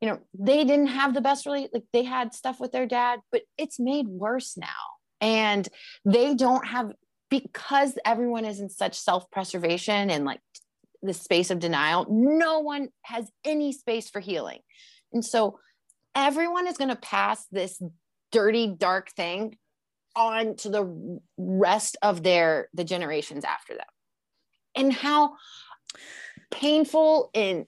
You 0.00 0.08
know 0.08 0.18
they 0.38 0.64
didn't 0.64 0.88
have 0.88 1.12
the 1.12 1.20
best 1.20 1.44
really 1.44 1.68
like 1.72 1.84
they 1.92 2.04
had 2.04 2.32
stuff 2.32 2.58
with 2.58 2.72
their 2.72 2.86
dad 2.86 3.20
but 3.30 3.42
it's 3.58 3.78
made 3.78 4.08
worse 4.08 4.56
now. 4.56 4.66
And 5.20 5.68
they 6.04 6.34
don't 6.34 6.66
have 6.66 6.92
because 7.28 7.98
everyone 8.04 8.44
is 8.44 8.60
in 8.60 8.70
such 8.70 8.94
self-preservation 8.98 10.10
and 10.10 10.24
like 10.24 10.40
the 11.02 11.14
space 11.14 11.50
of 11.50 11.58
denial 11.58 12.06
no 12.08 12.60
one 12.60 12.88
has 13.02 13.30
any 13.44 13.72
space 13.72 14.10
for 14.10 14.20
healing. 14.20 14.58
And 15.12 15.24
so 15.24 15.58
everyone 16.14 16.66
is 16.66 16.76
going 16.76 16.90
to 16.90 16.96
pass 16.96 17.44
this 17.50 17.80
dirty 18.32 18.66
dark 18.66 19.10
thing 19.12 19.56
on 20.16 20.56
to 20.56 20.68
the 20.68 21.20
rest 21.36 21.96
of 22.02 22.22
their 22.22 22.68
the 22.74 22.84
generations 22.84 23.44
after 23.44 23.74
them. 23.74 23.86
And 24.74 24.92
how 24.92 25.34
painful 26.50 27.30
and 27.34 27.66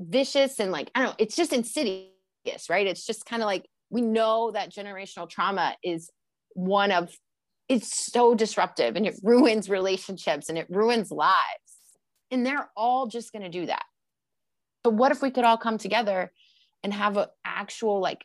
vicious 0.00 0.60
and 0.60 0.70
like 0.70 0.90
i 0.94 1.00
don't 1.00 1.08
know 1.08 1.14
it's 1.18 1.34
just 1.34 1.52
insidious 1.52 2.12
right? 2.68 2.86
It's 2.86 3.04
just 3.04 3.24
kind 3.24 3.42
of 3.42 3.46
like 3.46 3.66
we 3.90 4.00
know 4.00 4.50
that 4.52 4.72
generational 4.72 5.28
trauma 5.28 5.76
is 5.82 6.10
one 6.54 6.92
of 6.92 7.10
it's 7.68 8.10
so 8.10 8.34
disruptive 8.34 8.96
and 8.96 9.06
it 9.06 9.18
ruins 9.22 9.68
relationships 9.68 10.48
and 10.48 10.58
it 10.58 10.66
ruins 10.70 11.10
lives. 11.10 11.36
And 12.30 12.44
they're 12.44 12.68
all 12.76 13.06
just 13.06 13.32
going 13.32 13.42
to 13.42 13.48
do 13.48 13.66
that. 13.66 13.84
But 14.84 14.94
what 14.94 15.12
if 15.12 15.22
we 15.22 15.30
could 15.30 15.44
all 15.44 15.56
come 15.56 15.78
together 15.78 16.32
and 16.82 16.92
have 16.92 17.16
an 17.16 17.26
actual 17.44 18.00
like 18.00 18.24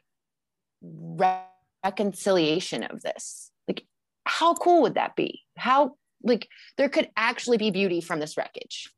re- 0.82 1.42
reconciliation 1.84 2.84
of 2.84 3.02
this? 3.02 3.52
Like 3.68 3.86
how 4.26 4.54
cool 4.56 4.84
would 4.84 4.96
that 4.96 5.16
be? 5.16 5.42
How 5.58 5.96
like 6.22 6.48
there 6.78 6.90
could 6.90 7.10
actually 7.18 7.58
be 7.58 7.72
beauty 7.72 8.02
from 8.02 8.20
this 8.20 8.38
wreckage 8.38 8.90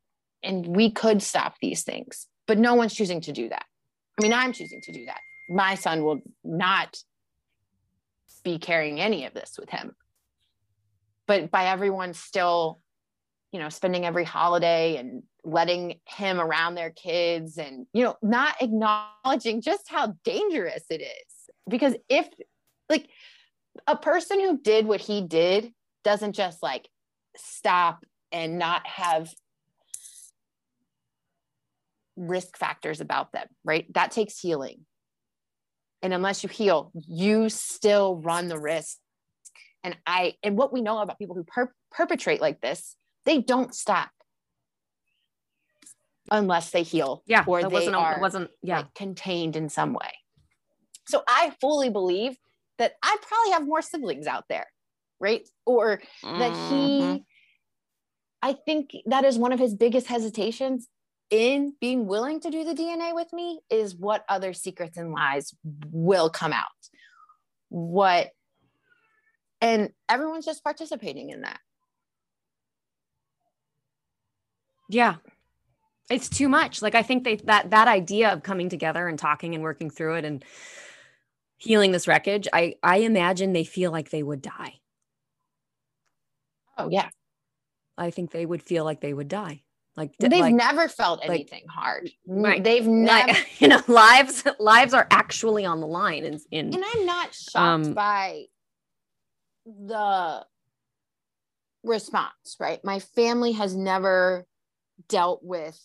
and 0.43 0.75
we 0.75 0.91
could 0.91 1.21
stop 1.21 1.55
these 1.59 1.83
things 1.83 2.27
but 2.47 2.59
no 2.59 2.75
one's 2.75 2.93
choosing 2.93 3.21
to 3.21 3.31
do 3.31 3.49
that. 3.49 3.65
I 4.19 4.23
mean 4.23 4.33
i'm 4.33 4.53
choosing 4.53 4.81
to 4.81 4.91
do 4.91 5.05
that. 5.05 5.19
My 5.49 5.75
son 5.75 6.03
will 6.03 6.21
not 6.43 6.97
be 8.43 8.59
carrying 8.59 8.99
any 8.99 9.25
of 9.25 9.33
this 9.33 9.55
with 9.59 9.69
him 9.69 9.95
but 11.27 11.51
by 11.51 11.67
everyone 11.67 12.13
still 12.13 12.79
you 13.51 13.59
know 13.59 13.69
spending 13.69 14.05
every 14.05 14.25
holiday 14.25 14.97
and 14.97 15.23
letting 15.45 15.99
him 16.05 16.41
around 16.41 16.75
their 16.75 16.89
kids 16.89 17.57
and 17.57 17.85
you 17.93 18.03
know 18.03 18.17
not 18.21 18.55
acknowledging 18.61 19.61
just 19.61 19.83
how 19.87 20.13
dangerous 20.25 20.83
it 20.89 21.01
is. 21.01 21.49
Because 21.69 21.95
if 22.09 22.27
like 22.89 23.07
a 23.87 23.95
person 23.95 24.39
who 24.39 24.59
did 24.59 24.85
what 24.85 24.99
he 24.99 25.21
did 25.21 25.71
doesn't 26.03 26.33
just 26.33 26.61
like 26.61 26.89
stop 27.37 28.03
and 28.31 28.59
not 28.59 28.85
have 28.85 29.33
risk 32.17 32.57
factors 32.57 32.99
about 32.99 33.31
them 33.31 33.47
right? 33.63 33.85
That 33.93 34.11
takes 34.11 34.39
healing. 34.39 34.85
And 36.01 36.13
unless 36.13 36.43
you 36.43 36.49
heal 36.49 36.91
you 37.07 37.47
still 37.47 38.17
run 38.17 38.47
the 38.49 38.59
risk 38.59 38.97
and 39.85 39.95
i 40.05 40.33
and 40.43 40.57
what 40.57 40.73
we 40.73 40.81
know 40.81 40.97
about 40.99 41.17
people 41.17 41.35
who 41.35 41.43
per- 41.45 41.73
perpetrate 41.91 42.41
like 42.41 42.59
this 42.59 42.95
they 43.25 43.39
don't 43.39 43.73
stop 43.73 44.09
unless 46.31 46.71
they 46.71 46.81
heal 46.83 47.23
Yeah. 47.27 47.43
or 47.47 47.61
they 47.61 47.67
wasn't, 47.67 47.95
are 47.95 48.19
wasn't, 48.19 48.49
yeah. 48.63 48.77
like, 48.77 48.93
contained 48.95 49.55
in 49.55 49.69
some 49.69 49.93
way 49.93 50.11
so 51.07 51.23
i 51.27 51.53
fully 51.61 51.89
believe 51.89 52.35
that 52.79 52.93
i 53.03 53.15
probably 53.21 53.51
have 53.51 53.65
more 53.65 53.81
siblings 53.81 54.25
out 54.27 54.45
there 54.49 54.65
right 55.19 55.47
or 55.65 56.01
that 56.23 56.51
he 56.69 56.99
Mhm. 57.01 57.23
i 58.41 58.53
think 58.53 58.91
that 59.05 59.23
is 59.23 59.37
one 59.37 59.53
of 59.53 59.59
his 59.59 59.75
biggest 59.75 60.07
hesitations 60.07 60.87
in 61.29 61.73
being 61.79 62.05
willing 62.07 62.39
to 62.39 62.49
do 62.49 62.63
the 62.63 62.73
dna 62.73 63.13
with 63.13 63.31
me 63.33 63.59
is 63.69 63.95
what 63.95 64.25
other 64.27 64.51
secrets 64.53 64.97
and 64.97 65.11
lies 65.11 65.53
will 65.91 66.29
come 66.29 66.53
out 66.53 66.65
what 67.69 68.29
and 69.65 69.89
everyone's 70.07 70.45
just 70.45 70.63
participating 70.63 71.31
in 71.31 71.41
that 71.41 71.59
Yeah. 74.89 75.15
it's 76.09 76.29
too 76.29 76.47
much. 76.47 76.81
Like 76.81 76.93
I 76.95 77.01
think 77.01 77.23
they 77.23 77.37
that 77.37 77.71
that 77.71 77.87
idea 77.87 78.31
of 78.31 78.43
coming 78.43 78.69
together 78.69 79.07
and 79.07 79.17
talking 79.17 79.55
and 79.55 79.63
working 79.63 79.89
through 79.89 80.15
it 80.15 80.25
and 80.25 80.45
healing 81.57 81.91
this 81.91 82.07
wreckage, 82.07 82.47
I 82.53 82.75
I 82.83 82.97
imagine 82.97 83.53
they 83.53 83.63
feel 83.63 83.91
like 83.91 84.11
they 84.11 84.21
would 84.21 84.41
die. 84.41 84.75
Oh 86.77 86.89
yeah. 86.89 87.09
I 87.97 88.11
think 88.11 88.31
they 88.31 88.45
would 88.45 88.61
feel 88.61 88.83
like 88.83 89.01
they 89.01 89.13
would 89.13 89.29
die. 89.29 89.63
Like 89.97 90.15
they've 90.19 90.31
like, 90.31 90.53
never 90.53 90.89
felt 90.89 91.21
anything 91.23 91.63
like, 91.65 91.73
hard. 91.73 92.11
Right. 92.27 92.61
They've 92.63 92.85
never, 92.85 93.39
you 93.59 93.69
know, 93.69 93.81
lives 93.87 94.43
lives 94.59 94.93
are 94.93 95.07
actually 95.09 95.65
on 95.65 95.79
the 95.79 95.87
line. 95.87 96.23
In, 96.25 96.39
in 96.51 96.73
and 96.73 96.83
I'm 96.93 97.05
not 97.05 97.33
shocked 97.33 97.87
um, 97.87 97.93
by 97.93 98.45
the 99.65 100.45
response. 101.83 102.57
Right, 102.59 102.79
my 102.83 102.99
family 102.99 103.53
has 103.53 103.75
never 103.75 104.45
dealt 105.07 105.41
with 105.43 105.79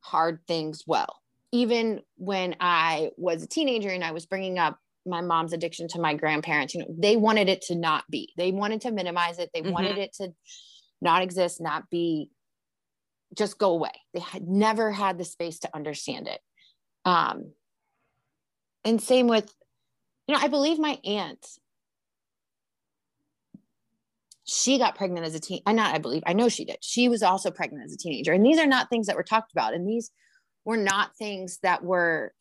hard 0.00 0.40
things 0.46 0.84
well. 0.86 1.20
Even 1.52 2.00
when 2.16 2.56
I 2.60 3.10
was 3.16 3.42
a 3.42 3.46
teenager 3.46 3.90
and 3.90 4.04
I 4.04 4.12
was 4.12 4.26
bringing 4.26 4.58
up 4.58 4.78
my 5.04 5.20
mom's 5.20 5.52
addiction 5.52 5.88
to 5.88 6.00
my 6.00 6.14
grandparents, 6.14 6.74
you 6.74 6.80
know, 6.80 6.94
they 6.96 7.16
wanted 7.16 7.48
it 7.48 7.62
to 7.62 7.74
not 7.74 8.04
be. 8.08 8.32
They 8.36 8.52
wanted 8.52 8.82
to 8.82 8.92
minimize 8.92 9.38
it. 9.38 9.50
They 9.52 9.62
Mhm. 9.62 9.72
wanted 9.72 9.98
it 9.98 10.12
to 10.14 10.32
not 11.00 11.22
exist, 11.22 11.60
not 11.60 11.90
be, 11.90 12.30
just 13.36 13.58
go 13.58 13.72
away. 13.72 13.90
They 14.14 14.20
had 14.20 14.46
never 14.46 14.92
had 14.92 15.18
the 15.18 15.24
space 15.24 15.58
to 15.60 15.74
understand 15.74 16.28
it. 16.28 16.40
Um, 17.04 17.54
and 18.84 19.02
same 19.02 19.26
with, 19.26 19.52
you 20.28 20.34
know, 20.34 20.40
I 20.40 20.48
believe 20.48 20.78
my 20.78 21.00
aunt, 21.04 21.44
she 24.44 24.78
got 24.78 24.96
pregnant 24.96 25.26
as 25.26 25.34
a 25.34 25.40
teen. 25.40 25.60
I 25.66 25.72
not, 25.72 25.94
I 25.94 25.98
believe, 25.98 26.22
I 26.26 26.32
know 26.32 26.48
she 26.48 26.64
did. 26.64 26.78
She 26.80 27.08
was 27.08 27.22
also 27.22 27.50
pregnant 27.50 27.84
as 27.84 27.92
a 27.92 27.96
teenager. 27.96 28.32
And 28.32 28.44
these 28.44 28.58
are 28.58 28.66
not 28.66 28.88
things 28.90 29.06
that 29.06 29.16
were 29.16 29.22
talked 29.22 29.52
about. 29.52 29.74
And 29.74 29.88
these 29.88 30.10
were 30.64 30.76
not 30.76 31.16
things 31.16 31.58
that 31.62 31.84
were 31.84 32.32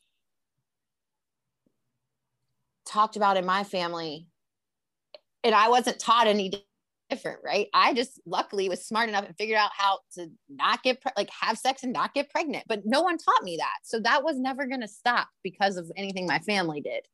talked 2.86 3.16
about 3.16 3.38
in 3.38 3.45
my 3.45 3.64
family. 3.64 4.28
And 5.43 5.54
I 5.54 5.70
wasn't 5.70 5.99
taught 5.99 6.28
any 6.28 6.52
different, 7.10 7.39
right? 7.43 7.68
I 7.74 7.93
just 7.93 8.20
luckily 8.26 8.70
was 8.70 8.86
smart 8.86 9.10
enough 9.10 9.26
and 9.26 9.36
figured 9.38 9.58
out 9.58 9.72
how 9.76 9.99
to 10.16 10.32
not 10.49 10.82
get 10.82 11.02
pre- 11.02 11.12
like 11.18 11.30
have 11.39 11.58
sex 11.58 11.84
and 11.84 11.93
not 11.93 12.14
get 12.14 12.30
pregnant. 12.30 12.66
But 12.68 12.82
no 12.86 13.02
one 13.02 13.18
taught 13.18 13.43
me 13.43 13.58
that. 13.58 13.78
So 13.84 13.99
that 13.99 14.24
was 14.24 14.39
never 14.39 14.66
going 14.66 14.82
to 14.82 14.88
stop 14.88 15.28
because 15.43 15.78
of 15.78 15.91
anything 15.95 16.26
my 16.26 16.39
family 16.39 16.82
did. 16.82 17.06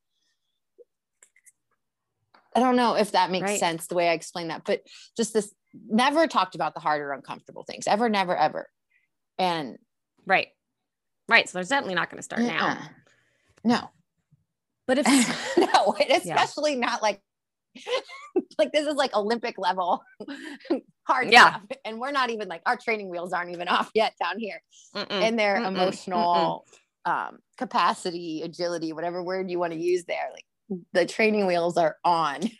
I 2.58 2.60
don't 2.60 2.74
know 2.74 2.94
if 2.94 3.12
that 3.12 3.30
makes 3.30 3.44
Right. 3.44 3.60
sense 3.60 3.86
the 3.86 3.94
way 3.94 4.08
I 4.08 4.14
explain 4.14 4.48
that, 4.48 4.62
but 4.64 4.82
just 5.16 5.32
this 5.32 5.54
never 5.88 6.26
talked 6.26 6.56
about 6.56 6.74
the 6.74 6.80
harder, 6.80 7.12
uncomfortable 7.12 7.62
things 7.62 7.86
ever, 7.86 8.08
never, 8.08 8.36
ever. 8.36 8.68
And 9.38 9.78
right, 10.26 10.48
right. 11.28 11.48
So 11.48 11.58
they're 11.58 11.62
definitely 11.64 11.94
not 11.94 12.10
going 12.10 12.18
to 12.18 12.22
start 12.24 12.42
now. 12.42 12.78
no, 13.64 13.90
But 14.88 14.98
if 14.98 15.06
no, 15.56 15.94
especially 16.10 16.74
not 16.74 17.00
like 17.00 17.22
like 18.58 18.72
this 18.72 18.88
is 18.88 18.96
like 18.96 19.14
Olympic 19.14 19.56
level 19.56 20.02
hard 21.06 21.30
Yeah. 21.30 21.50
stuff. 21.50 21.62
And 21.84 22.00
we're 22.00 22.10
not 22.10 22.30
even 22.30 22.48
like 22.48 22.62
our 22.66 22.76
training 22.76 23.08
wheels 23.08 23.32
aren't 23.32 23.52
even 23.52 23.68
off 23.68 23.88
yet 23.94 24.14
down 24.20 24.40
here. 24.40 24.60
Mm-mm. 24.96 25.22
And 25.22 25.38
their 25.38 25.58
Mm-mm. 25.58 25.68
emotional 25.68 26.66
um 27.04 27.38
capacity, 27.56 28.42
agility, 28.42 28.92
whatever 28.92 29.22
word 29.22 29.48
you 29.48 29.60
want 29.60 29.74
to 29.74 29.78
use 29.78 30.06
there, 30.06 30.28
like 30.32 30.44
the 30.92 31.06
training 31.06 31.46
wheels 31.46 31.76
are 31.76 31.96
on. 32.04 32.40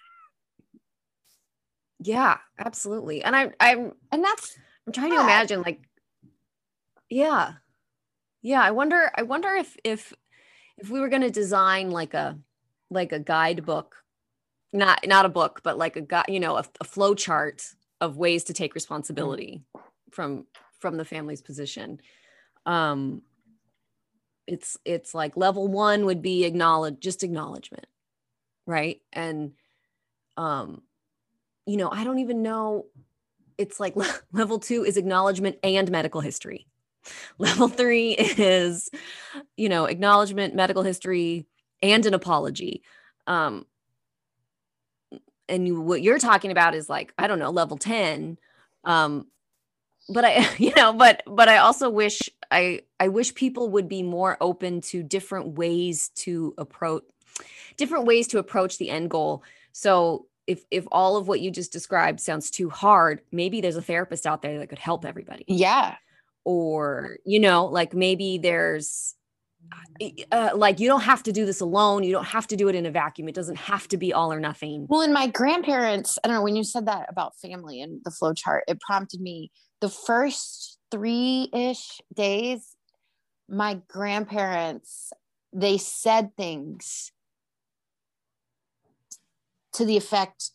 yeah, 2.00 2.38
absolutely. 2.58 3.22
And 3.22 3.34
I 3.34 3.50
I'm 3.60 3.92
And 4.12 4.24
that's 4.24 4.56
I'm 4.86 4.92
trying 4.92 5.10
to 5.10 5.20
imagine 5.20 5.62
like 5.62 5.80
yeah. 7.10 7.54
Yeah, 8.42 8.62
I 8.62 8.70
wonder 8.70 9.10
I 9.14 9.22
wonder 9.22 9.48
if 9.48 9.76
if 9.84 10.12
if 10.78 10.90
we 10.90 11.00
were 11.00 11.08
going 11.08 11.22
to 11.22 11.30
design 11.30 11.90
like 11.90 12.14
a 12.14 12.38
like 12.90 13.12
a 13.12 13.18
guidebook 13.18 13.96
not 14.72 15.06
not 15.06 15.24
a 15.24 15.30
book 15.30 15.60
but 15.64 15.78
like 15.78 15.96
a 15.96 16.00
guide, 16.00 16.26
you 16.28 16.40
know, 16.40 16.56
a, 16.56 16.64
a 16.80 16.84
flow 16.84 17.14
chart 17.14 17.62
of 18.00 18.16
ways 18.16 18.44
to 18.44 18.54
take 18.54 18.74
responsibility 18.74 19.62
from 20.10 20.46
from 20.78 20.96
the 20.96 21.04
family's 21.04 21.42
position. 21.42 22.00
Um 22.64 23.22
it's 24.46 24.78
it's 24.84 25.14
like 25.14 25.36
level 25.36 25.68
1 25.68 26.06
would 26.06 26.22
be 26.22 26.44
acknowledge 26.44 27.00
just 27.00 27.22
acknowledgement. 27.22 27.86
Right? 28.68 29.00
And 29.14 29.52
um 30.36 30.82
you 31.66 31.76
know, 31.78 31.90
I 31.90 32.04
don't 32.04 32.20
even 32.20 32.42
know 32.42 32.86
it's 33.58 33.80
like 33.80 33.94
level 34.32 34.58
2 34.60 34.84
is 34.84 34.96
acknowledgement 34.96 35.58
and 35.64 35.90
medical 35.90 36.20
history. 36.22 36.66
Level 37.38 37.68
3 37.68 38.12
is 38.12 38.90
you 39.56 39.68
know, 39.68 39.86
acknowledgement, 39.86 40.54
medical 40.54 40.82
history 40.82 41.46
and 41.82 42.06
an 42.06 42.14
apology. 42.14 42.82
Um 43.26 43.66
and 45.48 45.66
you, 45.66 45.80
what 45.80 46.02
you're 46.02 46.18
talking 46.18 46.50
about 46.50 46.74
is 46.74 46.88
like 46.88 47.12
I 47.18 47.26
don't 47.26 47.38
know, 47.38 47.50
level 47.50 47.76
10 47.76 48.38
um 48.84 49.26
but 50.08 50.24
I 50.24 50.48
you 50.58 50.72
know, 50.76 50.92
but 50.92 51.22
but 51.26 51.48
I 51.48 51.58
also 51.58 51.90
wish 51.90 52.30
I 52.50 52.82
I 53.00 53.08
wish 53.08 53.34
people 53.34 53.70
would 53.70 53.88
be 53.88 54.02
more 54.02 54.36
open 54.40 54.80
to 54.82 55.02
different 55.02 55.58
ways 55.58 56.10
to 56.16 56.54
approach 56.58 57.04
different 57.78 58.04
ways 58.04 58.26
to 58.28 58.38
approach 58.38 58.76
the 58.76 58.90
end 58.90 59.08
goal. 59.08 59.42
So 59.72 60.26
if 60.46 60.64
if 60.70 60.86
all 60.92 61.16
of 61.16 61.28
what 61.28 61.40
you 61.40 61.50
just 61.50 61.72
described 61.72 62.20
sounds 62.20 62.50
too 62.50 62.68
hard, 62.68 63.22
maybe 63.32 63.60
there's 63.60 63.76
a 63.76 63.82
therapist 63.82 64.26
out 64.26 64.42
there 64.42 64.58
that 64.58 64.68
could 64.68 64.78
help 64.78 65.04
everybody. 65.04 65.44
yeah. 65.48 65.96
Or 66.44 67.18
you 67.24 67.40
know, 67.40 67.66
like 67.66 67.92
maybe 67.94 68.38
there's 68.38 69.14
uh, 70.32 70.50
like 70.54 70.80
you 70.80 70.88
don't 70.88 71.02
have 71.02 71.22
to 71.24 71.32
do 71.32 71.44
this 71.44 71.60
alone. 71.60 72.04
You 72.04 72.12
don't 72.12 72.24
have 72.24 72.46
to 72.46 72.56
do 72.56 72.68
it 72.68 72.74
in 72.74 72.86
a 72.86 72.90
vacuum. 72.90 73.28
It 73.28 73.34
doesn't 73.34 73.58
have 73.58 73.86
to 73.88 73.96
be 73.96 74.12
all 74.14 74.32
or 74.32 74.40
nothing. 74.40 74.86
Well, 74.88 75.02
and 75.02 75.12
my 75.12 75.26
grandparents, 75.26 76.18
I 76.24 76.28
don't 76.28 76.36
know, 76.36 76.42
when 76.42 76.56
you 76.56 76.64
said 76.64 76.86
that 76.86 77.06
about 77.10 77.36
family 77.36 77.82
and 77.82 78.00
the 78.04 78.10
flow 78.10 78.32
chart, 78.32 78.64
it 78.66 78.80
prompted 78.80 79.20
me 79.20 79.50
the 79.80 79.88
first 79.88 80.78
three 80.90 81.50
ish 81.52 82.00
days, 82.14 82.76
my 83.48 83.80
grandparents, 83.88 85.12
they 85.52 85.78
said 85.78 86.36
things 86.36 87.12
to 89.78 89.84
the 89.84 89.96
effect, 89.96 90.50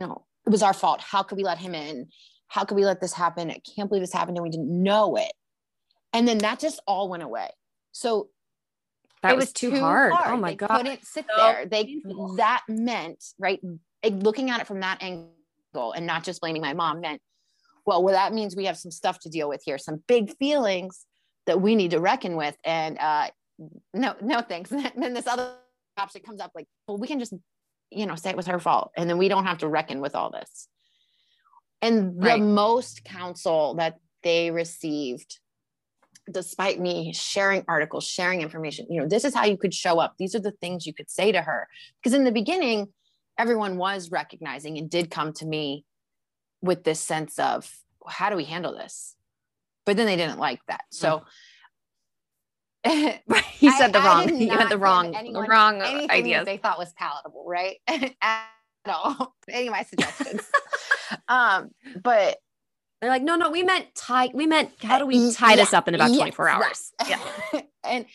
you 0.00 0.06
know, 0.06 0.24
it 0.46 0.50
was 0.50 0.62
our 0.62 0.72
fault. 0.72 1.00
How 1.00 1.22
could 1.22 1.36
we 1.36 1.44
let 1.44 1.58
him 1.58 1.74
in? 1.74 2.08
How 2.48 2.64
could 2.64 2.74
we 2.76 2.84
let 2.84 3.00
this 3.00 3.12
happen? 3.12 3.50
I 3.50 3.60
can't 3.76 3.88
believe 3.88 4.02
this 4.02 4.12
happened 4.12 4.36
and 4.36 4.42
we 4.42 4.50
didn't 4.50 4.70
know 4.82 5.16
it. 5.16 5.32
And 6.12 6.26
then 6.26 6.38
that 6.38 6.58
just 6.58 6.80
all 6.86 7.08
went 7.08 7.22
away. 7.22 7.48
So 7.92 8.28
That 9.22 9.34
it 9.34 9.36
was, 9.36 9.52
too, 9.52 9.78
hard. 9.78 10.12
Oh 10.26 10.36
my 10.36 10.50
they 10.50 10.56
god. 10.56 10.68
couldn't 10.78 11.04
sit 11.06 11.24
So 11.34 11.42
there. 11.42 11.66
They 11.66 11.84
painful. 11.84 12.36
that 12.36 12.62
meant 12.68 13.22
right. 13.38 13.60
Looking 14.04 14.50
at 14.50 14.60
it 14.60 14.66
from 14.66 14.80
that 14.80 15.02
angle 15.02 15.92
and 15.92 16.06
not 16.06 16.24
just 16.24 16.40
blaming 16.40 16.60
my 16.62 16.74
mom 16.74 17.00
meant, 17.00 17.20
well, 17.86 18.02
well, 18.02 18.14
that 18.14 18.32
means 18.34 18.54
we 18.56 18.64
have 18.66 18.76
some 18.76 18.90
stuff 18.90 19.20
to 19.20 19.28
deal 19.28 19.48
with 19.48 19.62
here, 19.64 19.78
some 19.78 20.02
big 20.08 20.36
feelings 20.38 21.06
that 21.46 21.60
we 21.60 21.74
need 21.76 21.92
to 21.92 22.00
reckon 22.00 22.36
with. 22.36 22.56
And 22.64 22.98
uh, 22.98 23.28
no, 23.94 24.14
no 24.20 24.40
thanks. 24.40 24.70
And 24.72 24.92
then 25.02 25.14
this 25.14 25.26
other 25.26 25.52
option 25.96 26.20
comes 26.22 26.40
up 26.40 26.52
like, 26.54 26.66
well, 26.86 26.98
we 26.98 27.06
can 27.06 27.18
just, 27.18 27.32
you 27.94 28.06
know, 28.06 28.14
say 28.14 28.30
it 28.30 28.36
was 28.36 28.46
her 28.46 28.58
fault, 28.58 28.92
and 28.96 29.08
then 29.08 29.18
we 29.18 29.28
don't 29.28 29.46
have 29.46 29.58
to 29.58 29.68
reckon 29.68 30.00
with 30.00 30.14
all 30.14 30.30
this. 30.30 30.68
And 31.80 32.20
the 32.20 32.26
Right. 32.26 32.42
most 32.42 33.04
counsel 33.04 33.74
that 33.74 33.98
they 34.22 34.50
received 34.50 35.38
despite 36.30 36.78
me 36.78 37.12
sharing 37.12 37.64
articles, 37.66 38.06
sharing 38.06 38.42
information, 38.42 38.86
you 38.88 39.00
know, 39.00 39.08
this 39.08 39.24
is 39.24 39.34
how 39.34 39.44
you 39.44 39.56
could 39.56 39.74
show 39.74 39.98
up. 39.98 40.14
These 40.18 40.36
are 40.36 40.40
the 40.40 40.52
things 40.52 40.86
you 40.86 40.94
could 40.94 41.10
say 41.10 41.32
to 41.32 41.42
her. 41.42 41.68
Because 42.00 42.14
in 42.14 42.22
the 42.22 42.30
beginning, 42.30 42.92
everyone 43.36 43.76
was 43.76 44.10
recognizing 44.10 44.78
and 44.78 44.88
did 44.88 45.10
come 45.10 45.32
to 45.34 45.46
me 45.46 45.84
with 46.60 46.84
this 46.84 47.00
sense 47.00 47.40
of, 47.40 47.68
how 48.06 48.30
do 48.30 48.36
we 48.36 48.44
handle 48.44 48.72
this? 48.72 49.16
But 49.84 49.96
then 49.96 50.06
they 50.06 50.16
didn't 50.16 50.38
like 50.38 50.60
that. 50.68 50.84
So 50.90 51.16
you 51.16 51.22
I- 52.84 53.78
said 53.78 53.92
the 53.92 54.00
I 54.00 54.04
wrong. 54.04 54.36
You 54.40 54.50
had 54.50 54.68
the 54.68 54.78
wrong, 54.78 55.14
anyone 55.14 55.48
wrong 55.48 55.80
ideas. 55.82 56.44
they 56.46 56.56
thought 56.56 56.78
was 56.78 56.92
palatable, 56.94 57.44
right? 57.46 57.76
At 58.22 58.46
all. 58.86 59.34
Any 59.48 59.68
of 59.68 59.72
my 59.72 59.82
suggestions. 59.84 60.42
um, 61.28 61.70
but 62.02 62.38
They're 63.00 63.10
like, 63.10 63.22
no, 63.22 63.36
no, 63.36 63.50
we 63.50 63.62
meant 63.62 63.94
tie. 63.94 64.30
We 64.34 64.46
meant 64.46 64.70
how 64.82 64.98
do 64.98 65.04
Uh, 65.04 65.08
we 65.08 65.26
y- 65.26 65.32
tie 65.34 65.56
this 65.56 65.72
up 65.72 65.86
in 65.88 65.94
about 65.94 66.10
yes, 66.10 66.18
24 66.18 66.48
hours? 66.48 66.92
right. 67.00 67.10
Yeah. 67.52 67.60
and 67.84 68.06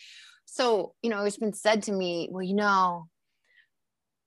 so, 0.46 0.94
you 1.02 1.10
know, 1.10 1.24
it's 1.24 1.38
been 1.38 1.54
said 1.54 1.84
to 1.84 1.92
me, 1.92 2.28
well, 2.32 2.44
you 2.44 2.56
know, 2.56 3.08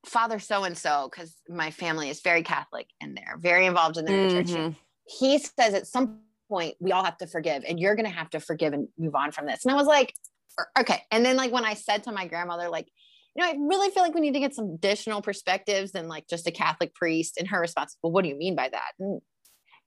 Father 0.07 0.39
so 0.39 0.65
and 0.65 0.77
so, 0.79 1.09
because 1.11 1.35
my 1.49 1.71
family 1.71 2.09
is 2.09 2.21
very 2.23 2.43
Catholic 2.43 2.87
and 3.01 3.17
they're 3.17 3.37
very 3.39 3.67
involved 3.67 3.99
in 3.99 4.07
their 4.07 4.31
church. 4.31 4.47
Mhm. 4.49 4.75
He 5.07 5.39
says 5.39 5.75
at 5.75 5.87
some 5.87 6.21
point 6.49 6.77
we 6.81 6.93
all 6.93 7.05
have 7.05 7.19
to 7.19 7.27
forgive, 7.27 7.65
and 7.69 7.79
you're 7.79 7.95
going 7.95 8.07
to 8.09 8.15
have 8.17 8.31
to 8.31 8.41
forgive 8.41 8.73
and 8.73 8.89
move 8.99 9.15
on 9.15 9.31
from 9.33 9.47
this. 9.47 9.65
And 9.65 9.73
I 9.73 9.77
was 9.77 9.87
like, 9.87 10.09
"Er, 10.11 10.30
okay. 10.79 11.03
And 11.11 11.25
then, 11.25 11.37
like, 11.37 11.53
when 11.53 11.65
I 11.65 11.75
said 11.75 12.05
to 12.05 12.13
my 12.13 12.27
grandmother, 12.27 12.69
like, 12.69 12.89
you 13.35 13.45
know, 13.45 13.49
I 13.49 13.55
really 13.59 13.91
feel 13.91 14.03
like 14.03 14.15
we 14.15 14.21
need 14.21 14.35
to 14.35 14.41
get 14.41 14.55
some 14.55 14.73
additional 14.75 15.23
perspectives 15.23 15.93
than 15.93 16.09
like 16.09 16.27
just 16.29 16.49
a 16.49 16.51
Catholic 16.51 16.95
priest. 16.95 17.37
And 17.39 17.49
her 17.49 17.61
response, 17.61 17.97
well, 18.03 18.13
what 18.13 18.23
do 18.23 18.29
you 18.29 18.37
mean 18.37 18.57
by 18.57 18.69
that? 18.69 18.93
And 18.99 19.21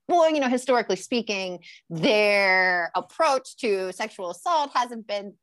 well, 0.08 0.30
you 0.30 0.40
know, 0.40 0.48
historically 0.48 0.96
speaking, 0.96 1.60
their 1.88 2.90
approach 2.94 3.56
to 3.58 3.92
sexual 3.92 4.30
assault 4.30 4.70
hasn't 4.74 5.06
been 5.06 5.34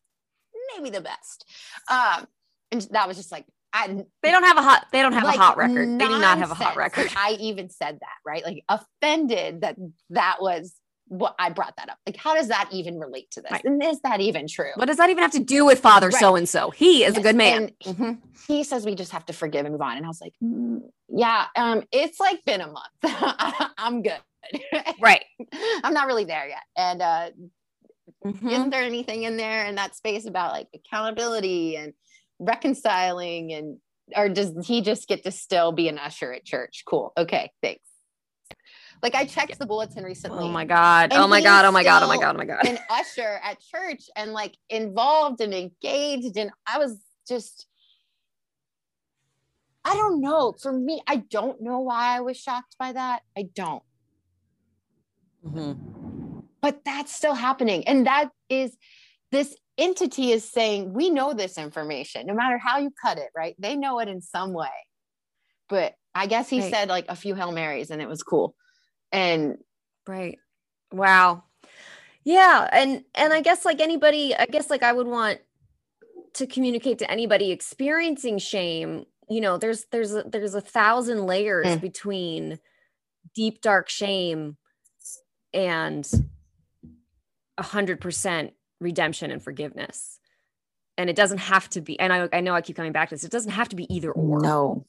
maybe 0.76 0.90
the 0.90 1.02
best. 1.02 1.46
Um, 1.90 2.28
and 2.72 2.82
that 2.92 3.08
was 3.08 3.18
just 3.18 3.32
like, 3.32 3.46
I, 3.74 3.88
they 4.22 4.32
don't 4.32 4.44
have 4.44 4.58
a 4.58 4.62
hot 4.62 4.88
they 4.92 5.02
don't 5.02 5.14
have 5.14 5.24
like, 5.24 5.38
a 5.38 5.42
hot 5.42 5.58
record. 5.58 5.88
They 5.88 6.06
do 6.06 6.20
not 6.20 6.38
have 6.40 6.52
a 6.52 6.56
hot 6.56 6.76
record. 6.76 7.10
I 7.16 7.38
even 7.40 7.70
said 7.70 8.00
that, 8.02 8.16
right? 8.26 8.44
Like 8.44 8.64
offended 8.68 9.62
that 9.62 9.78
that 10.10 10.38
was 10.42 10.76
what 11.12 11.36
I 11.38 11.50
brought 11.50 11.76
that 11.76 11.90
up. 11.90 11.98
Like, 12.08 12.16
how 12.16 12.36
does 12.36 12.48
that 12.48 12.70
even 12.72 12.98
relate 12.98 13.30
to 13.32 13.42
this? 13.42 13.52
Right. 13.52 13.66
And 13.66 13.84
is 13.84 14.00
that 14.02 14.22
even 14.22 14.48
true? 14.48 14.72
What 14.76 14.86
does 14.86 14.96
that 14.96 15.10
even 15.10 15.22
have 15.22 15.34
to 15.34 15.44
do 15.44 15.66
with 15.66 15.80
father 15.82 16.10
so 16.10 16.38
and 16.38 16.48
so? 16.48 16.70
He 16.70 17.04
is 17.04 17.18
a 17.18 17.22
good 17.22 17.36
man. 17.36 17.74
and 17.86 17.98
Mhm. 17.98 18.18
he 18.48 18.64
says 18.64 18.86
we 18.86 18.96
just 18.96 19.12
have 19.12 19.26
to 19.26 19.34
forgive 19.34 19.66
and 19.66 19.74
move 19.74 19.82
on. 19.82 19.98
And 19.98 20.06
I 20.06 20.08
was 20.08 20.22
like, 20.22 20.34
"Mm, 20.42 20.90
yeah, 21.10 21.48
um, 21.58 21.84
it's 21.92 22.18
like 22.18 22.46
been 22.46 22.62
a 22.62 22.68
month. 22.68 22.88
I'm 23.78 24.02
good. 24.04 24.20
Right. 25.02 25.24
I'm 25.84 25.94
not 25.94 26.08
really 26.08 26.24
there 26.26 26.48
yet. 26.48 26.64
And 26.78 27.02
uh, 27.02 27.30
Mhm. 28.26 28.52
isn't 28.52 28.70
there 28.70 28.84
anything 28.84 29.24
in 29.24 29.36
there 29.36 29.66
in 29.66 29.76
that 29.76 29.96
space 29.96 30.26
about 30.26 30.54
like 30.54 30.68
accountability 30.74 31.76
and 31.76 31.94
reconciling 32.40 33.52
and 33.54 33.78
or 34.16 34.28
does 34.30 34.52
he 34.68 34.82
just 34.82 35.08
get 35.08 35.24
to 35.24 35.32
still 35.32 35.72
be 35.72 35.88
an 35.88 35.98
usher 35.98 36.34
at 36.34 36.44
church? 36.46 36.84
Cool. 36.86 37.14
Okay, 37.18 37.52
thanks. 37.62 37.84
Like 39.04 39.16
I 39.16 39.26
checked 39.26 39.58
the 39.58 39.66
bulletin 39.66 40.04
recently. 40.04 40.44
Oh 40.44 40.50
my 40.50 40.66
god. 40.66 41.12
Oh 41.14 41.28
my 41.28 41.42
god. 41.42 41.66
Oh 41.66 41.72
my 41.72 41.84
god. 41.84 42.04
Oh 42.04 42.08
my 42.08 42.18
god. 42.18 42.36
Oh 42.36 42.38
my 42.38 42.46
god. 42.46 42.68
an 42.68 42.78
usher 42.90 43.40
at 43.44 43.60
church 43.60 44.04
and 44.16 44.32
like 44.34 44.56
involved 44.70 45.42
and 45.42 45.54
engaged 45.54 46.38
and 46.38 46.52
I 46.68 46.78
was 46.78 46.98
just 47.28 47.68
I 49.84 49.96
don't 49.96 50.22
know. 50.22 50.54
For 50.62 50.72
me, 50.72 51.02
I 51.08 51.16
don't 51.18 51.60
know 51.62 51.80
why 51.80 52.16
I 52.16 52.20
was 52.20 52.38
shocked 52.38 52.76
by 52.78 52.92
that. 52.94 53.24
I 53.36 53.50
don't. 53.56 53.82
Mhm. 55.44 56.44
But 56.62 56.86
that's 56.86 57.12
still 57.16 57.34
happening. 57.34 57.88
And 57.88 58.06
that 58.06 58.30
is 58.50 58.78
this 59.32 59.56
entity 59.80 60.32
is 60.32 60.48
saying, 60.48 60.94
we 60.94 61.10
know 61.10 61.34
this 61.34 61.58
information, 61.58 62.28
no 62.28 62.36
matter 62.36 62.60
how 62.60 62.78
you 62.78 62.92
cut 63.02 63.18
it, 63.18 63.30
right? 63.36 63.56
They 63.58 63.76
know 63.76 63.98
it 64.00 64.08
in 64.08 64.22
some 64.22 64.54
way. 64.54 64.70
But 65.70 65.96
I 66.14 66.28
guess 66.28 66.48
he 66.50 66.60
Right. 66.60 66.72
said 66.72 66.90
like 66.90 67.06
a 67.10 67.16
few 67.16 67.34
Hail 67.34 67.52
Marys 67.52 67.90
and 67.90 68.02
it 68.02 68.08
was 68.08 68.22
cool. 68.22 68.56
And 69.12 69.58
Right. 70.08 70.40
Wow. 70.92 71.44
Yeah, 72.24 72.70
and 72.72 73.04
and 73.16 73.34
I 73.34 73.42
guess 73.42 73.66
like 73.66 73.80
anybody, 73.80 74.36
I 74.36 74.46
guess 74.46 74.70
like 74.70 74.84
I 74.84 74.94
would 74.94 75.08
want 75.08 75.40
to 76.34 76.48
communicate 76.48 77.00
to 77.00 77.10
anybody 77.10 77.52
experiencing 77.52 78.38
shame, 78.38 79.06
you 79.30 79.42
know, 79.42 79.58
there's 79.58 79.86
there's 79.92 80.14
a, 80.14 80.24
there's 80.24 80.54
a 80.56 80.62
thousand 80.62 81.26
layers 81.26 81.68
Mm. 81.68 81.82
between 81.82 82.60
deep 83.36 83.62
dark 83.62 83.90
shame 83.90 84.58
and 85.54 86.10
a 87.58 87.64
hundred 87.64 88.00
percent 88.02 88.54
redemption 88.80 89.32
and 89.32 89.42
forgiveness. 89.42 90.20
And 90.98 91.10
it 91.10 91.16
doesn't 91.16 91.40
have 91.40 91.70
to 91.72 91.82
be, 91.82 92.00
and 92.00 92.12
I, 92.14 92.30
I 92.34 92.42
know 92.42 92.54
I 92.54 92.62
keep 92.62 92.76
coming 92.76 92.92
back 92.92 93.10
to 93.10 93.16
this, 93.16 93.24
it 93.24 93.32
doesn't 93.32 93.52
have 93.52 93.70
to 93.70 93.76
be 93.76 93.92
either 93.94 94.12
or 94.12 94.42
no. 94.42 94.86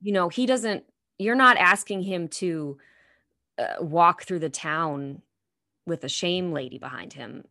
you 0.00 0.12
know 0.12 0.28
he 0.28 0.44
doesn't 0.46 0.84
you're 1.18 1.34
not 1.34 1.56
asking 1.56 2.02
him 2.02 2.28
to 2.28 2.78
uh, 3.58 3.76
walk 3.80 4.24
through 4.24 4.40
the 4.40 4.50
town 4.50 5.22
with 5.86 6.02
a 6.04 6.08
shame 6.08 6.52
lady 6.52 6.78
behind 6.78 7.12
him 7.12 7.44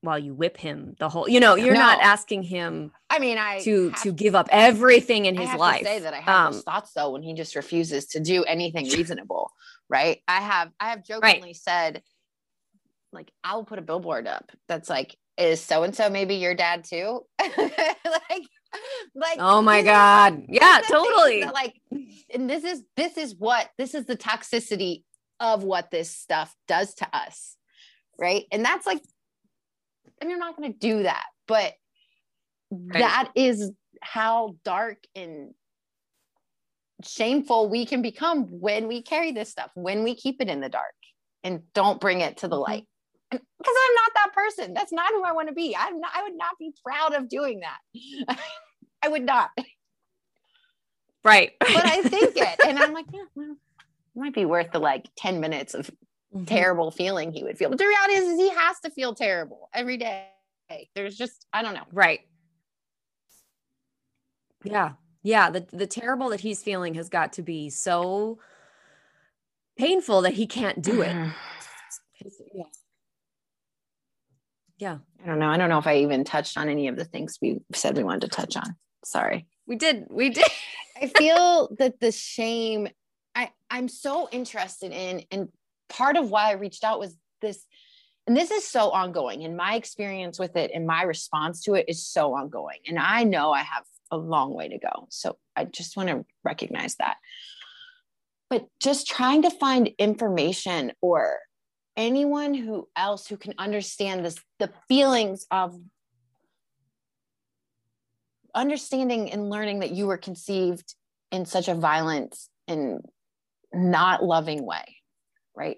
while 0.00 0.18
you 0.18 0.32
whip 0.32 0.56
him 0.56 0.94
the 1.00 1.08
whole 1.08 1.28
you 1.28 1.40
know 1.40 1.56
you're 1.56 1.74
not 1.74 2.00
asking 2.00 2.42
him 2.42 2.92
I 3.10 3.18
mean, 3.18 3.38
I 3.38 3.60
to 3.60 3.90
to 4.02 4.12
give 4.12 4.34
up 4.34 4.48
everything 4.52 5.26
in 5.26 5.36
I 5.36 5.40
his 5.40 5.50
have 5.50 5.60
life 5.60 5.80
to 5.80 5.84
say 5.86 5.98
that 6.00 6.14
I 6.14 6.18
have 6.18 6.46
Um, 6.46 6.52
those 6.52 6.62
thoughts 6.62 6.92
though 6.92 7.10
when 7.10 7.22
he 7.22 7.34
just 7.34 7.56
refuses 7.56 8.06
to 8.08 8.20
do 8.20 8.44
anything 8.44 8.88
reasonable, 8.90 9.50
right? 9.88 10.22
I 10.28 10.40
have 10.40 10.70
I 10.78 10.90
have 10.90 11.04
jokingly 11.04 11.54
said, 11.54 12.02
like, 13.12 13.32
I'll 13.42 13.64
put 13.64 13.78
a 13.78 13.82
billboard 13.82 14.26
up 14.26 14.52
that's 14.68 14.88
like, 14.90 15.16
is 15.36 15.60
so 15.60 15.82
and 15.82 15.96
so 15.96 16.10
maybe 16.10 16.36
your 16.36 16.54
dad 16.54 16.84
too? 16.84 17.24
like, 17.40 18.46
like 19.14 19.36
oh 19.38 19.62
my 19.62 19.82
god 19.82 20.44
yeah 20.48 20.78
are 20.78 20.80
the 20.80 20.86
things 20.86 21.04
totally 21.04 21.40
that, 21.40 21.54
like, 21.54 21.74
and 22.32 22.48
this 22.48 22.64
is 22.64 22.82
this 22.96 23.16
is 23.16 23.34
what 23.34 23.68
this 23.78 23.94
is 23.94 24.06
the 24.06 24.16
toxicity 24.16 25.02
of 25.40 25.62
what 25.62 25.90
this 25.90 26.10
stuff 26.10 26.54
does 26.66 26.94
to 26.94 27.08
us, 27.16 27.56
right? 28.18 28.44
And 28.50 28.64
that's 28.64 28.86
like, 28.86 29.00
and 30.20 30.28
you're 30.30 30.38
not 30.38 30.56
going 30.56 30.72
to 30.72 30.78
do 30.78 31.04
that, 31.04 31.24
but 31.46 31.74
that 32.70 33.30
is 33.34 33.70
how 34.02 34.56
dark 34.64 34.98
and 35.14 35.54
shameful 37.04 37.68
we 37.68 37.86
can 37.86 38.02
become 38.02 38.46
when 38.60 38.88
we 38.88 39.02
carry 39.02 39.32
this 39.32 39.50
stuff, 39.50 39.70
when 39.74 40.02
we 40.02 40.14
keep 40.14 40.40
it 40.40 40.48
in 40.48 40.60
the 40.60 40.68
dark 40.68 40.84
and 41.44 41.62
don't 41.72 42.00
bring 42.00 42.20
it 42.20 42.38
to 42.38 42.48
the 42.48 42.56
Mhm. 42.56 42.68
light. 42.68 42.88
Because 43.30 43.44
I'm 43.60 43.94
not 43.94 44.10
that 44.14 44.32
person. 44.34 44.74
That's 44.74 44.92
not 44.92 45.10
who 45.12 45.22
I 45.22 45.32
want 45.32 45.48
to 45.48 45.54
be. 45.54 45.76
I'm 45.76 46.00
not, 46.00 46.10
I 46.14 46.22
would 46.22 46.36
not 46.36 46.58
be 46.58 46.72
proud 46.84 47.14
of 47.14 47.28
doing 47.28 47.60
that. 47.60 48.38
I 49.02 49.08
would 49.08 49.24
not. 49.24 49.50
right 51.24 51.52
But 51.60 51.84
I 51.86 52.02
think 52.02 52.36
it. 52.36 52.58
And 52.66 52.78
I'm 52.78 52.92
like, 52.94 53.06
yeah, 53.12 53.24
well, 53.34 53.56
it 54.16 54.18
might 54.18 54.34
be 54.34 54.44
worth 54.44 54.72
the 54.72 54.78
like 54.78 55.08
10 55.16 55.40
minutes 55.40 55.74
of 55.74 55.90
Mhm. 56.34 56.46
terrible 56.46 56.90
feeling 56.90 57.32
he 57.32 57.42
would 57.42 57.56
feel. 57.56 57.70
But 57.70 57.78
the 57.78 57.86
reality 57.86 58.12
is, 58.12 58.28
is 58.28 58.38
he 58.38 58.50
has 58.50 58.78
to 58.80 58.90
feel 58.90 59.14
terrible 59.14 59.70
every 59.72 59.96
day. 59.96 60.28
There's 60.94 61.16
just, 61.16 61.46
I 61.54 61.62
don't 61.62 61.72
know. 61.72 61.86
right 61.90 62.20
yeah 64.64 64.92
yeah 65.22 65.48
the 65.50 65.64
the 65.72 65.86
terrible 65.86 66.28
that 66.30 66.40
he's 66.40 66.62
feeling 66.62 66.94
has 66.94 67.08
got 67.08 67.32
to 67.32 67.42
be 67.42 67.70
so 67.70 68.38
painful 69.78 70.20
that 70.22 70.34
he 70.34 70.46
can't 70.46 70.82
do 70.82 71.00
it 71.00 71.14
yeah 72.54 72.64
yeah 74.78 74.98
I 75.22 75.26
don't 75.26 75.38
know. 75.38 75.48
I 75.48 75.56
don't 75.56 75.68
know 75.68 75.78
if 75.78 75.86
I 75.86 75.98
even 75.98 76.24
touched 76.24 76.56
on 76.56 76.68
any 76.68 76.88
of 76.88 76.96
the 76.96 77.04
things 77.04 77.38
we 77.42 77.60
said 77.74 77.96
we 77.96 78.04
wanted 78.04 78.22
to 78.22 78.28
touch 78.28 78.56
on. 78.56 78.76
Sorry. 79.04 79.46
we 79.66 79.76
did 79.76 80.06
we 80.10 80.30
did 80.30 80.44
I 81.00 81.06
feel 81.08 81.74
that 81.78 82.00
the 82.00 82.12
shame 82.12 82.88
I 83.34 83.50
I'm 83.70 83.88
so 83.88 84.28
interested 84.30 84.92
in 84.92 85.24
and 85.30 85.48
part 85.88 86.16
of 86.16 86.30
why 86.30 86.50
I 86.50 86.52
reached 86.52 86.84
out 86.84 86.98
was 86.98 87.16
this 87.40 87.64
and 88.26 88.36
this 88.36 88.50
is 88.50 88.66
so 88.66 88.90
ongoing 88.90 89.44
and 89.44 89.56
my 89.56 89.74
experience 89.74 90.38
with 90.38 90.56
it 90.56 90.70
and 90.74 90.86
my 90.86 91.02
response 91.02 91.62
to 91.62 91.74
it 91.74 91.86
is 91.88 92.06
so 92.06 92.34
ongoing 92.34 92.78
and 92.86 92.98
I 92.98 93.24
know 93.24 93.52
I 93.52 93.62
have 93.62 93.84
a 94.10 94.16
long 94.16 94.54
way 94.54 94.68
to 94.68 94.78
go. 94.78 95.06
So 95.10 95.36
I 95.56 95.64
just 95.64 95.96
want 95.96 96.08
to 96.08 96.24
recognize 96.44 96.96
that. 96.96 97.16
But 98.50 98.66
just 98.80 99.06
trying 99.06 99.42
to 99.42 99.50
find 99.50 99.90
information 99.98 100.92
or 101.02 101.38
anyone 101.98 102.54
who 102.54 102.88
else 102.96 103.26
who 103.26 103.36
can 103.36 103.52
understand 103.58 104.24
this 104.24 104.36
the 104.58 104.70
feelings 104.88 105.46
of 105.50 105.78
understanding 108.54 109.30
and 109.30 109.50
learning 109.50 109.80
that 109.80 109.90
you 109.90 110.06
were 110.06 110.16
conceived 110.16 110.94
in 111.30 111.44
such 111.44 111.68
a 111.68 111.74
violent 111.74 112.38
and 112.66 113.04
not 113.74 114.24
loving 114.24 114.64
way, 114.64 114.96
right? 115.54 115.76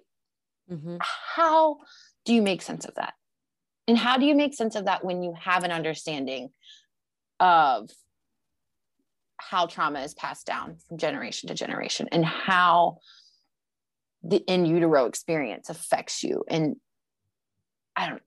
Mhm. 0.70 0.98
How 1.02 1.78
do 2.24 2.34
you 2.34 2.42
make 2.42 2.62
sense 2.62 2.84
of 2.84 2.94
that? 2.94 3.14
And 3.88 3.98
how 3.98 4.18
do 4.18 4.26
you 4.26 4.36
make 4.36 4.54
sense 4.54 4.76
of 4.76 4.84
that 4.84 5.04
when 5.04 5.22
you 5.22 5.32
have 5.32 5.64
an 5.64 5.72
understanding 5.72 6.52
of 7.40 7.90
how 9.38 9.66
trauma 9.66 10.00
is 10.02 10.14
passed 10.14 10.46
down 10.46 10.76
from 10.76 10.98
generation 10.98 11.48
to 11.48 11.54
generation 11.54 12.08
and 12.12 12.24
how 12.24 12.98
the 14.22 14.38
in 14.46 14.66
utero 14.66 15.06
experience 15.06 15.68
affects 15.70 16.22
you? 16.22 16.44
And 16.48 16.76
I 17.96 18.08
don't, 18.08 18.22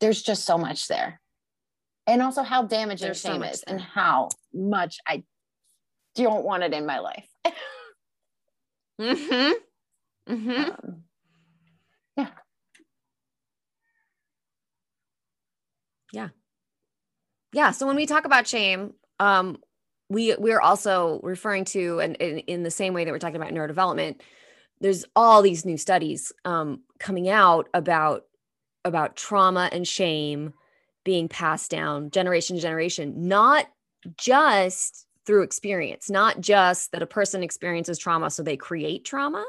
there's 0.00 0.22
just 0.22 0.44
so 0.44 0.58
much 0.58 0.88
there. 0.88 1.20
And 2.06 2.22
also 2.22 2.42
how 2.42 2.62
damaging 2.64 3.06
There's 3.06 3.20
shame 3.20 3.40
much 3.40 3.54
is 3.54 3.62
and 3.62 3.80
how 3.80 4.30
much 4.52 4.98
I 5.06 5.24
don't 6.14 6.44
want 6.44 6.62
it 6.62 6.72
in 6.72 6.86
my 6.86 6.98
life. 6.98 7.28
Mhm. 9.00 9.54
Mhm. 10.28 10.58
Um, 10.58 11.04
yeah 16.12 16.28
Yeah. 17.52 17.70
so 17.70 17.86
when 17.86 17.96
we 17.96 18.04
talk 18.06 18.26
about 18.26 18.46
shame 18.46 18.92
um 19.18 19.58
we 20.10 20.34
we're 20.36 20.60
also 20.60 21.20
referring 21.22 21.64
to 21.66 22.00
and 22.00 22.16
in, 22.16 22.38
in 22.40 22.62
the 22.62 22.70
same 22.70 22.94
way 22.94 23.04
that 23.04 23.10
we're 23.10 23.18
talking 23.18 23.36
about 23.40 23.52
neurodevelopment 23.52 24.20
there's 24.80 25.04
all 25.14 25.42
these 25.42 25.64
new 25.64 25.76
studies 25.76 26.32
um 26.44 26.80
coming 26.98 27.28
out 27.28 27.68
about 27.74 28.24
about 28.84 29.16
trauma 29.16 29.68
and 29.72 29.86
shame 29.86 30.52
being 31.04 31.28
passed 31.28 31.70
down 31.70 32.10
generation 32.10 32.56
to 32.56 32.62
generation 32.62 33.28
not 33.28 33.66
just 34.16 35.06
through 35.26 35.42
experience 35.42 36.10
not 36.10 36.40
just 36.40 36.92
that 36.92 37.02
a 37.02 37.06
person 37.06 37.42
experiences 37.42 37.98
trauma 37.98 38.30
so 38.30 38.42
they 38.42 38.56
create 38.56 39.04
trauma 39.04 39.44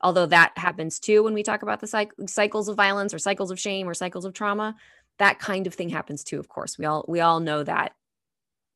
although 0.00 0.26
that 0.26 0.52
happens 0.56 0.98
too 0.98 1.22
when 1.22 1.34
we 1.34 1.42
talk 1.42 1.62
about 1.62 1.80
the 1.80 1.86
cyc- 1.86 2.28
cycles 2.28 2.68
of 2.68 2.76
violence 2.76 3.12
or 3.12 3.18
cycles 3.18 3.50
of 3.50 3.60
shame 3.60 3.88
or 3.88 3.94
cycles 3.94 4.24
of 4.24 4.32
trauma. 4.32 4.74
That 5.18 5.38
kind 5.38 5.66
of 5.66 5.74
thing 5.74 5.90
happens 5.90 6.24
too 6.24 6.38
of 6.38 6.48
course. 6.48 6.78
We 6.78 6.86
all 6.86 7.04
we 7.08 7.20
all 7.20 7.40
know 7.40 7.62
that 7.62 7.92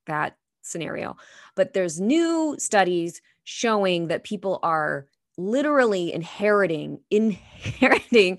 that 0.06 0.36
scenario. 0.62 1.16
But 1.56 1.72
there's 1.72 2.00
new 2.00 2.56
studies 2.58 3.22
showing 3.44 4.08
that 4.08 4.24
people 4.24 4.60
are 4.62 5.06
literally 5.36 6.12
inheriting 6.12 7.00
inheriting 7.10 8.38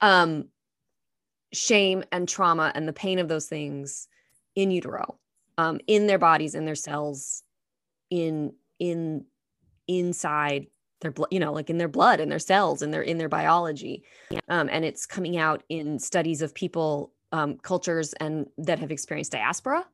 um 0.00 0.44
shame 1.52 2.02
and 2.10 2.28
trauma 2.28 2.72
and 2.74 2.88
the 2.88 2.92
pain 2.92 3.18
of 3.18 3.28
those 3.28 3.46
things 3.46 4.08
in 4.56 4.70
utero 4.70 5.18
um 5.58 5.78
in 5.86 6.06
their 6.06 6.18
bodies 6.18 6.54
in 6.54 6.64
their 6.64 6.74
cells 6.74 7.42
in 8.10 8.52
in 8.78 9.24
inside 9.88 10.66
their 11.00 11.10
blood 11.10 11.28
you 11.30 11.40
know 11.40 11.52
like 11.52 11.68
in 11.68 11.78
their 11.78 11.88
blood 11.88 12.20
and 12.20 12.30
their 12.32 12.38
cells 12.38 12.80
and 12.80 12.94
their 12.94 13.02
in 13.02 13.18
their 13.18 13.28
biology. 13.28 14.04
Um, 14.48 14.68
and 14.72 14.84
it's 14.84 15.04
coming 15.06 15.36
out 15.36 15.62
in 15.68 15.98
studies 15.98 16.40
of 16.40 16.54
people 16.54 17.12
um, 17.32 17.58
cultures 17.58 18.12
and 18.14 18.46
that 18.58 18.78
have 18.78 18.90
experienced 18.90 19.32
diaspora. 19.32 19.86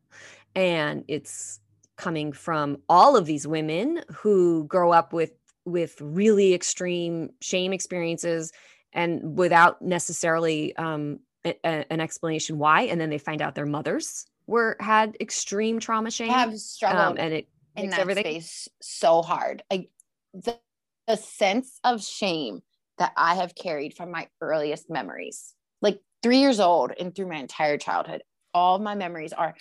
And 0.55 1.05
it's 1.09 1.61
coming 1.96 2.32
from 2.32 2.78
all 2.88 3.16
of 3.16 3.26
these 3.26 3.46
women 3.46 4.03
who 4.12 4.64
grow 4.64 4.92
up 4.92 5.12
with 5.12 5.32
with 5.68 6.00
really 6.00 6.54
extreme 6.54 7.30
shame 7.40 7.72
experiences 7.72 8.52
and 8.92 9.38
without 9.38 9.80
necessarily 9.82 10.74
um, 10.76 11.20
a, 11.44 11.54
a, 11.64 11.92
an 11.92 12.00
explanation 12.00 12.58
why 12.58 12.82
and 12.82 13.00
then 13.00 13.10
they 13.10 13.18
find 13.18 13.42
out 13.42 13.54
their 13.54 13.66
mothers 13.66 14.26
were 14.46 14.76
had 14.80 15.16
extreme 15.20 15.78
trauma 15.78 16.10
shame 16.10 16.30
I 16.30 16.40
have 16.40 16.58
struggled 16.58 17.00
um, 17.00 17.16
and 17.18 17.34
it 17.34 17.48
in 17.78 17.86
makes 17.86 17.96
that 17.96 18.02
everything 18.02 18.24
space 18.24 18.68
so 18.80 19.22
hard. 19.22 19.62
Like 19.70 19.90
the, 20.34 20.58
the 21.06 21.16
sense 21.16 21.78
of 21.84 22.02
shame 22.02 22.60
that 22.98 23.12
I 23.16 23.36
have 23.36 23.54
carried 23.54 23.94
from 23.94 24.10
my 24.10 24.28
earliest 24.40 24.90
memories, 24.90 25.54
like 25.80 26.00
three 26.22 26.38
years 26.38 26.60
old 26.60 26.92
and 26.98 27.14
through 27.14 27.28
my 27.28 27.36
entire 27.36 27.78
childhood, 27.78 28.22
all 28.52 28.78
my 28.78 28.94
memories 28.94 29.32
are 29.32 29.54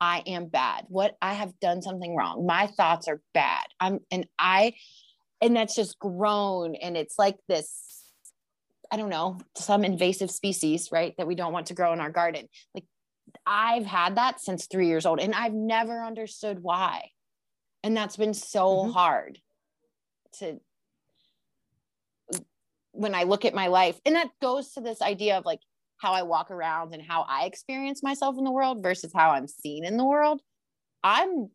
I 0.00 0.22
am 0.26 0.46
bad. 0.46 0.84
What 0.88 1.16
I 1.22 1.34
have 1.34 1.58
done 1.60 1.80
something 1.80 2.16
wrong. 2.16 2.44
My 2.44 2.66
thoughts 2.66 3.08
are 3.08 3.20
bad. 3.34 3.64
I'm 3.80 4.00
and 4.10 4.26
I 4.38 4.74
and 5.42 5.54
that's 5.54 5.74
just 5.74 5.98
grown 5.98 6.74
and 6.76 6.96
it's 6.96 7.18
like 7.18 7.36
this 7.48 7.88
I 8.90 8.98
don't 8.98 9.08
know, 9.08 9.38
some 9.56 9.84
invasive 9.86 10.30
species, 10.30 10.90
right? 10.92 11.14
That 11.16 11.26
we 11.26 11.34
don't 11.34 11.54
want 11.54 11.68
to 11.68 11.74
grow 11.74 11.94
in 11.94 12.00
our 12.00 12.10
garden. 12.10 12.46
Like 12.74 12.84
I've 13.46 13.86
had 13.86 14.16
that 14.16 14.38
since 14.38 14.66
3 14.66 14.86
years 14.86 15.06
old 15.06 15.18
and 15.18 15.34
I've 15.34 15.54
never 15.54 16.04
understood 16.04 16.58
why. 16.62 17.10
And 17.82 17.96
that's 17.96 18.18
been 18.18 18.34
so 18.34 18.84
Mhm. 18.84 18.92
hard 18.92 19.40
to 20.40 20.60
when 22.92 23.14
I 23.14 23.22
look 23.22 23.44
at 23.46 23.54
my 23.54 23.68
life. 23.68 23.98
And 24.04 24.14
that 24.14 24.30
goes 24.42 24.72
to 24.74 24.82
this 24.82 25.00
idea 25.00 25.38
of 25.38 25.46
like 25.46 25.60
how 25.96 26.12
I 26.12 26.22
walk 26.22 26.50
around 26.50 26.92
and 26.92 27.02
how 27.02 27.22
I 27.22 27.46
experience 27.46 28.02
myself 28.02 28.36
in 28.36 28.44
the 28.44 28.50
world 28.50 28.82
versus 28.82 29.12
how 29.14 29.30
I'm 29.30 29.48
seen 29.48 29.84
in 29.84 29.96
the 29.96 30.04
world. 30.04 30.42
I'm 31.02 31.50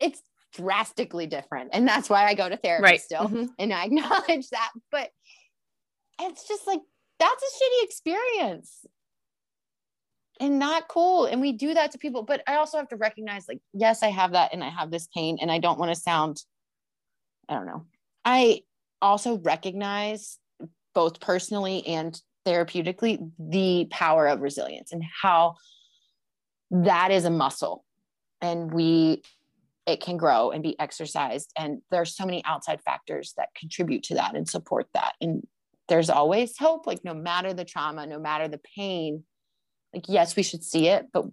it's 0.00 0.22
drastically 0.56 1.26
different. 1.26 1.70
And 1.72 1.86
that's 1.86 2.08
why 2.08 2.26
I 2.26 2.34
go 2.34 2.48
to 2.48 2.56
therapy 2.56 2.82
right 2.82 3.00
still. 3.00 3.28
Mhm. 3.28 3.48
And 3.58 3.72
I 3.72 3.84
acknowledge 3.86 4.48
that. 4.50 4.70
But 4.90 5.10
it's 6.20 6.46
just 6.48 6.66
like 6.66 6.80
that's 7.18 7.42
a 7.42 7.64
shitty 7.64 7.84
experience. 7.84 8.84
And 10.38 10.58
not 10.58 10.88
cool. 10.88 11.24
And 11.24 11.40
we 11.40 11.52
do 11.52 11.72
that 11.74 11.92
to 11.92 11.98
people. 11.98 12.22
But 12.22 12.42
I 12.46 12.56
also 12.56 12.76
have 12.76 12.88
to 12.88 12.96
recognize, 12.96 13.48
like, 13.48 13.60
yes, 13.72 14.02
I 14.02 14.08
have 14.08 14.32
that 14.32 14.52
and 14.52 14.62
I 14.62 14.68
have 14.68 14.90
this 14.90 15.08
pain. 15.14 15.38
And 15.40 15.50
I 15.50 15.58
don't 15.58 15.78
want 15.78 15.94
to 15.94 16.00
sound, 16.00 16.42
I 17.48 17.54
don't 17.54 17.64
know. 17.64 17.86
I 18.22 18.62
also 19.00 19.38
recognize 19.38 20.38
both 20.94 21.20
personally 21.20 21.86
and 21.86 22.20
therapeutically 22.46 23.30
the 23.38 23.86
power 23.90 24.26
of 24.26 24.40
resilience 24.40 24.92
and 24.92 25.02
how 25.22 25.54
that 26.70 27.10
is 27.10 27.24
a 27.24 27.30
muscle 27.30 27.84
and 28.40 28.72
we 28.72 29.22
it 29.86 30.00
can 30.00 30.16
grow 30.16 30.50
and 30.50 30.62
be 30.62 30.78
exercised 30.80 31.52
and 31.56 31.80
there 31.90 32.00
are 32.00 32.06
so 32.06 32.26
many 32.26 32.44
outside 32.44 32.82
factors 32.82 33.32
that 33.36 33.54
contribute 33.54 34.02
to 34.02 34.14
that 34.14 34.34
and 34.34 34.48
support 34.48 34.86
that 34.94 35.14
and 35.20 35.46
there's 35.88 36.10
always 36.10 36.58
hope 36.58 36.86
like 36.86 37.04
no 37.04 37.14
matter 37.14 37.54
the 37.54 37.64
trauma 37.64 38.06
no 38.06 38.18
matter 38.18 38.48
the 38.48 38.60
pain 38.76 39.24
like 39.94 40.04
yes 40.08 40.36
we 40.36 40.42
should 40.42 40.64
see 40.64 40.88
it 40.88 41.06
but 41.12 41.26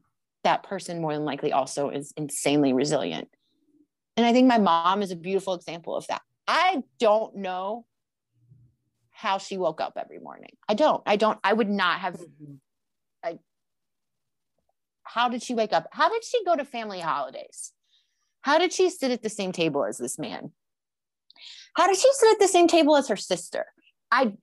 that 0.43 0.63
person 0.63 1.01
more 1.01 1.13
than 1.13 1.25
likely 1.25 1.53
also 1.53 1.89
is 1.89 2.13
insanely 2.17 2.73
resilient. 2.73 3.29
And 4.17 4.25
i 4.25 4.33
think 4.33 4.47
my 4.47 4.57
mom 4.57 5.01
is 5.01 5.11
a 5.11 5.15
beautiful 5.15 5.53
example 5.53 5.95
of 5.95 6.05
that. 6.07 6.21
I 6.47 6.83
don't 6.99 7.37
know 7.37 7.85
how 9.11 9.37
she 9.37 9.57
woke 9.57 9.79
up 9.79 9.93
every 9.97 10.19
morning. 10.19 10.51
I 10.67 10.73
don't 10.75 11.01
i 11.05 11.15
don't 11.15 11.39
i 11.43 11.53
would 11.53 11.69
not 11.69 11.99
have 11.99 12.15
Mhm. 12.15 12.59
how 15.05 15.29
did 15.29 15.43
she 15.43 15.53
wake 15.53 15.73
up? 15.73 15.87
How 15.91 16.09
did 16.09 16.23
she 16.23 16.43
go 16.45 16.55
to 16.55 16.65
family 16.65 16.99
holidays 16.99 17.73
how 18.43 18.59
did 18.59 18.71
she 18.71 18.89
sit 18.89 19.11
at 19.11 19.23
the 19.23 19.29
same 19.29 19.51
table 19.51 19.83
as 19.83 19.97
this 19.97 20.19
man? 20.19 20.51
How 21.75 21.87
did 21.87 21.97
she 21.97 22.09
sit 22.13 22.31
at 22.33 22.39
the 22.39 22.47
same 22.47 22.67
table 22.67 22.95
as 22.95 23.07
her 23.07 23.15
sister? 23.15 23.65
I 24.11 24.33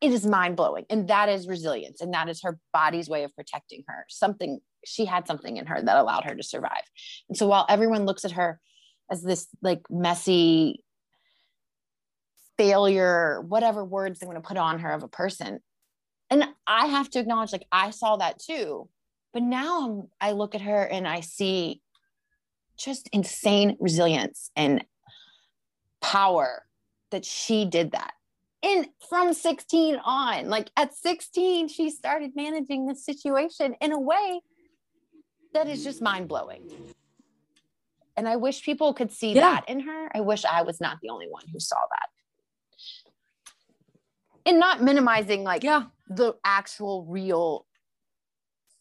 it 0.00 0.12
is 0.12 0.26
mind-blowing 0.26 0.84
and 0.90 1.08
that 1.08 1.28
is 1.28 1.48
resilience 1.48 2.00
and 2.00 2.12
that 2.12 2.28
is 2.28 2.42
her 2.42 2.58
body's 2.72 3.08
way 3.08 3.24
of 3.24 3.34
protecting 3.34 3.82
her. 3.88 4.04
Something 4.08 4.60
she 4.84 5.04
had 5.04 5.26
something 5.26 5.56
in 5.56 5.66
her 5.66 5.80
that 5.80 5.96
allowed 5.96 6.24
her 6.24 6.34
to 6.34 6.42
survive. 6.42 6.82
And 7.28 7.36
so 7.36 7.46
while 7.46 7.66
everyone 7.68 8.04
looks 8.04 8.24
at 8.24 8.32
her 8.32 8.60
as 9.10 9.22
this 9.22 9.46
like 9.62 9.82
messy 9.90 10.82
failure 12.56 13.42
whatever 13.46 13.84
words 13.84 14.18
they 14.18 14.26
want 14.26 14.42
to 14.42 14.46
put 14.46 14.56
on 14.56 14.78
her 14.78 14.90
of 14.92 15.02
a 15.02 15.08
person 15.08 15.60
and 16.30 16.44
i 16.66 16.86
have 16.86 17.10
to 17.10 17.18
acknowledge 17.18 17.52
like 17.52 17.66
i 17.70 17.90
saw 17.90 18.16
that 18.16 18.38
too 18.38 18.88
but 19.34 19.42
now 19.42 19.84
I'm, 19.84 20.02
i 20.20 20.32
look 20.32 20.54
at 20.54 20.62
her 20.62 20.82
and 20.82 21.06
i 21.06 21.20
see 21.20 21.82
just 22.76 23.08
insane 23.12 23.76
resilience 23.80 24.50
and 24.56 24.84
power 26.00 26.64
that 27.10 27.24
she 27.24 27.64
did 27.64 27.92
that. 27.92 28.12
And 28.62 28.86
from 29.08 29.32
16 29.32 29.96
on 30.04 30.48
like 30.48 30.70
at 30.76 30.94
16 30.94 31.68
she 31.68 31.90
started 31.90 32.32
managing 32.34 32.86
this 32.86 33.04
situation 33.04 33.74
in 33.80 33.92
a 33.92 34.00
way 34.00 34.40
that 35.52 35.68
is 35.68 35.84
just 35.84 36.02
mind-blowing. 36.02 36.62
And 38.16 38.28
i 38.28 38.36
wish 38.36 38.62
people 38.62 38.92
could 38.94 39.12
see 39.12 39.32
Yeah. 39.34 39.40
that 39.42 39.68
in 39.68 39.80
her. 39.80 40.10
I 40.14 40.20
wish 40.20 40.44
i 40.44 40.62
was 40.62 40.80
not 40.80 40.98
the 41.02 41.10
only 41.10 41.28
one 41.28 41.44
who 41.52 41.60
saw 41.60 41.76
that. 41.76 42.08
And 44.46 44.58
not 44.60 44.82
minimizing 44.82 45.42
like 45.44 45.62
yeah. 45.62 45.84
the 46.08 46.34
actual 46.44 47.04
real 47.04 47.65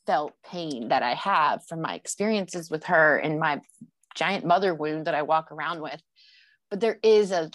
felt 0.06 0.34
pain 0.44 0.90
that 0.90 1.04
I 1.04 1.14
have 1.16 1.66
from 1.68 1.82
my 1.82 1.96
experiences 1.96 2.70
with 2.70 2.86
her 2.86 3.18
and 3.18 3.40
my 3.40 3.62
giant 4.16 4.46
mother 4.46 4.74
wound 4.74 5.08
that 5.08 5.16
I 5.16 5.24
walk 5.24 5.52
around 5.52 5.82
with. 5.82 6.02
But 6.70 6.80
there 6.80 7.00
is 7.04 7.32
a 7.32 7.52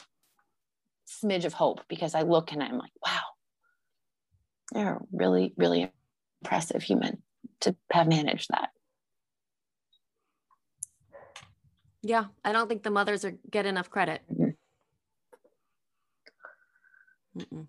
smidge 1.23 1.45
of 1.45 1.53
hope 1.53 1.81
because 1.89 2.15
I 2.15 2.23
look 2.23 2.53
and 2.53 2.63
I'm 2.63 2.79
like, 2.79 2.93
wow, 3.05 3.21
they're 4.73 4.95
a 4.97 5.01
really, 5.13 5.53
really 5.57 5.93
impressive 6.43 6.83
human 6.83 7.23
to 7.61 7.75
have 7.93 8.07
managed 8.09 8.49
that. 8.51 8.71
yeah 12.03 12.25
i 12.43 12.51
don't 12.53 12.67
think 12.67 12.83
the 12.83 12.91
mothers 12.91 13.27
are 13.27 13.35
get 13.51 13.67
enough 13.67 13.91
credit 13.91 14.23
Mhm. 14.33 14.55
Mm-mm. 17.37 17.67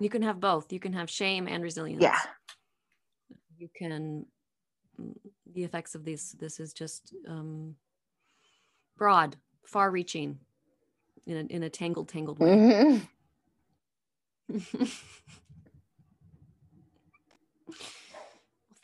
you 0.00 0.10
can 0.10 0.22
have 0.22 0.40
both 0.40 0.72
you 0.72 0.80
can 0.80 0.92
have 0.94 1.08
shame 1.08 1.46
and 1.46 1.62
resilience 1.62 2.02
Yeah. 2.02 2.18
You 3.62 3.68
can 3.74 4.26
mm, 5.00 5.14
the 5.54 5.62
effects 5.62 5.94
of 5.94 6.04
this 6.04 6.32
this 6.32 6.58
is 6.58 6.72
just 6.72 7.14
um 7.28 7.76
broad 8.98 9.36
far 9.64 9.90
reaching 9.90 10.40
in 11.26 11.36
a, 11.36 11.40
in 11.54 11.62
a 11.62 11.70
tangled 11.70 12.08
tangled 12.08 12.40
way 12.40 12.48
Mhm. 12.48 13.08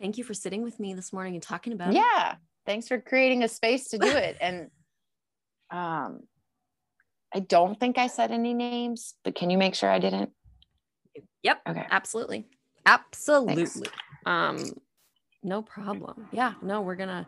thank 0.00 0.16
you 0.16 0.22
for 0.22 0.34
sitting 0.34 0.62
with 0.62 0.78
me 0.78 0.94
this 0.94 1.12
morning 1.12 1.34
and 1.34 1.42
talking 1.42 1.72
about 1.72 1.90
it 1.90 1.96
Yeah. 1.96 2.36
Thanks 2.64 2.86
for 2.86 3.00
creating 3.00 3.42
a 3.44 3.48
space 3.48 3.88
to 3.88 3.98
do 3.98 4.14
it. 4.14 4.36
And 4.40 4.70
um, 5.70 6.20
I 7.34 7.40
don't 7.40 7.80
think 7.80 7.96
I 7.96 8.06
said 8.08 8.30
any 8.30 8.52
names, 8.52 9.14
but 9.24 9.34
can 9.34 9.48
you 9.48 9.56
make 9.56 9.74
sure 9.74 9.90
I 9.90 9.98
didn't? 9.98 10.30
yep 11.42 11.62
Okay. 11.68 11.86
absolutely 11.90 12.46
absolutely 12.86 13.88
um 14.28 14.72
no 15.42 15.62
problem. 15.62 16.28
Yeah 16.32 16.54
no 16.62 16.80
we're 16.82 16.96
gonna 16.96 17.26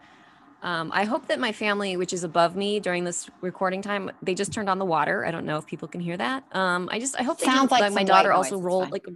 um 0.62 0.90
i 0.92 1.04
hope 1.04 1.26
that 1.28 1.38
my 1.40 1.52
family 1.52 1.96
which 1.96 2.12
is 2.12 2.22
above 2.24 2.54
me 2.56 2.80
during 2.80 3.04
this 3.04 3.30
recording 3.40 3.80
time 3.82 4.10
they 4.20 4.34
just 4.34 4.52
turned 4.52 4.68
on 4.68 4.78
the 4.78 4.84
water. 4.84 5.24
I 5.24 5.30
don't 5.30 5.46
know 5.46 5.56
if 5.58 5.66
people 5.66 5.88
can 5.88 6.00
hear 6.00 6.16
that. 6.16 6.44
Um 6.52 6.88
i 6.92 6.98
just 6.98 7.18
i 7.18 7.22
hope 7.22 7.38
they 7.38 7.46
Sounds 7.46 7.70
didn't- 7.70 7.80
like 7.80 7.92
my 7.92 8.04
daughter 8.04 8.32
also 8.32 8.56
noise, 8.56 8.64
rolled 8.64 8.90
like 8.90 9.06
a, 9.06 9.12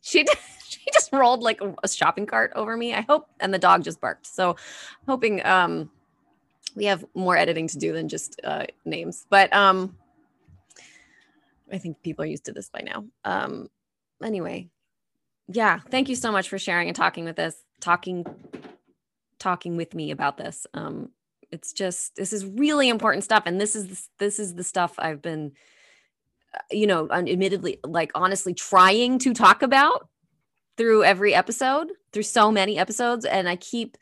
she 0.00 0.22
did- 0.24 0.38
she 0.64 0.80
just 0.92 1.12
rolled 1.12 1.42
like 1.42 1.60
a, 1.60 1.74
a 1.82 1.88
shopping 1.88 2.26
cart 2.26 2.52
over 2.56 2.76
me 2.76 2.94
i 2.94 3.02
hope 3.02 3.28
and 3.40 3.52
the 3.52 3.58
dog 3.58 3.84
just 3.84 4.00
barked. 4.00 4.26
So 4.26 4.56
hoping 5.06 5.44
um 5.44 5.90
we 6.76 6.86
have 6.86 7.04
more 7.14 7.36
editing 7.36 7.68
to 7.68 7.78
do 7.78 7.92
than 7.92 8.08
just 8.08 8.40
uh 8.44 8.64
names. 8.84 9.26
But 9.28 9.52
um 9.52 9.96
i 11.72 11.78
think 11.78 12.00
people 12.02 12.24
are 12.24 12.28
used 12.28 12.44
to 12.46 12.52
this 12.52 12.68
by 12.70 12.80
now. 12.80 13.04
Um 13.24 13.68
anyway 14.22 14.68
yeah 15.48 15.80
thank 15.90 16.08
you 16.08 16.16
so 16.16 16.32
much 16.32 16.48
for 16.48 16.58
sharing 16.58 16.88
and 16.88 16.96
talking 16.96 17.24
with 17.24 17.38
us 17.38 17.56
talking 17.80 18.24
talking 19.38 19.76
with 19.76 19.94
me 19.94 20.10
about 20.10 20.36
this 20.36 20.66
um 20.74 21.10
it's 21.50 21.72
just 21.72 22.16
this 22.16 22.32
is 22.32 22.44
really 22.44 22.88
important 22.88 23.22
stuff 23.22 23.44
and 23.46 23.60
this 23.60 23.76
is 23.76 24.08
this 24.18 24.38
is 24.38 24.54
the 24.54 24.64
stuff 24.64 24.94
i've 24.98 25.20
been 25.20 25.52
you 26.70 26.86
know, 26.86 27.10
admittedly, 27.10 27.78
like 27.84 28.10
honestly 28.14 28.54
trying 28.54 29.18
to 29.20 29.34
talk 29.34 29.62
about 29.62 30.08
through 30.76 31.04
every 31.04 31.34
episode, 31.34 31.92
through 32.12 32.22
so 32.22 32.50
many 32.50 32.78
episodes. 32.78 33.24
And 33.24 33.48
I 33.48 33.56
keep, 33.56 33.96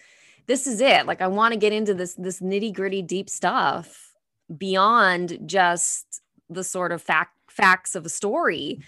this 0.47 0.67
is 0.67 0.81
it. 0.81 1.07
Like 1.07 1.21
I 1.21 1.27
want 1.27 1.53
to 1.53 1.59
get 1.59 1.73
into 1.73 1.95
this, 1.95 2.15
this 2.15 2.41
nitty 2.41 2.75
gritty 2.75 3.03
deep 3.03 3.29
stuff 3.29 4.13
beyond 4.57 5.39
just 5.47 6.23
the 6.49 6.65
sort 6.65 6.93
of 6.93 7.03
fact 7.03 7.37
facts 7.51 7.95
of 7.95 8.07
a 8.07 8.11
story. 8.11 8.81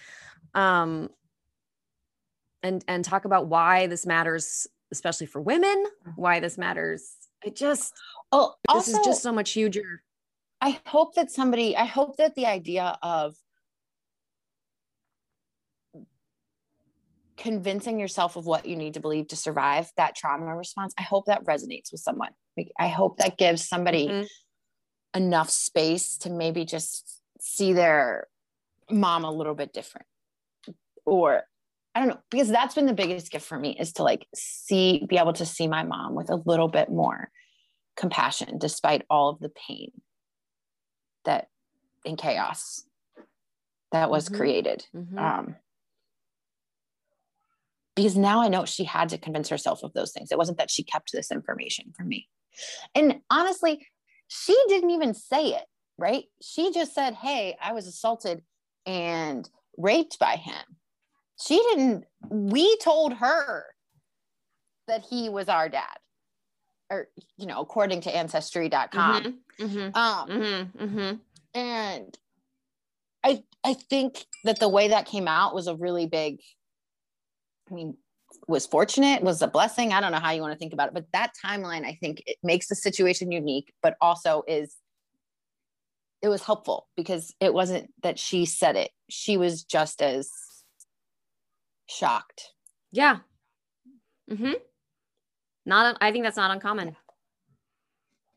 Um, 0.54 1.10
and 2.64 2.84
and 2.88 3.04
talk 3.04 3.24
about 3.24 3.46
why 3.46 3.86
this 3.86 4.04
matters 4.04 4.66
especially 4.90 5.26
for 5.26 5.40
women 5.40 5.84
why 6.16 6.40
this 6.40 6.58
matters. 6.58 7.16
It 7.44 7.54
just 7.54 7.92
oh 8.32 8.54
this 8.72 8.88
is 8.88 8.98
just 9.04 9.22
so 9.22 9.32
much 9.32 9.52
huger. 9.52 10.02
I 10.60 10.80
hope 10.86 11.14
that 11.14 11.30
somebody 11.30 11.76
i 11.76 11.84
hope 11.84 12.16
that 12.16 12.34
the 12.34 12.46
idea 12.46 12.98
of 13.02 13.36
convincing 17.36 18.00
yourself 18.00 18.36
of 18.36 18.46
what 18.46 18.64
you 18.64 18.74
need 18.74 18.94
to 18.94 19.00
believe 19.00 19.28
to 19.28 19.36
survive 19.36 19.90
that 19.96 20.14
trauma 20.14 20.56
response 20.56 20.94
i 20.98 21.02
hope 21.02 21.26
that 21.26 21.44
resonates 21.44 21.92
with 21.92 22.00
someone. 22.00 22.30
I 22.78 22.88
hope 22.88 23.18
that 23.18 23.36
gives 23.36 23.68
somebody 23.68 24.08
mm-hmm. 24.08 25.22
enough 25.22 25.50
space 25.50 26.16
to 26.18 26.30
maybe 26.30 26.64
just 26.64 27.20
see 27.40 27.72
their 27.72 28.28
mom 28.90 29.24
a 29.24 29.30
little 29.30 29.54
bit 29.54 29.72
different. 29.72 30.06
Or 31.04 31.42
I 31.94 32.00
don't 32.00 32.08
know, 32.08 32.20
because 32.30 32.48
that's 32.48 32.74
been 32.74 32.86
the 32.86 32.92
biggest 32.92 33.30
gift 33.30 33.46
for 33.46 33.58
me 33.58 33.76
is 33.78 33.92
to 33.94 34.02
like 34.02 34.26
see, 34.34 35.04
be 35.08 35.16
able 35.16 35.32
to 35.34 35.46
see 35.46 35.68
my 35.68 35.84
mom 35.84 36.14
with 36.14 36.28
a 36.28 36.42
little 36.44 36.68
bit 36.68 36.90
more 36.90 37.30
compassion 37.96 38.58
despite 38.58 39.02
all 39.08 39.28
of 39.28 39.38
the 39.38 39.50
pain 39.50 39.92
that 41.24 41.48
in 42.04 42.16
chaos 42.16 42.84
that 43.92 44.10
was 44.10 44.26
mm-hmm. 44.26 44.36
created. 44.36 44.86
Mm-hmm. 44.94 45.18
Um, 45.18 45.56
because 47.94 48.16
now 48.16 48.42
I 48.42 48.48
know 48.48 48.64
she 48.64 48.82
had 48.82 49.10
to 49.10 49.18
convince 49.18 49.48
herself 49.48 49.84
of 49.84 49.92
those 49.92 50.10
things. 50.10 50.32
It 50.32 50.38
wasn't 50.38 50.58
that 50.58 50.70
she 50.70 50.82
kept 50.82 51.12
this 51.12 51.30
information 51.30 51.92
from 51.96 52.08
me. 52.08 52.28
And 52.92 53.20
honestly, 53.30 53.86
she 54.26 54.56
didn't 54.66 54.90
even 54.90 55.14
say 55.14 55.50
it, 55.50 55.64
right? 55.96 56.24
She 56.42 56.72
just 56.72 56.92
said, 56.92 57.14
Hey, 57.14 57.56
I 57.62 57.72
was 57.72 57.86
assaulted 57.86 58.42
and 58.84 59.48
raped 59.76 60.18
by 60.18 60.36
him 60.36 60.76
she 61.40 61.56
didn't 61.56 62.04
we 62.30 62.76
told 62.78 63.14
her 63.14 63.64
that 64.88 65.04
he 65.08 65.28
was 65.28 65.48
our 65.48 65.68
dad 65.68 65.96
or 66.90 67.08
you 67.36 67.46
know 67.46 67.60
according 67.60 68.00
to 68.00 68.14
ancestry.com 68.14 69.22
mm-hmm, 69.22 69.64
mm-hmm, 69.64 69.96
um 69.96 70.28
mm-hmm, 70.28 70.84
mm-hmm, 70.84 71.16
and 71.58 72.18
i 73.24 73.42
i 73.64 73.74
think 73.74 74.24
that 74.44 74.60
the 74.60 74.68
way 74.68 74.88
that 74.88 75.06
came 75.06 75.28
out 75.28 75.54
was 75.54 75.66
a 75.66 75.74
really 75.74 76.06
big 76.06 76.40
i 77.70 77.74
mean 77.74 77.96
was 78.48 78.66
fortunate 78.66 79.22
was 79.22 79.40
a 79.42 79.46
blessing. 79.46 79.92
I 79.92 80.00
don't 80.00 80.10
know 80.10 80.18
how 80.18 80.32
you 80.32 80.42
want 80.42 80.52
to 80.52 80.58
think 80.58 80.72
about 80.72 80.88
it 80.88 80.94
but 80.94 81.06
that 81.12 81.32
timeline 81.44 81.84
i 81.84 81.96
think 82.00 82.22
it 82.26 82.36
makes 82.42 82.68
the 82.68 82.74
situation 82.74 83.30
unique 83.32 83.72
but 83.82 83.96
also 84.00 84.42
is 84.46 84.76
it 86.24 86.28
was 86.28 86.42
helpful 86.42 86.88
because 86.96 87.34
it 87.38 87.52
wasn't 87.52 87.92
that 88.02 88.18
she 88.18 88.46
said 88.46 88.76
it. 88.76 88.90
She 89.10 89.36
was 89.36 89.62
just 89.62 90.00
as 90.00 90.30
shocked. 91.86 92.52
Yeah. 92.92 93.18
Mm-hmm. 94.30 94.52
Not, 95.66 95.96
I 96.00 96.12
think 96.12 96.24
that's 96.24 96.36
not 96.36 96.50
uncommon. 96.50 96.96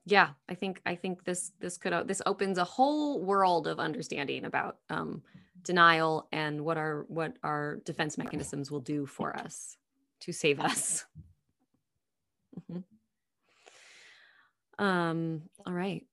Yeah, 0.09 0.29
I 0.47 0.55
think 0.55 0.81
I 0.85 0.95
think 0.95 1.25
this 1.25 1.51
this 1.59 1.77
could 1.77 2.07
this 2.07 2.21
opens 2.25 2.57
a 2.57 2.63
whole 2.63 3.21
world 3.21 3.67
of 3.67 3.77
understanding 3.77 4.45
about 4.45 4.77
um, 4.89 5.21
denial 5.63 6.29
and 6.31 6.63
what 6.63 6.77
our 6.77 7.05
what 7.09 7.33
our 7.43 7.81
defense 7.83 8.17
mechanisms 8.17 8.71
will 8.71 8.79
do 8.79 9.05
for 9.05 9.35
us 9.35 9.75
to 10.21 10.31
save 10.31 10.61
us. 10.61 11.03
Mm-hmm. 12.71 14.83
Um. 14.83 15.41
All 15.65 15.73
right. 15.73 16.05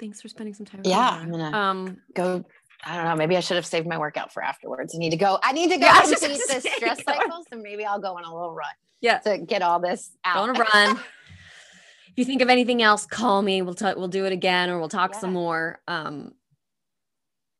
Thanks 0.00 0.20
for 0.20 0.28
spending 0.28 0.54
some 0.54 0.66
time. 0.66 0.80
yeah, 0.84 1.10
I'm 1.10 1.30
gonna 1.30 1.56
um 1.56 1.98
go 2.14 2.44
I 2.84 2.96
don't 2.96 3.04
know. 3.04 3.16
Maybe 3.16 3.36
I 3.36 3.40
should 3.40 3.56
have 3.56 3.66
saved 3.66 3.86
my 3.86 3.98
work,out 3.98 4.32
for 4.32 4.42
afterwards. 4.42 4.94
I 4.94 4.98
need 4.98 5.10
to 5.10 5.16
go. 5.16 5.38
I 5.42 5.52
need 5.52 5.70
to 5.70 5.76
go 5.76 5.86
yeah, 5.86 6.00
complete 6.00 6.40
this 6.48 6.66
stress 6.76 7.02
cycle. 7.04 7.44
So 7.52 7.58
maybe 7.58 7.84
I'll 7.84 8.00
go 8.00 8.16
on 8.16 8.24
a 8.24 8.34
little 8.34 8.54
run. 8.54 8.68
Yeah. 9.00 9.18
To 9.18 9.38
get 9.38 9.62
all 9.62 9.80
this 9.80 10.16
out. 10.24 10.34
Go 10.34 10.40
on 10.42 10.56
a 10.56 10.88
run. 10.92 10.96
if 10.96 12.12
you 12.16 12.24
think 12.24 12.42
of 12.42 12.48
anything 12.48 12.82
else, 12.82 13.06
call 13.06 13.42
me. 13.42 13.62
We'll 13.62 13.74
talk, 13.74 13.96
we'll 13.96 14.08
do 14.08 14.24
it 14.24 14.32
again 14.32 14.70
or 14.70 14.78
we'll 14.78 14.88
talk 14.88 15.12
yeah. 15.14 15.20
some 15.20 15.32
more. 15.32 15.80
Um, 15.88 16.32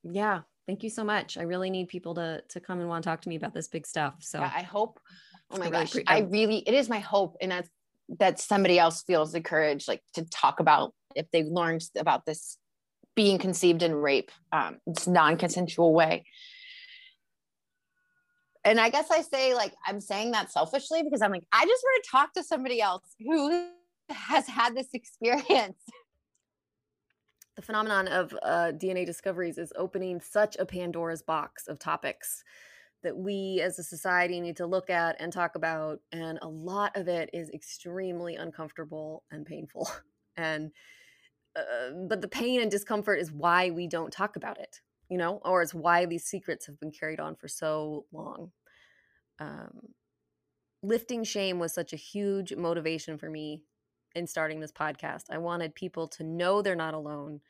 yeah. 0.03 0.41
Thank 0.67 0.83
you 0.83 0.91
so 0.91 1.05
much. 1.05 1.37
I 1.37 1.43
really 1.43 1.69
need 1.69 1.89
people 1.89 2.15
to 2.15 2.43
to 2.51 2.61
come 2.61 2.79
and 2.79 2.89
want 2.89 3.03
to 3.03 3.11
talk 3.11 3.23
to 3.23 3.29
me 3.29 3.37
about 3.37 3.53
this 3.53 3.69
big 3.69 3.87
stuff. 3.87 4.15
So 4.21 4.39
yeah, 4.39 4.53
I 4.55 4.63
hope. 4.63 5.01
Oh 5.51 5.59
my 5.59 5.67
I 5.67 5.71
gosh. 5.71 5.95
Really 5.95 6.07
I 6.07 6.19
really 6.21 6.59
it 6.59 6.75
is 6.75 6.89
my 6.89 7.01
hope 7.01 7.37
and 7.41 7.51
that's 7.51 7.69
that 8.19 8.39
somebody 8.39 8.79
else 8.79 9.03
feels 9.03 9.33
the 9.33 9.41
courage 9.41 9.87
like 9.89 10.03
to 10.15 10.25
talk 10.25 10.61
about 10.61 10.95
if 11.15 11.31
they've 11.33 11.47
learned 11.47 11.83
about 11.97 12.25
this 12.25 12.57
being 13.15 13.39
conceived 13.39 13.83
in 13.83 13.95
rape. 13.95 14.31
Um, 14.53 14.79
it's 14.87 15.07
non-consensual 15.07 15.93
way. 15.93 16.25
And 18.65 18.79
I 18.79 18.91
guess 18.91 19.11
I 19.11 19.23
say 19.23 19.55
like 19.55 19.75
I'm 19.87 20.01
saying 20.01 20.33
that 20.33 20.53
selfishly 20.53 21.03
because 21.03 21.23
I'm 21.23 21.31
like 21.31 21.47
I 21.53 21.65
just 21.65 21.83
want 21.83 22.05
to 22.05 22.11
talk 22.11 22.33
to 22.35 22.43
somebody 22.43 22.81
else 22.81 23.05
who 23.19 23.69
has 24.11 24.47
had 24.47 24.75
this 24.75 24.89
experience. 24.93 25.79
The 27.57 27.67
phenomenon 27.67 28.09
of 28.09 28.33
uh, 28.43 28.73
DNA 28.73 29.05
discoveries 29.05 29.59
is 29.59 29.71
opening 29.77 30.19
such 30.23 30.57
a 30.59 30.65
Pandora's 30.65 31.21
box 31.21 31.67
of 31.67 31.79
topics 31.79 32.43
that 33.03 33.15
we 33.15 33.61
as 33.63 33.79
a 33.79 33.83
society 33.83 34.41
need 34.41 34.57
to 34.57 34.67
look 34.67 34.89
at 34.89 35.17
and 35.21 35.31
talk 35.31 35.57
about. 35.57 36.01
And 36.11 36.39
a 36.43 36.49
lot 36.49 36.97
of 36.97 37.09
it 37.09 37.29
is 37.35 37.51
extremely 37.51 38.37
uncomfortable 38.37 39.25
and 39.31 39.45
painful. 39.45 39.91
And 40.37 40.71
uh, 41.57 41.91
but 42.09 42.21
the 42.21 42.29
pain 42.29 42.61
and 42.61 42.71
discomfort 42.71 43.19
is 43.19 43.33
why 43.33 43.71
we 43.71 43.87
don't 43.87 44.13
talk 44.13 44.37
about 44.37 44.59
it 44.59 44.81
you 45.11 45.19
know 45.19 45.41
or 45.45 45.61
it's 45.61 45.75
why 45.75 46.07
these 46.07 46.25
secrets 46.25 46.67
have 46.67 46.81
been 46.81 46.93
carried 46.93 47.21
on 47.21 47.35
for 47.35 47.49
so 47.49 48.07
long. 48.13 48.53
Um, 49.39 49.89
lifting 50.83 51.25
shame 51.25 51.59
was 51.59 51.75
such 51.75 51.93
a 51.93 51.97
huge 51.97 52.55
motivation 52.55 53.19
for 53.19 53.29
me 53.29 53.65
in 54.15 54.27
starting 54.27 54.61
this 54.61 54.73
podcast. 54.73 55.25
I 55.31 55.39
wanted 55.39 55.75
people 55.75 56.09
to 56.09 56.25
know 56.25 56.63
they're 56.63 56.75
not 56.75 56.95
alone 56.95 57.41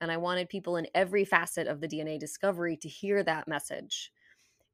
and 0.00 0.10
i 0.10 0.16
wanted 0.16 0.48
people 0.48 0.76
in 0.76 0.86
every 0.94 1.26
facet 1.26 1.68
of 1.68 1.80
the 1.80 1.88
dna 1.88 2.18
discovery 2.18 2.76
to 2.78 2.88
hear 2.88 3.22
that 3.22 3.46
message. 3.46 4.10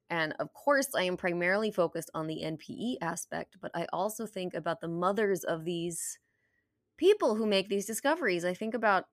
And 0.09 0.35
of 0.39 0.53
course, 0.53 0.87
I 0.97 1.03
am 1.03 1.17
primarily 1.17 1.73
focused 1.73 2.11
on 2.15 2.29
the 2.29 2.43
NPE 2.45 2.99
aspect, 3.03 3.57
but 3.61 3.73
I 3.75 3.87
also 3.93 4.25
think 4.25 4.55
about 4.55 4.81
the 4.81 4.87
mothers 4.87 5.43
of 5.43 5.65
these 5.65 6.21
people 6.97 7.37
who 7.37 7.47
make 7.47 7.69
these 7.69 7.87
discoveries. 7.87 8.45
I 8.45 8.55
think 8.55 8.75
about 8.75 9.05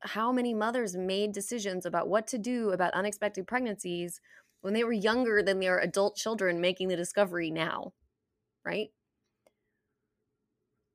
how 0.00 0.32
many 0.32 0.54
mothers 0.54 0.96
made 0.96 1.32
decisions 1.32 1.86
about 1.86 2.08
what 2.08 2.26
to 2.28 2.38
do 2.38 2.70
about 2.70 2.94
unexpected 2.94 3.46
pregnancies 3.46 4.20
when 4.60 4.74
they 4.74 4.84
were 4.84 4.92
younger 4.92 5.42
than 5.42 5.60
their 5.60 5.78
adult 5.78 6.16
children 6.16 6.60
making 6.60 6.88
the 6.88 6.96
discovery 6.96 7.50
now, 7.50 7.92
right? 8.64 8.88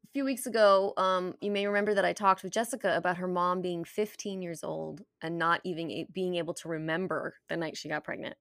A 0.04 0.08
few 0.14 0.26
weeks 0.26 0.46
ago, 0.46 0.94
um, 0.98 1.36
you 1.40 1.52
may 1.52 1.66
remember 1.66 1.94
that 1.94 2.04
I 2.04 2.12
talked 2.12 2.44
with 2.44 2.52
Jessica 2.52 2.98
about 2.98 3.18
her 3.18 3.28
mom 3.28 3.62
being 3.62 3.86
15 3.86 4.42
years 4.42 4.64
old 4.64 5.02
and 5.22 5.38
not 5.38 5.62
even 5.64 6.06
being 6.14 6.36
able 6.36 6.54
to 6.56 6.68
remember 6.68 7.36
the 7.48 7.56
night 7.56 7.78
she 7.78 7.88
got 7.88 8.04
pregnant. 8.04 8.36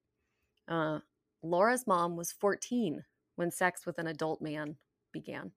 Uh, 0.67 0.99
Laura's 1.41 1.87
mom 1.87 2.17
was 2.17 2.33
14 2.33 3.03
when 3.35 3.51
sex 3.51 3.85
with 3.85 3.97
an 3.99 4.07
adult 4.07 4.41
man 4.41 4.75
began. 5.13 5.51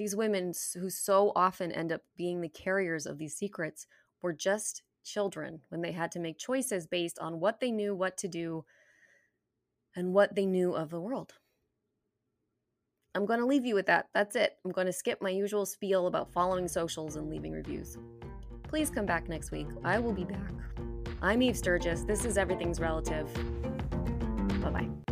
These 0.00 0.16
women 0.16 0.54
who 0.78 0.88
so 0.88 1.30
often 1.36 1.70
end 1.72 1.92
up 1.92 2.00
being 2.16 2.40
the 2.40 2.48
carriers 2.48 3.04
of 3.04 3.18
these 3.18 3.36
secrets 3.36 3.86
were 4.22 4.32
just 4.32 4.82
children 5.04 5.60
when 5.68 5.82
they 5.82 5.92
had 5.92 6.10
to 6.12 6.18
make 6.18 6.38
choices 6.38 6.86
based 6.86 7.18
on 7.18 7.38
what 7.38 7.60
they 7.60 7.70
knew 7.70 7.94
what 7.94 8.16
to 8.16 8.26
do 8.26 8.64
and 9.94 10.14
what 10.14 10.34
they 10.34 10.46
knew 10.46 10.72
of 10.72 10.88
the 10.88 11.02
world. 11.02 11.34
I'm 13.14 13.26
going 13.26 13.40
to 13.40 13.46
leave 13.46 13.66
you 13.66 13.74
with 13.74 13.84
that. 13.88 14.06
That's 14.14 14.36
it. 14.36 14.56
I'm 14.64 14.70
going 14.70 14.86
to 14.86 14.92
skip 14.94 15.20
my 15.20 15.28
usual 15.28 15.66
spiel 15.66 16.06
about 16.06 16.32
following 16.32 16.66
socials 16.66 17.16
and 17.16 17.28
leaving 17.28 17.52
reviews. 17.52 17.98
Please 18.62 18.88
come 18.88 19.04
back 19.04 19.28
next 19.28 19.50
week. 19.50 19.68
I 19.84 19.98
will 19.98 20.14
be 20.14 20.24
back. 20.24 20.54
I'm 21.20 21.42
Eve 21.42 21.58
Sturges. 21.58 22.06
This 22.06 22.24
is 22.24 22.38
Everything's 22.38 22.80
Relative. 22.80 23.28
Bye 24.62 24.70
bye. 24.70 25.09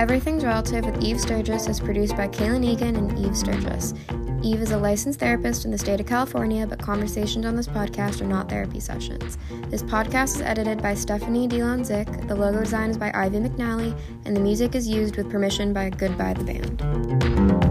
Everything's 0.00 0.46
Relative 0.46 0.86
with 0.86 1.04
Eve 1.04 1.20
Sturges 1.20 1.68
is 1.68 1.78
produced 1.78 2.16
by 2.16 2.26
Kaylin 2.26 2.64
Egan 2.64 2.96
and 2.96 3.18
Eve 3.18 3.36
Sturges. 3.36 3.92
Eve 4.42 4.62
is 4.62 4.70
a 4.70 4.78
licensed 4.78 5.20
therapist 5.20 5.66
in 5.66 5.70
the 5.70 5.76
state 5.76 6.00
of 6.00 6.06
California, 6.06 6.66
but 6.66 6.80
conversations 6.80 7.44
on 7.44 7.54
this 7.54 7.66
podcast 7.66 8.22
are 8.22 8.26
not 8.26 8.48
therapy 8.48 8.80
sessions. 8.80 9.36
This 9.68 9.82
podcast 9.82 10.36
is 10.36 10.40
edited 10.40 10.80
by 10.80 10.94
Stephanie 10.94 11.46
DeLonzik, 11.46 12.26
the 12.28 12.34
logo 12.34 12.60
design 12.60 12.88
is 12.88 12.96
by 12.96 13.10
Ivy 13.12 13.40
McNally, 13.40 13.94
and 14.24 14.34
the 14.34 14.40
music 14.40 14.74
is 14.74 14.88
used 14.88 15.18
with 15.18 15.30
permission 15.30 15.74
by 15.74 15.90
Goodbye 15.90 16.32
the 16.32 16.44
Band. 16.44 17.69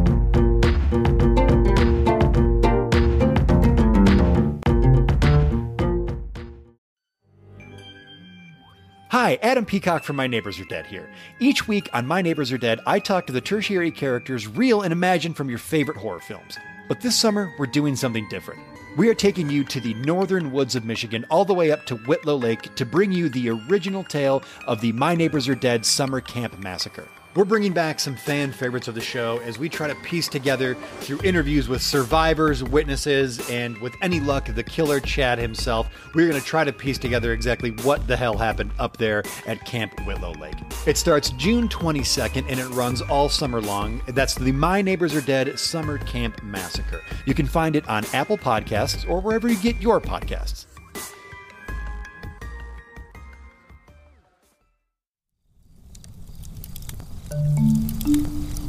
Hi, 9.11 9.39
Adam 9.41 9.65
Peacock 9.65 10.03
from 10.03 10.17
My 10.17 10.27
Neighbors 10.27 10.59
Are 10.59 10.65
Dead 10.65 10.85
here. 10.85 11.09
Each 11.39 11.67
week 11.67 11.89
on 11.93 12.05
My 12.05 12.21
Neighbors 12.21 12.51
Are 12.51 12.59
Dead, 12.59 12.79
I 12.85 12.99
talk 12.99 13.25
to 13.25 13.33
the 13.33 13.41
tertiary 13.41 13.89
characters 13.89 14.47
real 14.47 14.83
and 14.83 14.93
imagined 14.93 15.35
from 15.35 15.49
your 15.49 15.57
favorite 15.57 15.97
horror 15.97 16.19
films. 16.19 16.59
But 16.87 17.01
this 17.01 17.15
summer, 17.15 17.51
we're 17.57 17.65
doing 17.65 17.95
something 17.95 18.29
different. 18.29 18.61
We 18.97 19.09
are 19.09 19.15
taking 19.15 19.49
you 19.49 19.63
to 19.63 19.79
the 19.79 19.95
northern 19.95 20.51
woods 20.51 20.75
of 20.75 20.85
Michigan, 20.85 21.25
all 21.31 21.43
the 21.43 21.55
way 21.55 21.71
up 21.71 21.87
to 21.87 21.95
Whitlow 21.95 22.35
Lake, 22.35 22.75
to 22.75 22.85
bring 22.85 23.11
you 23.11 23.29
the 23.29 23.49
original 23.49 24.03
tale 24.03 24.43
of 24.67 24.79
the 24.79 24.91
My 24.91 25.15
Neighbors 25.15 25.49
Are 25.49 25.55
Dead 25.55 25.87
Summer 25.87 26.21
Camp 26.21 26.59
Massacre. 26.59 27.07
We're 27.35 27.45
bringing 27.45 27.73
back 27.73 27.99
some 27.99 28.15
fan 28.15 28.51
favorites 28.51 28.87
of 28.87 28.95
the 28.95 29.01
show 29.01 29.37
as 29.43 29.59
we 29.59 29.69
try 29.69 29.87
to 29.87 29.93
piece 29.93 30.27
together 30.27 30.73
through 31.01 31.21
interviews 31.23 31.69
with 31.69 31.79
survivors, 31.79 32.63
witnesses, 32.63 33.47
and 33.51 33.77
with 33.77 33.93
any 34.01 34.19
luck, 34.19 34.47
the 34.47 34.63
killer 34.63 34.99
Chad 34.99 35.37
himself. 35.37 35.89
We're 36.15 36.27
going 36.27 36.41
to 36.41 36.45
try 36.45 36.63
to 36.63 36.73
piece 36.73 36.97
together 36.97 37.31
exactly 37.31 37.69
what 37.83 38.07
the 38.07 38.17
hell 38.17 38.35
happened 38.35 38.71
up 38.79 38.97
there 38.97 39.23
at 39.45 39.63
Camp 39.63 39.93
Whitlow 40.07 40.31
Lake. 40.39 40.55
It 40.87 40.97
starts 40.97 41.29
June 41.31 41.69
22nd 41.69 42.49
and 42.49 42.59
it 42.59 42.67
runs 42.69 43.01
all 43.03 43.29
summer 43.29 43.61
long. 43.61 44.01
That's 44.07 44.33
the 44.33 44.51
My 44.51 44.81
Neighbors 44.81 45.13
Are 45.13 45.21
Dead 45.21 45.59
Summer 45.59 45.99
Camp 45.99 46.41
Massacre. 46.41 47.03
You 47.27 47.35
can 47.35 47.45
find 47.45 47.75
it 47.75 47.87
on 47.87 48.05
Apple 48.11 48.39
Podcasts 48.39 49.07
or 49.07 49.21
wherever 49.21 49.47
you 49.47 49.57
get 49.57 49.79
your 49.79 50.01
podcasts. 50.01 50.65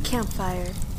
Campfire. 0.04 0.89